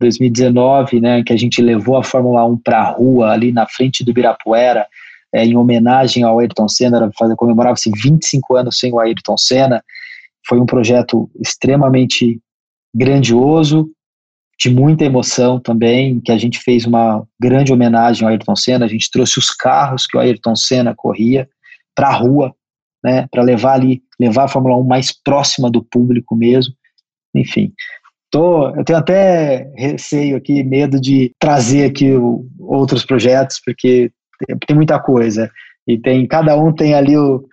2019, 0.00 1.00
né, 1.00 1.22
que 1.22 1.32
a 1.32 1.36
gente 1.36 1.62
levou 1.62 1.96
a 1.96 2.02
Fórmula 2.02 2.44
1 2.44 2.58
para 2.58 2.80
a 2.80 2.90
rua, 2.90 3.30
ali 3.30 3.52
na 3.52 3.64
frente 3.68 4.04
do 4.04 4.10
Ibirapuera, 4.10 4.84
é, 5.32 5.44
em 5.44 5.56
homenagem 5.56 6.24
ao 6.24 6.40
Ayrton 6.40 6.68
Senna, 6.68 7.08
comemorava-se 7.36 7.92
25 7.92 8.56
anos 8.56 8.76
sem 8.76 8.92
o 8.92 8.98
Ayrton 8.98 9.38
Senna. 9.38 9.80
Foi 10.48 10.58
um 10.58 10.66
projeto 10.66 11.30
extremamente 11.40 12.40
grandioso, 12.92 13.88
de 14.58 14.70
muita 14.70 15.04
emoção 15.04 15.58
também, 15.58 16.20
que 16.20 16.30
a 16.30 16.38
gente 16.38 16.58
fez 16.60 16.86
uma 16.86 17.26
grande 17.40 17.72
homenagem 17.72 18.24
ao 18.24 18.30
Ayrton 18.30 18.56
Senna, 18.56 18.84
a 18.84 18.88
gente 18.88 19.10
trouxe 19.10 19.38
os 19.38 19.50
carros 19.50 20.06
que 20.06 20.16
o 20.16 20.20
Ayrton 20.20 20.54
Senna 20.54 20.94
corria 20.94 21.48
para 21.94 22.08
a 22.08 22.12
rua, 22.12 22.54
né, 23.02 23.26
para 23.30 23.42
levar 23.42 23.74
ali, 23.74 24.02
levar 24.18 24.44
a 24.44 24.48
Fórmula 24.48 24.76
1 24.76 24.84
mais 24.84 25.12
próxima 25.12 25.70
do 25.70 25.82
público 25.82 26.34
mesmo, 26.34 26.74
enfim. 27.34 27.72
Tô, 28.30 28.74
eu 28.74 28.84
tenho 28.84 28.98
até 28.98 29.70
receio 29.76 30.36
aqui, 30.36 30.62
medo 30.64 31.00
de 31.00 31.32
trazer 31.38 31.84
aqui 31.84 32.12
o, 32.12 32.46
outros 32.58 33.04
projetos, 33.04 33.60
porque 33.64 34.10
tem, 34.46 34.58
tem, 34.66 34.76
muita 34.76 34.98
coisa, 34.98 35.50
e 35.86 35.98
tem, 35.98 36.26
cada 36.26 36.56
um 36.56 36.72
tem 36.72 36.94
ali 36.94 37.16
o, 37.16 37.44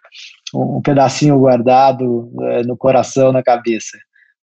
um 0.55 0.81
pedacinho 0.81 1.37
guardado 1.37 2.31
é, 2.43 2.63
no 2.63 2.77
coração, 2.77 3.31
na 3.31 3.43
cabeça, 3.43 3.97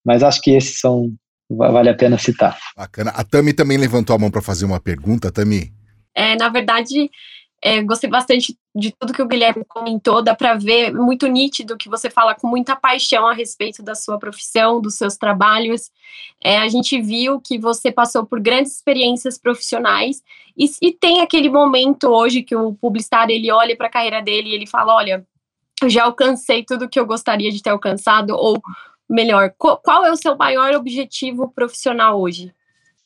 mas 0.05 0.23
acho 0.23 0.41
que 0.41 0.51
esses 0.53 0.79
são 0.79 1.13
vale 1.49 1.91
a 1.91 1.95
pena 1.95 2.19
citar. 2.19 2.59
Bacana. 2.77 3.11
A 3.11 3.25
Tami 3.25 3.53
também 3.53 3.79
levantou 3.79 4.15
a 4.15 4.19
mão 4.19 4.31
para 4.31 4.43
fazer 4.43 4.65
uma 4.65 4.81
pergunta, 4.81 5.33
Tami. 5.33 5.73
É, 6.15 6.37
na 6.37 6.49
verdade, 6.49 7.11
é, 7.63 7.83
gostei 7.83 8.09
bastante 8.09 8.57
de 8.75 8.93
tudo 8.93 9.13
que 9.13 9.23
o 9.23 9.27
Guilherme 9.27 9.65
comentou, 9.67 10.23
dá 10.23 10.35
para 10.35 10.55
ver 10.55 10.93
muito 10.93 11.27
nítido 11.27 11.77
que 11.77 11.89
você 11.89 12.09
fala 12.09 12.35
com 12.35 12.47
muita 12.47 12.77
paixão 12.77 13.27
a 13.27 13.33
respeito 13.33 13.83
da 13.83 13.95
sua 13.95 14.19
profissão, 14.19 14.81
dos 14.81 14.95
seus 14.95 15.17
trabalhos. 15.17 15.91
É, 16.43 16.59
a 16.59 16.69
gente 16.69 17.01
viu 17.01 17.41
que 17.41 17.59
você 17.59 17.91
passou 17.91 18.25
por 18.25 18.41
grandes 18.41 18.77
experiências 18.77 19.37
profissionais 19.37 20.23
e, 20.57 20.71
e 20.81 20.93
tem 20.93 21.21
aquele 21.21 21.49
momento 21.49 22.09
hoje 22.09 22.43
que 22.43 22.55
o 22.55 22.75
publicitário 22.75 23.35
ele 23.35 23.51
olha 23.51 23.77
para 23.77 23.89
a 23.89 23.91
carreira 23.91 24.23
dele 24.23 24.51
e 24.51 24.55
ele 24.55 24.67
fala, 24.67 24.95
olha, 24.95 25.27
eu 25.83 25.91
já 25.91 26.05
alcancei 26.05 26.65
tudo 26.65 26.89
que 26.89 26.99
eu 26.99 27.07
gostaria 27.07 27.51
de 27.51 27.63
ter 27.63 27.71
alcançado 27.71 28.31
ou 28.37 28.61
melhor, 29.09 29.53
qual, 29.57 30.05
é 30.05 30.13
o 30.13 30.17
seu 30.17 30.37
maior 30.37 30.75
objetivo 30.75 31.49
profissional 31.55 32.21
hoje? 32.21 32.53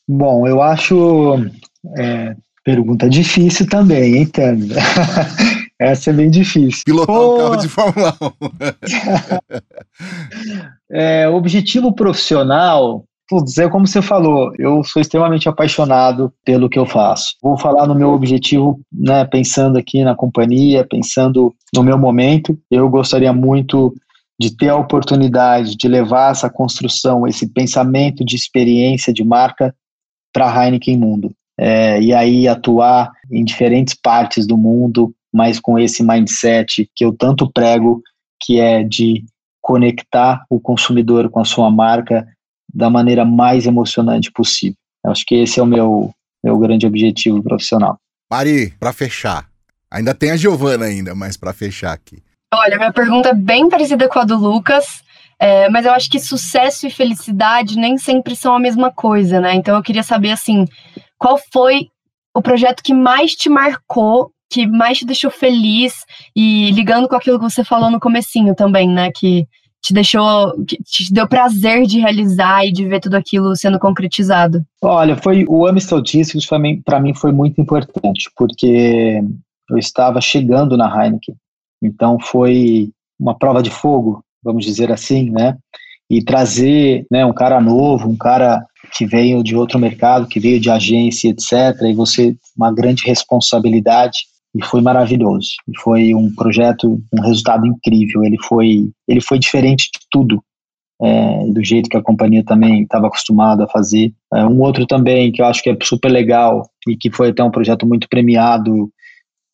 Bom, 0.06 0.46
eu 0.46 0.60
acho 0.60 1.36
é, 1.96 2.34
pergunta 2.64 3.08
difícil 3.08 3.68
também, 3.68 4.16
hein, 4.16 4.26
Tânia? 4.26 4.76
Essa 5.78 6.10
é 6.10 6.12
bem 6.12 6.30
difícil. 6.30 6.82
Pilotar 6.84 7.16
Pô... 7.16 7.34
um 7.34 7.38
carro 7.38 7.56
de 7.56 7.68
Fórmula 7.68 8.16
1. 8.20 8.30
é, 10.94 11.28
objetivo 11.28 11.92
profissional, 11.92 13.04
putz, 13.28 13.58
é 13.58 13.68
como 13.68 13.86
você 13.86 14.00
falou, 14.00 14.52
eu 14.58 14.84
sou 14.84 15.02
extremamente 15.02 15.48
apaixonado 15.48 16.32
pelo 16.44 16.68
que 16.68 16.78
eu 16.78 16.86
faço. 16.86 17.34
Vou 17.42 17.58
falar 17.58 17.86
no 17.86 17.94
meu 17.94 18.10
objetivo, 18.10 18.78
né, 18.92 19.24
pensando 19.24 19.76
aqui 19.76 20.04
na 20.04 20.14
companhia, 20.14 20.86
pensando 20.88 21.52
no 21.74 21.82
meu 21.82 21.98
momento. 21.98 22.56
Eu 22.70 22.88
gostaria 22.88 23.32
muito 23.32 23.92
de 24.42 24.56
ter 24.56 24.70
a 24.70 24.76
oportunidade 24.76 25.76
de 25.76 25.86
levar 25.86 26.32
essa 26.32 26.50
construção, 26.50 27.28
esse 27.28 27.46
pensamento 27.46 28.24
de 28.24 28.34
experiência 28.34 29.12
de 29.12 29.22
marca 29.22 29.72
para 30.32 30.50
a 30.50 30.64
Heineken 30.64 30.98
Mundo. 30.98 31.32
É, 31.56 32.02
e 32.02 32.12
aí 32.12 32.48
atuar 32.48 33.12
em 33.30 33.44
diferentes 33.44 33.94
partes 33.94 34.44
do 34.44 34.56
mundo, 34.56 35.14
mas 35.32 35.60
com 35.60 35.78
esse 35.78 36.02
mindset 36.02 36.90
que 36.92 37.04
eu 37.04 37.12
tanto 37.12 37.52
prego, 37.52 38.02
que 38.42 38.58
é 38.58 38.82
de 38.82 39.24
conectar 39.60 40.44
o 40.50 40.58
consumidor 40.58 41.30
com 41.30 41.38
a 41.38 41.44
sua 41.44 41.70
marca 41.70 42.26
da 42.74 42.90
maneira 42.90 43.24
mais 43.24 43.64
emocionante 43.64 44.32
possível. 44.32 44.76
Eu 45.04 45.12
acho 45.12 45.24
que 45.24 45.36
esse 45.36 45.60
é 45.60 45.62
o 45.62 45.66
meu, 45.66 46.12
meu 46.42 46.58
grande 46.58 46.84
objetivo 46.84 47.40
profissional. 47.44 47.96
Mari, 48.28 48.74
para 48.80 48.92
fechar, 48.92 49.48
ainda 49.88 50.12
tem 50.12 50.32
a 50.32 50.36
Giovana 50.36 50.86
ainda, 50.86 51.14
mas 51.14 51.36
para 51.36 51.52
fechar 51.52 51.92
aqui. 51.92 52.20
Olha, 52.54 52.76
minha 52.76 52.92
pergunta 52.92 53.30
é 53.30 53.34
bem 53.34 53.68
parecida 53.68 54.08
com 54.08 54.18
a 54.18 54.24
do 54.24 54.36
Lucas, 54.36 55.02
é, 55.40 55.68
mas 55.70 55.86
eu 55.86 55.92
acho 55.92 56.10
que 56.10 56.20
sucesso 56.20 56.86
e 56.86 56.90
felicidade 56.90 57.78
nem 57.78 57.96
sempre 57.96 58.36
são 58.36 58.54
a 58.54 58.60
mesma 58.60 58.92
coisa, 58.92 59.40
né? 59.40 59.54
Então 59.54 59.74
eu 59.74 59.82
queria 59.82 60.02
saber, 60.02 60.30
assim, 60.30 60.66
qual 61.18 61.38
foi 61.52 61.88
o 62.34 62.42
projeto 62.42 62.82
que 62.82 62.92
mais 62.92 63.32
te 63.32 63.48
marcou, 63.48 64.30
que 64.50 64.66
mais 64.66 64.98
te 64.98 65.06
deixou 65.06 65.30
feliz, 65.30 66.04
e 66.36 66.70
ligando 66.72 67.08
com 67.08 67.16
aquilo 67.16 67.38
que 67.38 67.50
você 67.50 67.64
falou 67.64 67.90
no 67.90 67.98
comecinho 67.98 68.54
também, 68.54 68.88
né? 68.88 69.10
Que 69.14 69.46
te 69.82 69.92
deixou, 69.92 70.52
que 70.64 70.76
te 70.84 71.12
deu 71.12 71.26
prazer 71.26 71.86
de 71.86 71.98
realizar 71.98 72.64
e 72.64 72.70
de 72.70 72.86
ver 72.86 73.00
tudo 73.00 73.16
aquilo 73.16 73.56
sendo 73.56 73.78
concretizado? 73.78 74.62
Olha, 74.80 75.16
foi 75.16 75.44
o 75.48 75.66
Amstel 75.66 76.00
Discos 76.00 76.46
para 76.46 77.00
mim 77.00 77.14
foi 77.14 77.32
muito 77.32 77.60
importante, 77.60 78.30
porque 78.36 79.20
eu 79.68 79.78
estava 79.78 80.20
chegando 80.20 80.76
na 80.76 80.86
Heineken, 80.86 81.34
então 81.82 82.18
foi 82.20 82.90
uma 83.18 83.36
prova 83.36 83.62
de 83.62 83.70
fogo, 83.70 84.22
vamos 84.42 84.64
dizer 84.64 84.90
assim, 84.90 85.30
né? 85.30 85.56
E 86.10 86.22
trazer 86.22 87.06
né, 87.10 87.24
um 87.24 87.32
cara 87.32 87.60
novo, 87.60 88.08
um 88.08 88.16
cara 88.16 88.64
que 88.96 89.06
veio 89.06 89.42
de 89.42 89.56
outro 89.56 89.78
mercado, 89.78 90.26
que 90.26 90.40
veio 90.40 90.60
de 90.60 90.70
agência, 90.70 91.30
etc., 91.30 91.82
e 91.88 91.94
você, 91.94 92.36
uma 92.56 92.72
grande 92.72 93.04
responsabilidade, 93.06 94.18
e 94.54 94.62
foi 94.62 94.82
maravilhoso. 94.82 95.50
E 95.68 95.78
foi 95.78 96.14
um 96.14 96.32
projeto, 96.34 97.00
um 97.12 97.22
resultado 97.22 97.66
incrível. 97.66 98.22
Ele 98.22 98.36
foi, 98.42 98.90
ele 99.08 99.20
foi 99.20 99.38
diferente 99.38 99.84
de 99.84 100.00
tudo, 100.10 100.42
é, 101.00 101.46
do 101.46 101.64
jeito 101.64 101.88
que 101.88 101.96
a 101.96 102.02
companhia 102.02 102.44
também 102.44 102.82
estava 102.82 103.06
acostumada 103.06 103.64
a 103.64 103.68
fazer. 103.68 104.12
É, 104.34 104.44
um 104.44 104.60
outro 104.60 104.86
também 104.86 105.32
que 105.32 105.40
eu 105.40 105.46
acho 105.46 105.62
que 105.62 105.70
é 105.70 105.76
super 105.82 106.10
legal 106.10 106.68
e 106.86 106.96
que 106.96 107.10
foi 107.10 107.30
até 107.30 107.42
um 107.42 107.50
projeto 107.50 107.86
muito 107.86 108.08
premiado 108.08 108.90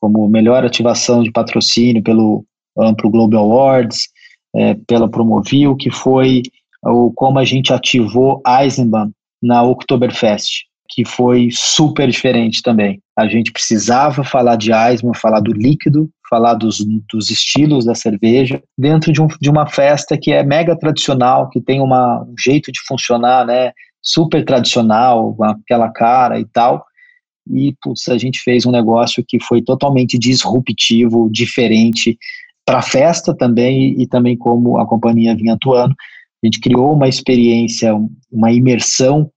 como 0.00 0.28
melhor 0.28 0.64
ativação 0.64 1.22
de 1.22 1.30
patrocínio 1.30 2.02
pelo 2.02 2.44
Amplo 2.78 3.10
Global 3.10 3.44
Awards, 3.44 4.08
é, 4.54 4.74
pela 4.86 5.10
Promovil, 5.10 5.76
que 5.76 5.90
foi 5.90 6.42
o 6.84 7.12
como 7.12 7.38
a 7.38 7.44
gente 7.44 7.72
ativou 7.72 8.40
Eisenbahn 8.46 9.10
na 9.42 9.62
Oktoberfest 9.62 10.68
que 10.88 11.04
foi 11.04 11.48
super 11.52 12.08
diferente 12.08 12.62
também. 12.62 13.00
A 13.16 13.28
gente 13.28 13.52
precisava 13.52 14.24
falar 14.24 14.56
de 14.56 14.72
Eisman, 14.72 15.12
falar 15.14 15.40
do 15.40 15.52
líquido, 15.52 16.08
falar 16.28 16.54
dos, 16.54 16.84
dos 17.12 17.30
estilos 17.30 17.84
da 17.84 17.94
cerveja, 17.94 18.62
dentro 18.76 19.12
de, 19.12 19.20
um, 19.20 19.28
de 19.40 19.50
uma 19.50 19.66
festa 19.66 20.16
que 20.16 20.32
é 20.32 20.42
mega 20.42 20.76
tradicional, 20.76 21.48
que 21.50 21.60
tem 21.60 21.80
uma, 21.80 22.22
um 22.22 22.34
jeito 22.38 22.72
de 22.72 22.80
funcionar, 22.86 23.46
né, 23.46 23.72
super 24.02 24.44
tradicional, 24.44 25.36
aquela 25.42 25.90
cara 25.90 26.40
e 26.40 26.46
tal, 26.46 26.84
e 27.50 27.74
putz, 27.82 28.08
a 28.08 28.18
gente 28.18 28.40
fez 28.40 28.66
um 28.66 28.70
negócio 28.70 29.24
que 29.26 29.38
foi 29.40 29.62
totalmente 29.62 30.18
disruptivo, 30.18 31.28
diferente 31.30 32.18
para 32.64 32.78
a 32.78 32.82
festa 32.82 33.34
também 33.34 33.94
e, 33.94 34.02
e 34.02 34.06
também 34.06 34.36
como 34.36 34.78
a 34.78 34.86
companhia 34.86 35.34
vinha 35.34 35.54
atuando. 35.54 35.94
A 36.42 36.46
gente 36.46 36.60
criou 36.60 36.92
uma 36.92 37.08
experiência, 37.08 37.94
uma 38.30 38.52
imersão 38.52 39.30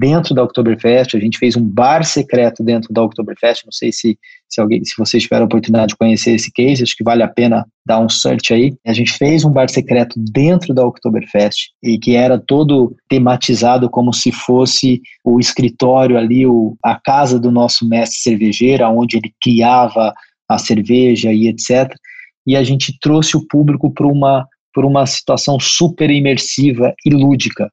dentro 0.00 0.34
da 0.34 0.42
Oktoberfest, 0.42 1.14
a 1.14 1.20
gente 1.20 1.36
fez 1.36 1.56
um 1.56 1.62
bar 1.62 2.02
secreto 2.04 2.64
dentro 2.64 2.90
da 2.90 3.02
Oktoberfest, 3.02 3.66
não 3.66 3.72
sei 3.72 3.92
se, 3.92 4.18
se, 4.48 4.58
alguém, 4.58 4.82
se 4.82 4.94
vocês 4.96 5.22
tiveram 5.24 5.42
a 5.42 5.46
oportunidade 5.46 5.88
de 5.88 5.96
conhecer 5.96 6.32
esse 6.32 6.50
case, 6.50 6.82
acho 6.82 6.96
que 6.96 7.04
vale 7.04 7.22
a 7.22 7.28
pena 7.28 7.66
dar 7.86 8.00
um 8.00 8.08
search 8.08 8.54
aí. 8.54 8.72
A 8.86 8.94
gente 8.94 9.12
fez 9.12 9.44
um 9.44 9.52
bar 9.52 9.68
secreto 9.68 10.18
dentro 10.32 10.72
da 10.72 10.86
Oktoberfest 10.86 11.68
e 11.82 11.98
que 11.98 12.16
era 12.16 12.38
todo 12.38 12.96
tematizado 13.10 13.90
como 13.90 14.10
se 14.10 14.32
fosse 14.32 15.02
o 15.22 15.38
escritório 15.38 16.16
ali, 16.16 16.46
o, 16.46 16.74
a 16.82 16.98
casa 16.98 17.38
do 17.38 17.50
nosso 17.50 17.86
mestre 17.86 18.20
cervejeiro, 18.20 18.86
onde 18.86 19.18
ele 19.18 19.30
criava 19.42 20.14
a 20.48 20.56
cerveja 20.56 21.30
e 21.30 21.46
etc. 21.46 21.94
E 22.46 22.56
a 22.56 22.64
gente 22.64 22.98
trouxe 23.02 23.36
o 23.36 23.46
público 23.46 23.92
para 23.92 24.06
uma, 24.06 24.48
por 24.72 24.86
uma 24.86 25.04
situação 25.04 25.60
super 25.60 26.10
imersiva 26.10 26.94
e 27.04 27.10
lúdica. 27.10 27.70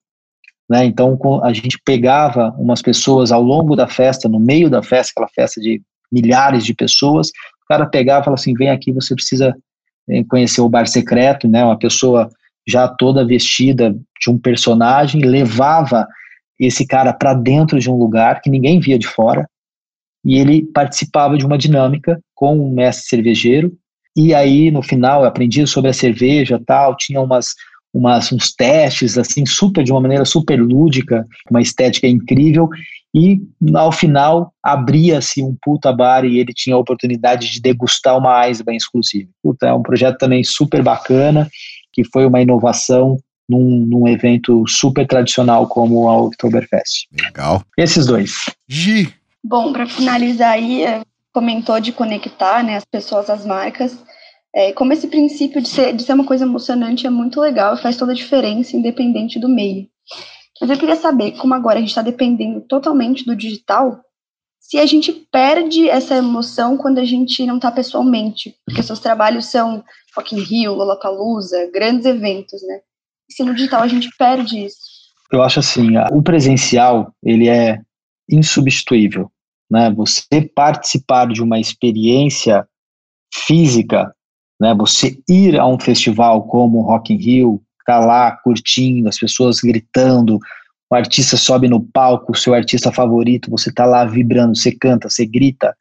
Né? 0.69 0.85
Então, 0.85 1.17
a 1.43 1.53
gente 1.53 1.79
pegava 1.83 2.53
umas 2.57 2.81
pessoas 2.81 3.31
ao 3.31 3.41
longo 3.41 3.75
da 3.75 3.87
festa, 3.87 4.27
no 4.27 4.39
meio 4.39 4.69
da 4.69 4.83
festa, 4.83 5.11
aquela 5.11 5.29
festa 5.29 5.61
de 5.61 5.81
milhares 6.11 6.65
de 6.65 6.73
pessoas, 6.73 7.29
o 7.29 7.67
cara 7.67 7.85
pegava 7.85 8.21
e 8.21 8.25
falava 8.25 8.39
assim: 8.39 8.53
vem 8.53 8.69
aqui, 8.69 8.91
você 8.91 9.13
precisa 9.13 9.55
eh, 10.09 10.23
conhecer 10.29 10.61
o 10.61 10.69
bar 10.69 10.87
secreto, 10.87 11.47
né? 11.47 11.63
Uma 11.63 11.77
pessoa 11.77 12.29
já 12.67 12.87
toda 12.87 13.25
vestida 13.25 13.95
de 14.19 14.29
um 14.29 14.37
personagem, 14.37 15.21
levava 15.21 16.07
esse 16.59 16.85
cara 16.85 17.13
para 17.13 17.33
dentro 17.33 17.79
de 17.79 17.89
um 17.89 17.97
lugar 17.97 18.41
que 18.41 18.49
ninguém 18.49 18.79
via 18.79 18.97
de 18.97 19.07
fora, 19.07 19.47
e 20.25 20.37
ele 20.37 20.65
participava 20.73 21.37
de 21.37 21.45
uma 21.45 21.57
dinâmica 21.57 22.19
com 22.35 22.57
um 22.57 22.73
mestre 22.73 23.07
cervejeiro, 23.07 23.71
e 24.15 24.33
aí 24.33 24.71
no 24.71 24.81
final 24.81 25.21
eu 25.21 25.27
aprendi 25.27 25.65
sobre 25.67 25.91
a 25.91 25.93
cerveja 25.93 26.59
tal, 26.65 26.97
tinha 26.97 27.21
umas 27.21 27.53
umas, 27.97 28.31
uns 28.31 28.53
testes, 28.53 29.17
assim, 29.17 29.45
super, 29.45 29.83
de 29.83 29.91
uma 29.91 30.01
maneira 30.01 30.23
super 30.23 30.61
lúdica, 30.61 31.25
uma 31.49 31.61
estética 31.61 32.07
incrível, 32.07 32.69
e 33.13 33.41
ao 33.73 33.91
final 33.91 34.53
abria-se 34.61 35.41
um 35.41 35.57
puta 35.59 35.91
bar 35.91 36.23
e 36.23 36.37
ele 36.37 36.53
tinha 36.53 36.75
a 36.75 36.79
oportunidade 36.79 37.51
de 37.51 37.59
degustar 37.59 38.15
uma 38.15 38.47
Eisbein 38.47 38.77
exclusiva. 38.77 39.29
Puta, 39.41 39.67
é 39.67 39.73
um 39.73 39.81
projeto 39.81 40.19
também 40.19 40.43
super 40.43 40.83
bacana, 40.83 41.49
que 41.91 42.03
foi 42.03 42.27
uma 42.27 42.39
inovação 42.39 43.17
num, 43.49 43.85
num, 43.85 44.07
evento 44.07 44.63
super 44.67 45.07
tradicional 45.07 45.67
como 45.67 46.07
a 46.07 46.21
Oktoberfest. 46.21 47.07
Legal. 47.19 47.63
Esses 47.77 48.05
dois. 48.05 48.45
Gi. 48.67 49.11
Bom, 49.43 49.73
para 49.73 49.87
finalizar 49.87 50.51
aí, 50.51 50.83
é, 50.83 51.01
comentou 51.33 51.79
de 51.79 51.91
conectar 51.91 52.63
né, 52.63 52.75
as 52.75 52.85
pessoas 52.85 53.29
às 53.29 53.45
marcas. 53.45 53.97
É, 54.57 54.73
como 54.73 54.91
esse 54.91 55.07
princípio 55.07 55.61
de 55.61 55.69
ser, 55.69 55.95
de 55.95 56.01
ser 56.01 56.13
uma 56.13 56.25
coisa 56.25 56.43
emocionante 56.43 57.05
é 57.05 57.11
muito 57.11 57.39
legal 57.39 57.75
e 57.75 57.79
faz 57.79 57.95
toda 57.95 58.11
a 58.11 58.15
diferença, 58.15 58.75
independente 58.75 59.37
do 59.37 59.47
meio. 59.47 59.87
Mas 60.59 60.71
eu 60.71 60.79
queria 60.79 60.95
saber, 60.95 61.33
como 61.33 61.53
agora 61.53 61.77
a 61.77 61.79
gente 61.79 61.89
está 61.89 62.01
dependendo 62.01 62.61
totalmente 62.61 63.23
do 63.23 63.35
digital, 63.35 64.01
se 64.59 64.79
a 64.79 64.85
gente 64.87 65.13
perde 65.31 65.87
essa 65.87 66.15
emoção 66.15 66.75
quando 66.75 66.97
a 66.97 67.05
gente 67.05 67.45
não 67.45 67.57
está 67.57 67.69
pessoalmente, 67.69 68.55
porque 68.65 68.81
seus 68.81 68.99
trabalhos 68.99 69.45
são 69.45 69.83
Rock 70.15 70.35
in 70.35 70.41
Rio, 70.41 70.73
Lollapalooza, 70.73 71.69
grandes 71.71 72.07
eventos, 72.07 72.59
né? 72.63 72.79
E 73.29 73.33
se 73.35 73.43
no 73.43 73.53
digital 73.53 73.83
a 73.83 73.87
gente 73.87 74.09
perde 74.17 74.65
isso? 74.65 74.79
Eu 75.31 75.43
acho 75.43 75.59
assim, 75.59 75.91
o 76.11 76.23
presencial, 76.23 77.13
ele 77.23 77.47
é 77.47 77.79
insubstituível, 78.27 79.31
né? 79.69 79.91
Você 79.91 80.41
participar 80.41 81.27
de 81.27 81.43
uma 81.43 81.59
experiência 81.59 82.67
física 83.31 84.11
né? 84.59 84.73
Você 84.75 85.17
ir 85.29 85.59
a 85.59 85.65
um 85.65 85.79
festival 85.79 86.43
como 86.47 86.79
o 86.79 86.81
Rock 86.81 87.13
in 87.13 87.17
Rio, 87.17 87.61
tá 87.85 87.99
lá 87.99 88.31
curtindo, 88.31 89.07
as 89.07 89.17
pessoas 89.17 89.59
gritando, 89.59 90.39
o 90.89 90.95
artista 90.95 91.37
sobe 91.37 91.67
no 91.67 91.81
palco, 91.81 92.31
o 92.31 92.35
seu 92.35 92.53
artista 92.53 92.91
favorito, 92.91 93.51
você 93.51 93.71
tá 93.71 93.85
lá 93.85 94.05
vibrando, 94.05 94.57
você 94.57 94.71
canta, 94.71 95.09
você 95.09 95.25
grita. 95.25 95.75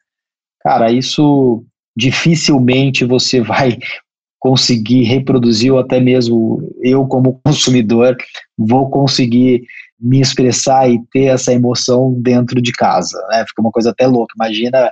Cara, 0.61 0.91
isso 0.91 1.63
dificilmente 1.95 3.05
você 3.05 3.41
vai 3.41 3.77
conseguir 4.39 5.03
reproduzir, 5.03 5.73
ou 5.73 5.79
até 5.79 5.99
mesmo 5.99 6.69
eu, 6.81 7.05
como 7.07 7.39
consumidor, 7.43 8.15
vou 8.57 8.89
conseguir 8.89 9.63
me 9.99 10.21
expressar 10.21 10.89
e 10.89 10.99
ter 11.11 11.25
essa 11.25 11.51
emoção 11.51 12.13
dentro 12.21 12.61
de 12.61 12.71
casa. 12.71 13.17
Né? 13.29 13.43
Fica 13.47 13.61
uma 13.61 13.71
coisa 13.71 13.89
até 13.89 14.05
louca. 14.05 14.33
Imagina 14.35 14.91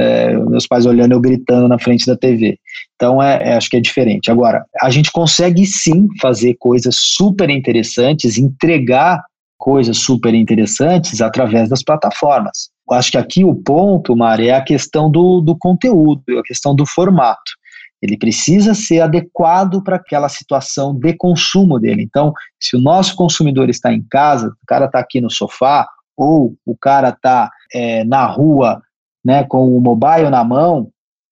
é, 0.00 0.34
meus 0.34 0.66
pais 0.66 0.86
olhando 0.86 1.12
eu 1.12 1.20
gritando 1.20 1.68
na 1.68 1.78
frente 1.78 2.06
da 2.06 2.16
TV. 2.16 2.58
Então, 2.94 3.22
é, 3.22 3.50
é, 3.50 3.56
acho 3.56 3.68
que 3.68 3.76
é 3.76 3.80
diferente. 3.80 4.30
Agora, 4.30 4.64
a 4.80 4.90
gente 4.90 5.12
consegue 5.12 5.66
sim 5.66 6.08
fazer 6.20 6.56
coisas 6.58 6.96
super 6.96 7.50
interessantes, 7.50 8.38
entregar 8.38 9.22
coisas 9.58 9.98
super 9.98 10.34
interessantes 10.34 11.20
através 11.20 11.68
das 11.68 11.82
plataformas. 11.82 12.70
Eu 12.90 12.96
acho 12.96 13.10
que 13.10 13.18
aqui 13.18 13.44
o 13.44 13.54
ponto, 13.54 14.16
Mari, 14.16 14.48
é 14.48 14.54
a 14.54 14.64
questão 14.64 15.10
do, 15.10 15.40
do 15.40 15.56
conteúdo, 15.56 16.22
a 16.38 16.42
questão 16.42 16.74
do 16.74 16.86
formato. 16.86 17.60
Ele 18.02 18.16
precisa 18.16 18.72
ser 18.72 19.00
adequado 19.00 19.82
para 19.84 19.96
aquela 19.96 20.30
situação 20.30 20.94
de 20.94 21.12
consumo 21.12 21.78
dele. 21.78 22.02
Então, 22.02 22.32
se 22.58 22.74
o 22.74 22.80
nosso 22.80 23.14
consumidor 23.14 23.68
está 23.68 23.92
em 23.92 24.02
casa, 24.10 24.48
o 24.48 24.66
cara 24.66 24.86
está 24.86 24.98
aqui 24.98 25.20
no 25.20 25.30
sofá, 25.30 25.86
ou 26.16 26.54
o 26.64 26.76
cara 26.76 27.10
está 27.10 27.50
é, 27.72 28.02
na 28.04 28.24
rua 28.24 28.80
né, 29.24 29.44
com 29.44 29.76
o 29.76 29.80
mobile 29.80 30.30
na 30.30 30.44
mão, 30.44 30.88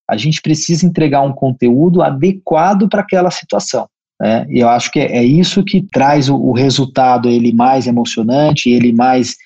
a 0.09 0.17
gente 0.17 0.41
precisa 0.41 0.87
entregar 0.87 1.23
um 1.23 1.33
conteúdo 1.33 2.03
adequado 2.03 2.89
para 2.89 3.01
aquela 3.01 3.31
situação. 3.31 3.87
Né? 4.21 4.47
E 4.49 4.61
eu 4.61 4.69
acho 4.69 4.91
que 4.91 4.99
é, 4.99 5.23
isso 5.23 5.63
que 5.63 5.83
traz 5.83 6.29
o, 6.29 6.37
o 6.37 6.53
resultado 6.53 7.29
ele 7.29 7.53
mais 7.53 7.87
emocionante, 7.87 8.71
ele 8.71 8.93
mais 8.93 9.37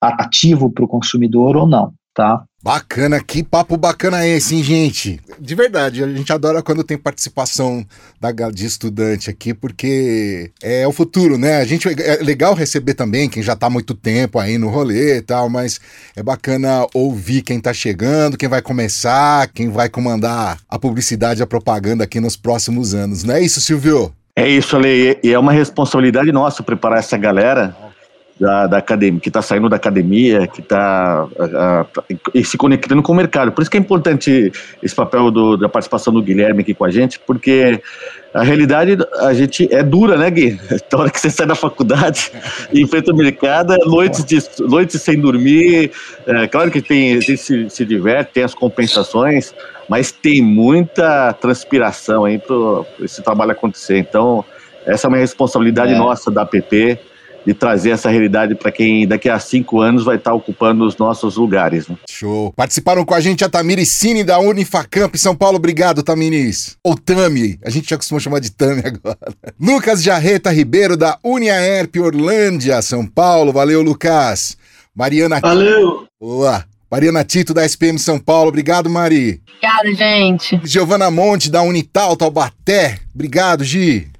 atrativo 0.00 0.70
para 0.70 0.84
o 0.84 0.88
consumidor 0.88 1.56
ou 1.56 1.66
não, 1.66 1.92
tá? 2.14 2.44
Bacana, 2.64 3.20
que 3.22 3.42
papo 3.42 3.76
bacana 3.76 4.24
é 4.24 4.38
esse, 4.38 4.54
hein, 4.54 4.62
gente? 4.62 5.20
De 5.38 5.54
verdade, 5.54 6.02
a 6.02 6.08
gente 6.08 6.32
adora 6.32 6.62
quando 6.62 6.82
tem 6.82 6.96
participação 6.96 7.84
da, 8.18 8.32
de 8.50 8.64
estudante 8.64 9.28
aqui, 9.28 9.52
porque 9.52 10.50
é 10.62 10.88
o 10.88 10.92
futuro, 10.92 11.36
né? 11.36 11.58
A 11.58 11.64
gente 11.66 11.86
é 11.86 12.22
legal 12.22 12.54
receber 12.54 12.94
também 12.94 13.28
quem 13.28 13.42
já 13.42 13.54
tá 13.54 13.66
há 13.66 13.70
muito 13.70 13.92
tempo 13.92 14.38
aí 14.38 14.56
no 14.56 14.70
rolê 14.70 15.18
e 15.18 15.20
tal, 15.20 15.50
mas 15.50 15.78
é 16.16 16.22
bacana 16.22 16.86
ouvir 16.94 17.42
quem 17.42 17.60
tá 17.60 17.74
chegando, 17.74 18.38
quem 18.38 18.48
vai 18.48 18.62
começar, 18.62 19.46
quem 19.48 19.68
vai 19.68 19.90
comandar 19.90 20.56
a 20.66 20.78
publicidade, 20.78 21.42
a 21.42 21.46
propaganda 21.46 22.04
aqui 22.04 22.18
nos 22.18 22.34
próximos 22.34 22.94
anos. 22.94 23.24
Não 23.24 23.34
é 23.34 23.42
isso, 23.42 23.60
Silvio? 23.60 24.10
É 24.34 24.48
isso, 24.48 24.74
Ale, 24.74 25.18
e 25.22 25.34
é 25.34 25.38
uma 25.38 25.52
responsabilidade 25.52 26.32
nossa 26.32 26.62
preparar 26.62 27.00
essa 27.00 27.18
galera 27.18 27.76
da, 28.38 28.66
da 28.66 28.78
academia, 28.78 29.20
que 29.20 29.28
está 29.28 29.40
saindo 29.40 29.68
da 29.68 29.76
academia, 29.76 30.46
que 30.46 30.60
está 30.60 31.26
se 32.44 32.56
conectando 32.56 33.02
com 33.02 33.12
o 33.12 33.14
mercado. 33.14 33.52
Por 33.52 33.62
isso 33.62 33.70
que 33.70 33.76
é 33.76 33.80
importante 33.80 34.52
esse 34.82 34.94
papel 34.94 35.30
do, 35.30 35.56
da 35.56 35.68
participação 35.68 36.12
do 36.12 36.22
Guilherme 36.22 36.62
aqui 36.62 36.74
com 36.74 36.84
a 36.84 36.90
gente, 36.90 37.18
porque 37.20 37.80
a 38.32 38.42
realidade 38.42 38.98
a 39.20 39.32
gente 39.32 39.72
é 39.72 39.82
dura, 39.82 40.16
né, 40.16 40.28
Gui? 40.30 40.58
Na 40.92 40.98
hora 40.98 41.10
que 41.10 41.20
você 41.20 41.30
sai 41.30 41.46
da 41.46 41.54
faculdade 41.54 42.32
e 42.72 42.82
enfrenta 42.82 43.12
o 43.12 43.16
mercado, 43.16 43.72
é 43.72 43.78
noites, 43.84 44.24
de, 44.24 44.42
noites 44.60 45.00
sem 45.00 45.18
dormir. 45.20 45.92
É, 46.26 46.48
claro 46.48 46.70
que 46.70 46.82
tem, 46.82 47.16
a 47.16 47.20
gente 47.20 47.36
se, 47.36 47.70
se 47.70 47.84
diverte, 47.84 48.32
tem 48.32 48.42
as 48.42 48.54
compensações, 48.54 49.54
mas 49.88 50.10
tem 50.10 50.42
muita 50.42 51.32
transpiração 51.34 52.24
aí 52.24 52.38
para 52.38 52.56
esse 53.00 53.22
trabalho 53.22 53.52
acontecer. 53.52 53.98
Então, 53.98 54.44
essa 54.84 55.06
é 55.06 55.08
uma 55.08 55.18
responsabilidade 55.18 55.92
é. 55.92 55.96
nossa 55.96 56.30
da 56.30 56.42
APP 56.42 56.98
de 57.46 57.54
trazer 57.54 57.90
essa 57.90 58.10
realidade 58.10 58.54
para 58.54 58.72
quem 58.72 59.06
daqui 59.06 59.28
a 59.28 59.38
cinco 59.38 59.80
anos 59.80 60.04
vai 60.04 60.16
estar 60.16 60.30
tá 60.30 60.34
ocupando 60.36 60.84
os 60.84 60.96
nossos 60.96 61.36
lugares. 61.36 61.88
Né? 61.88 61.96
Show. 62.08 62.52
Participaram 62.56 63.04
com 63.04 63.14
a 63.14 63.20
gente 63.20 63.44
a 63.44 63.48
Tamiri 63.48 63.84
Cine 63.84 64.24
da 64.24 64.38
Unifacamp 64.38 65.14
São 65.16 65.34
Paulo. 65.34 65.56
Obrigado, 65.56 66.02
Tamiris. 66.02 66.76
Ou 66.82 66.96
Tami, 66.96 67.58
a 67.64 67.70
gente 67.70 67.88
já 67.88 67.96
costuma 67.96 68.20
chamar 68.20 68.40
de 68.40 68.50
Tami 68.50 68.82
agora. 68.86 69.18
Lucas 69.60 70.02
Jarreta 70.02 70.50
Ribeiro 70.50 70.96
da 70.96 71.18
Uniaerp 71.22 71.96
Orlândia, 71.96 72.80
São 72.82 73.06
Paulo. 73.06 73.52
Valeu, 73.52 73.82
Lucas. 73.82 74.56
Mariana. 74.94 75.40
Valeu. 75.40 76.06
Boa. 76.20 76.64
Mariana 76.90 77.24
Tito, 77.24 77.52
da 77.52 77.64
SPM 77.64 77.98
São 77.98 78.20
Paulo. 78.20 78.50
Obrigado, 78.50 78.88
Mari. 78.88 79.40
Obrigada, 79.48 79.94
gente. 79.94 80.60
Giovana 80.62 81.10
Monte, 81.10 81.50
da 81.50 81.60
Unital 81.62 82.16
Taubaté. 82.16 83.00
Obrigado, 83.12 83.64
Gi. 83.64 84.13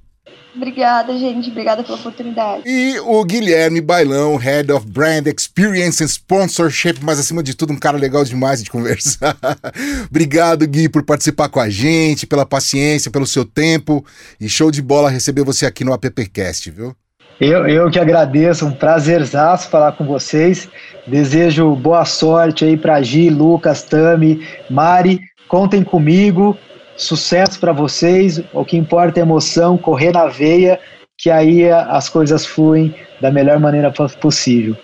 Obrigada, 0.55 1.17
gente. 1.19 1.51
Obrigada 1.51 1.83
pela 1.83 1.99
oportunidade. 1.99 2.63
E 2.65 2.99
o 3.01 3.25
Guilherme 3.25 3.81
Bailão, 3.81 4.37
Head 4.37 4.71
of 4.71 4.87
Brand 4.87 5.27
Experience 5.27 6.03
and 6.03 6.07
Sponsorship, 6.07 7.01
mas 7.03 7.19
acima 7.19 7.43
de 7.43 7.55
tudo, 7.55 7.73
um 7.73 7.79
cara 7.79 7.99
legal 7.99 8.25
demais 8.25 8.63
de 8.63 8.71
conversar. 8.71 9.37
Obrigado, 10.09 10.67
Gui, 10.67 10.89
por 10.89 11.03
participar 11.03 11.49
com 11.49 11.59
a 11.59 11.69
gente, 11.69 12.27
pela 12.27 12.47
paciência, 12.47 13.11
pelo 13.11 13.27
seu 13.27 13.45
tempo. 13.45 14.05
E 14.41 14.49
show 14.49 14.71
de 14.71 14.81
bola 14.81 15.11
receber 15.11 15.43
você 15.43 15.67
aqui 15.67 15.83
no 15.83 15.93
AppCast, 15.93 16.71
viu? 16.71 16.95
Eu, 17.41 17.67
eu 17.67 17.91
que 17.91 17.99
agradeço, 17.99 18.65
um 18.65 18.73
prazerzaço 18.73 19.69
falar 19.69 19.93
com 19.93 20.05
vocês. 20.05 20.69
Desejo 21.05 21.75
boa 21.75 22.05
sorte 22.05 22.65
aí 22.65 22.77
para 22.77 23.03
Gi, 23.03 23.29
Lucas, 23.29 23.83
Tami, 23.83 24.47
Mari. 24.71 25.21
Contem 25.49 25.83
comigo. 25.83 26.57
Sucesso 26.97 27.59
para 27.59 27.73
vocês. 27.73 28.41
O 28.53 28.65
que 28.65 28.77
importa 28.77 29.21
é 29.21 29.23
emoção, 29.23 29.77
correr 29.77 30.13
na 30.13 30.27
veia, 30.27 30.79
que 31.17 31.31
aí 31.31 31.71
as 31.71 32.09
coisas 32.09 32.47
fluem 32.47 32.95
da 33.21 33.31
melhor 33.31 33.59
maneira 33.59 33.93
possível. 34.21 34.77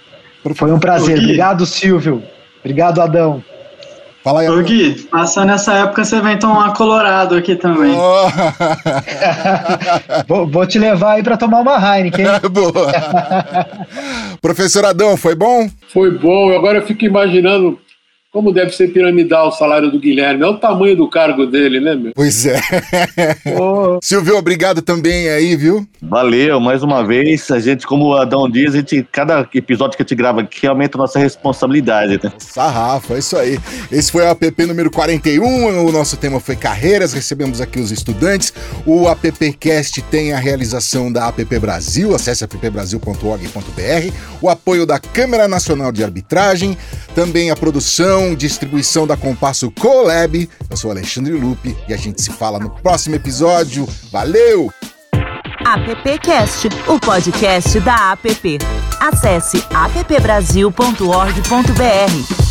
Foi 0.55 0.73
um 0.73 0.79
prazer. 0.79 1.19
Obrigado, 1.19 1.67
Silvio. 1.67 2.23
Obrigado, 2.61 3.01
Adão. 3.01 3.43
Fala 4.23 4.41
aí, 4.43 4.51
Ô, 4.51 4.63
Gui, 4.63 5.09
passando 5.11 5.47
nessa 5.47 5.73
época 5.73 6.05
você 6.05 6.21
vem 6.21 6.39
tomar 6.39 6.75
colorado 6.75 7.35
aqui 7.35 7.57
também. 7.57 7.97
Oh. 7.97 8.29
vou, 10.29 10.47
vou, 10.47 10.67
te 10.67 10.79
levar 10.79 11.13
aí 11.13 11.23
para 11.23 11.39
tomar 11.39 11.61
uma 11.61 11.77
Heineken. 11.79 12.27
Boa. 12.53 12.93
Professor 14.43 14.85
Adão, 14.85 15.17
foi 15.17 15.35
bom? 15.35 15.71
Foi 15.89 16.11
bom. 16.11 16.53
Agora 16.55 16.79
eu 16.79 16.87
fico 16.87 17.07
imaginando 17.07 17.79
como 18.33 18.53
deve 18.53 18.71
ser 18.71 18.93
piramidal 18.93 19.49
o 19.49 19.53
salário 19.53 19.91
do 19.91 19.99
Guilherme? 19.99 20.45
É 20.45 20.47
o 20.47 20.57
tamanho 20.57 20.97
do 20.97 21.11
cargo 21.11 21.47
dele, 21.47 21.81
né, 21.81 21.97
meu? 21.97 22.13
Pois 22.15 22.47
é. 22.47 22.61
Oh. 23.59 23.99
Silvio, 24.03 24.37
obrigado 24.37 24.81
também 24.81 25.29
aí, 25.29 25.57
viu? 25.57 25.85
Valeu, 26.01 26.61
mais 26.61 26.81
uma 26.85 27.05
vez. 27.05 27.51
A 27.51 27.59
gente, 27.59 27.85
como 27.85 28.07
o 28.07 28.15
Adão 28.15 28.49
diz, 28.49 28.73
a 28.73 28.79
gente, 28.79 29.05
cada 29.11 29.49
episódio 29.53 29.97
que 29.97 30.03
a 30.03 30.05
gente 30.05 30.15
grava 30.15 30.43
aqui 30.43 30.65
aumenta 30.65 30.97
a 30.97 31.01
nossa 31.01 31.19
responsabilidade, 31.19 32.21
né? 32.23 32.33
Sarrafa, 32.39 33.15
é 33.15 33.19
isso 33.19 33.37
aí. 33.37 33.59
Esse 33.91 34.13
foi 34.13 34.23
o 34.23 34.29
app 34.29 34.65
número 34.65 34.93
41. 34.93 35.85
O 35.85 35.91
nosso 35.91 36.17
tema 36.17 36.39
foi 36.39 36.55
carreiras. 36.55 37.13
Recebemos 37.13 37.61
aqui 37.61 37.81
os 37.81 37.91
estudantes. 37.91 38.55
O 38.87 39.09
AppCast 39.09 40.03
tem 40.03 40.33
a 40.33 40.39
realização 40.39 41.13
da 41.13 41.27
App 41.27 41.59
Brasil. 41.59 42.15
Acesse 42.15 42.45
appbrasil.org.br. 42.45 44.15
O 44.41 44.49
apoio 44.49 44.87
da 44.87 45.01
Câmara 45.01 45.49
Nacional 45.49 45.91
de 45.91 46.05
Arbitragem. 46.05 46.79
Também 47.13 47.51
a 47.51 47.57
produção 47.57 48.20
distribuição 48.37 49.07
da 49.07 49.17
Compasso 49.17 49.71
Colab. 49.71 50.49
Eu 50.69 50.77
sou 50.77 50.91
Alexandre 50.91 51.33
Lupe 51.33 51.75
e 51.89 51.95
a 51.95 51.97
gente 51.97 52.21
se 52.23 52.31
fala 52.31 52.59
no 52.59 52.71
próximo 52.71 53.15
episódio. 53.15 53.89
Valeu! 54.11 54.73
AppCast, 55.65 56.69
o 56.87 56.99
podcast 56.99 57.79
da 57.81 58.13
App. 58.13 58.59
Acesse 59.01 59.65
appbrasil.org.br. 59.73 62.50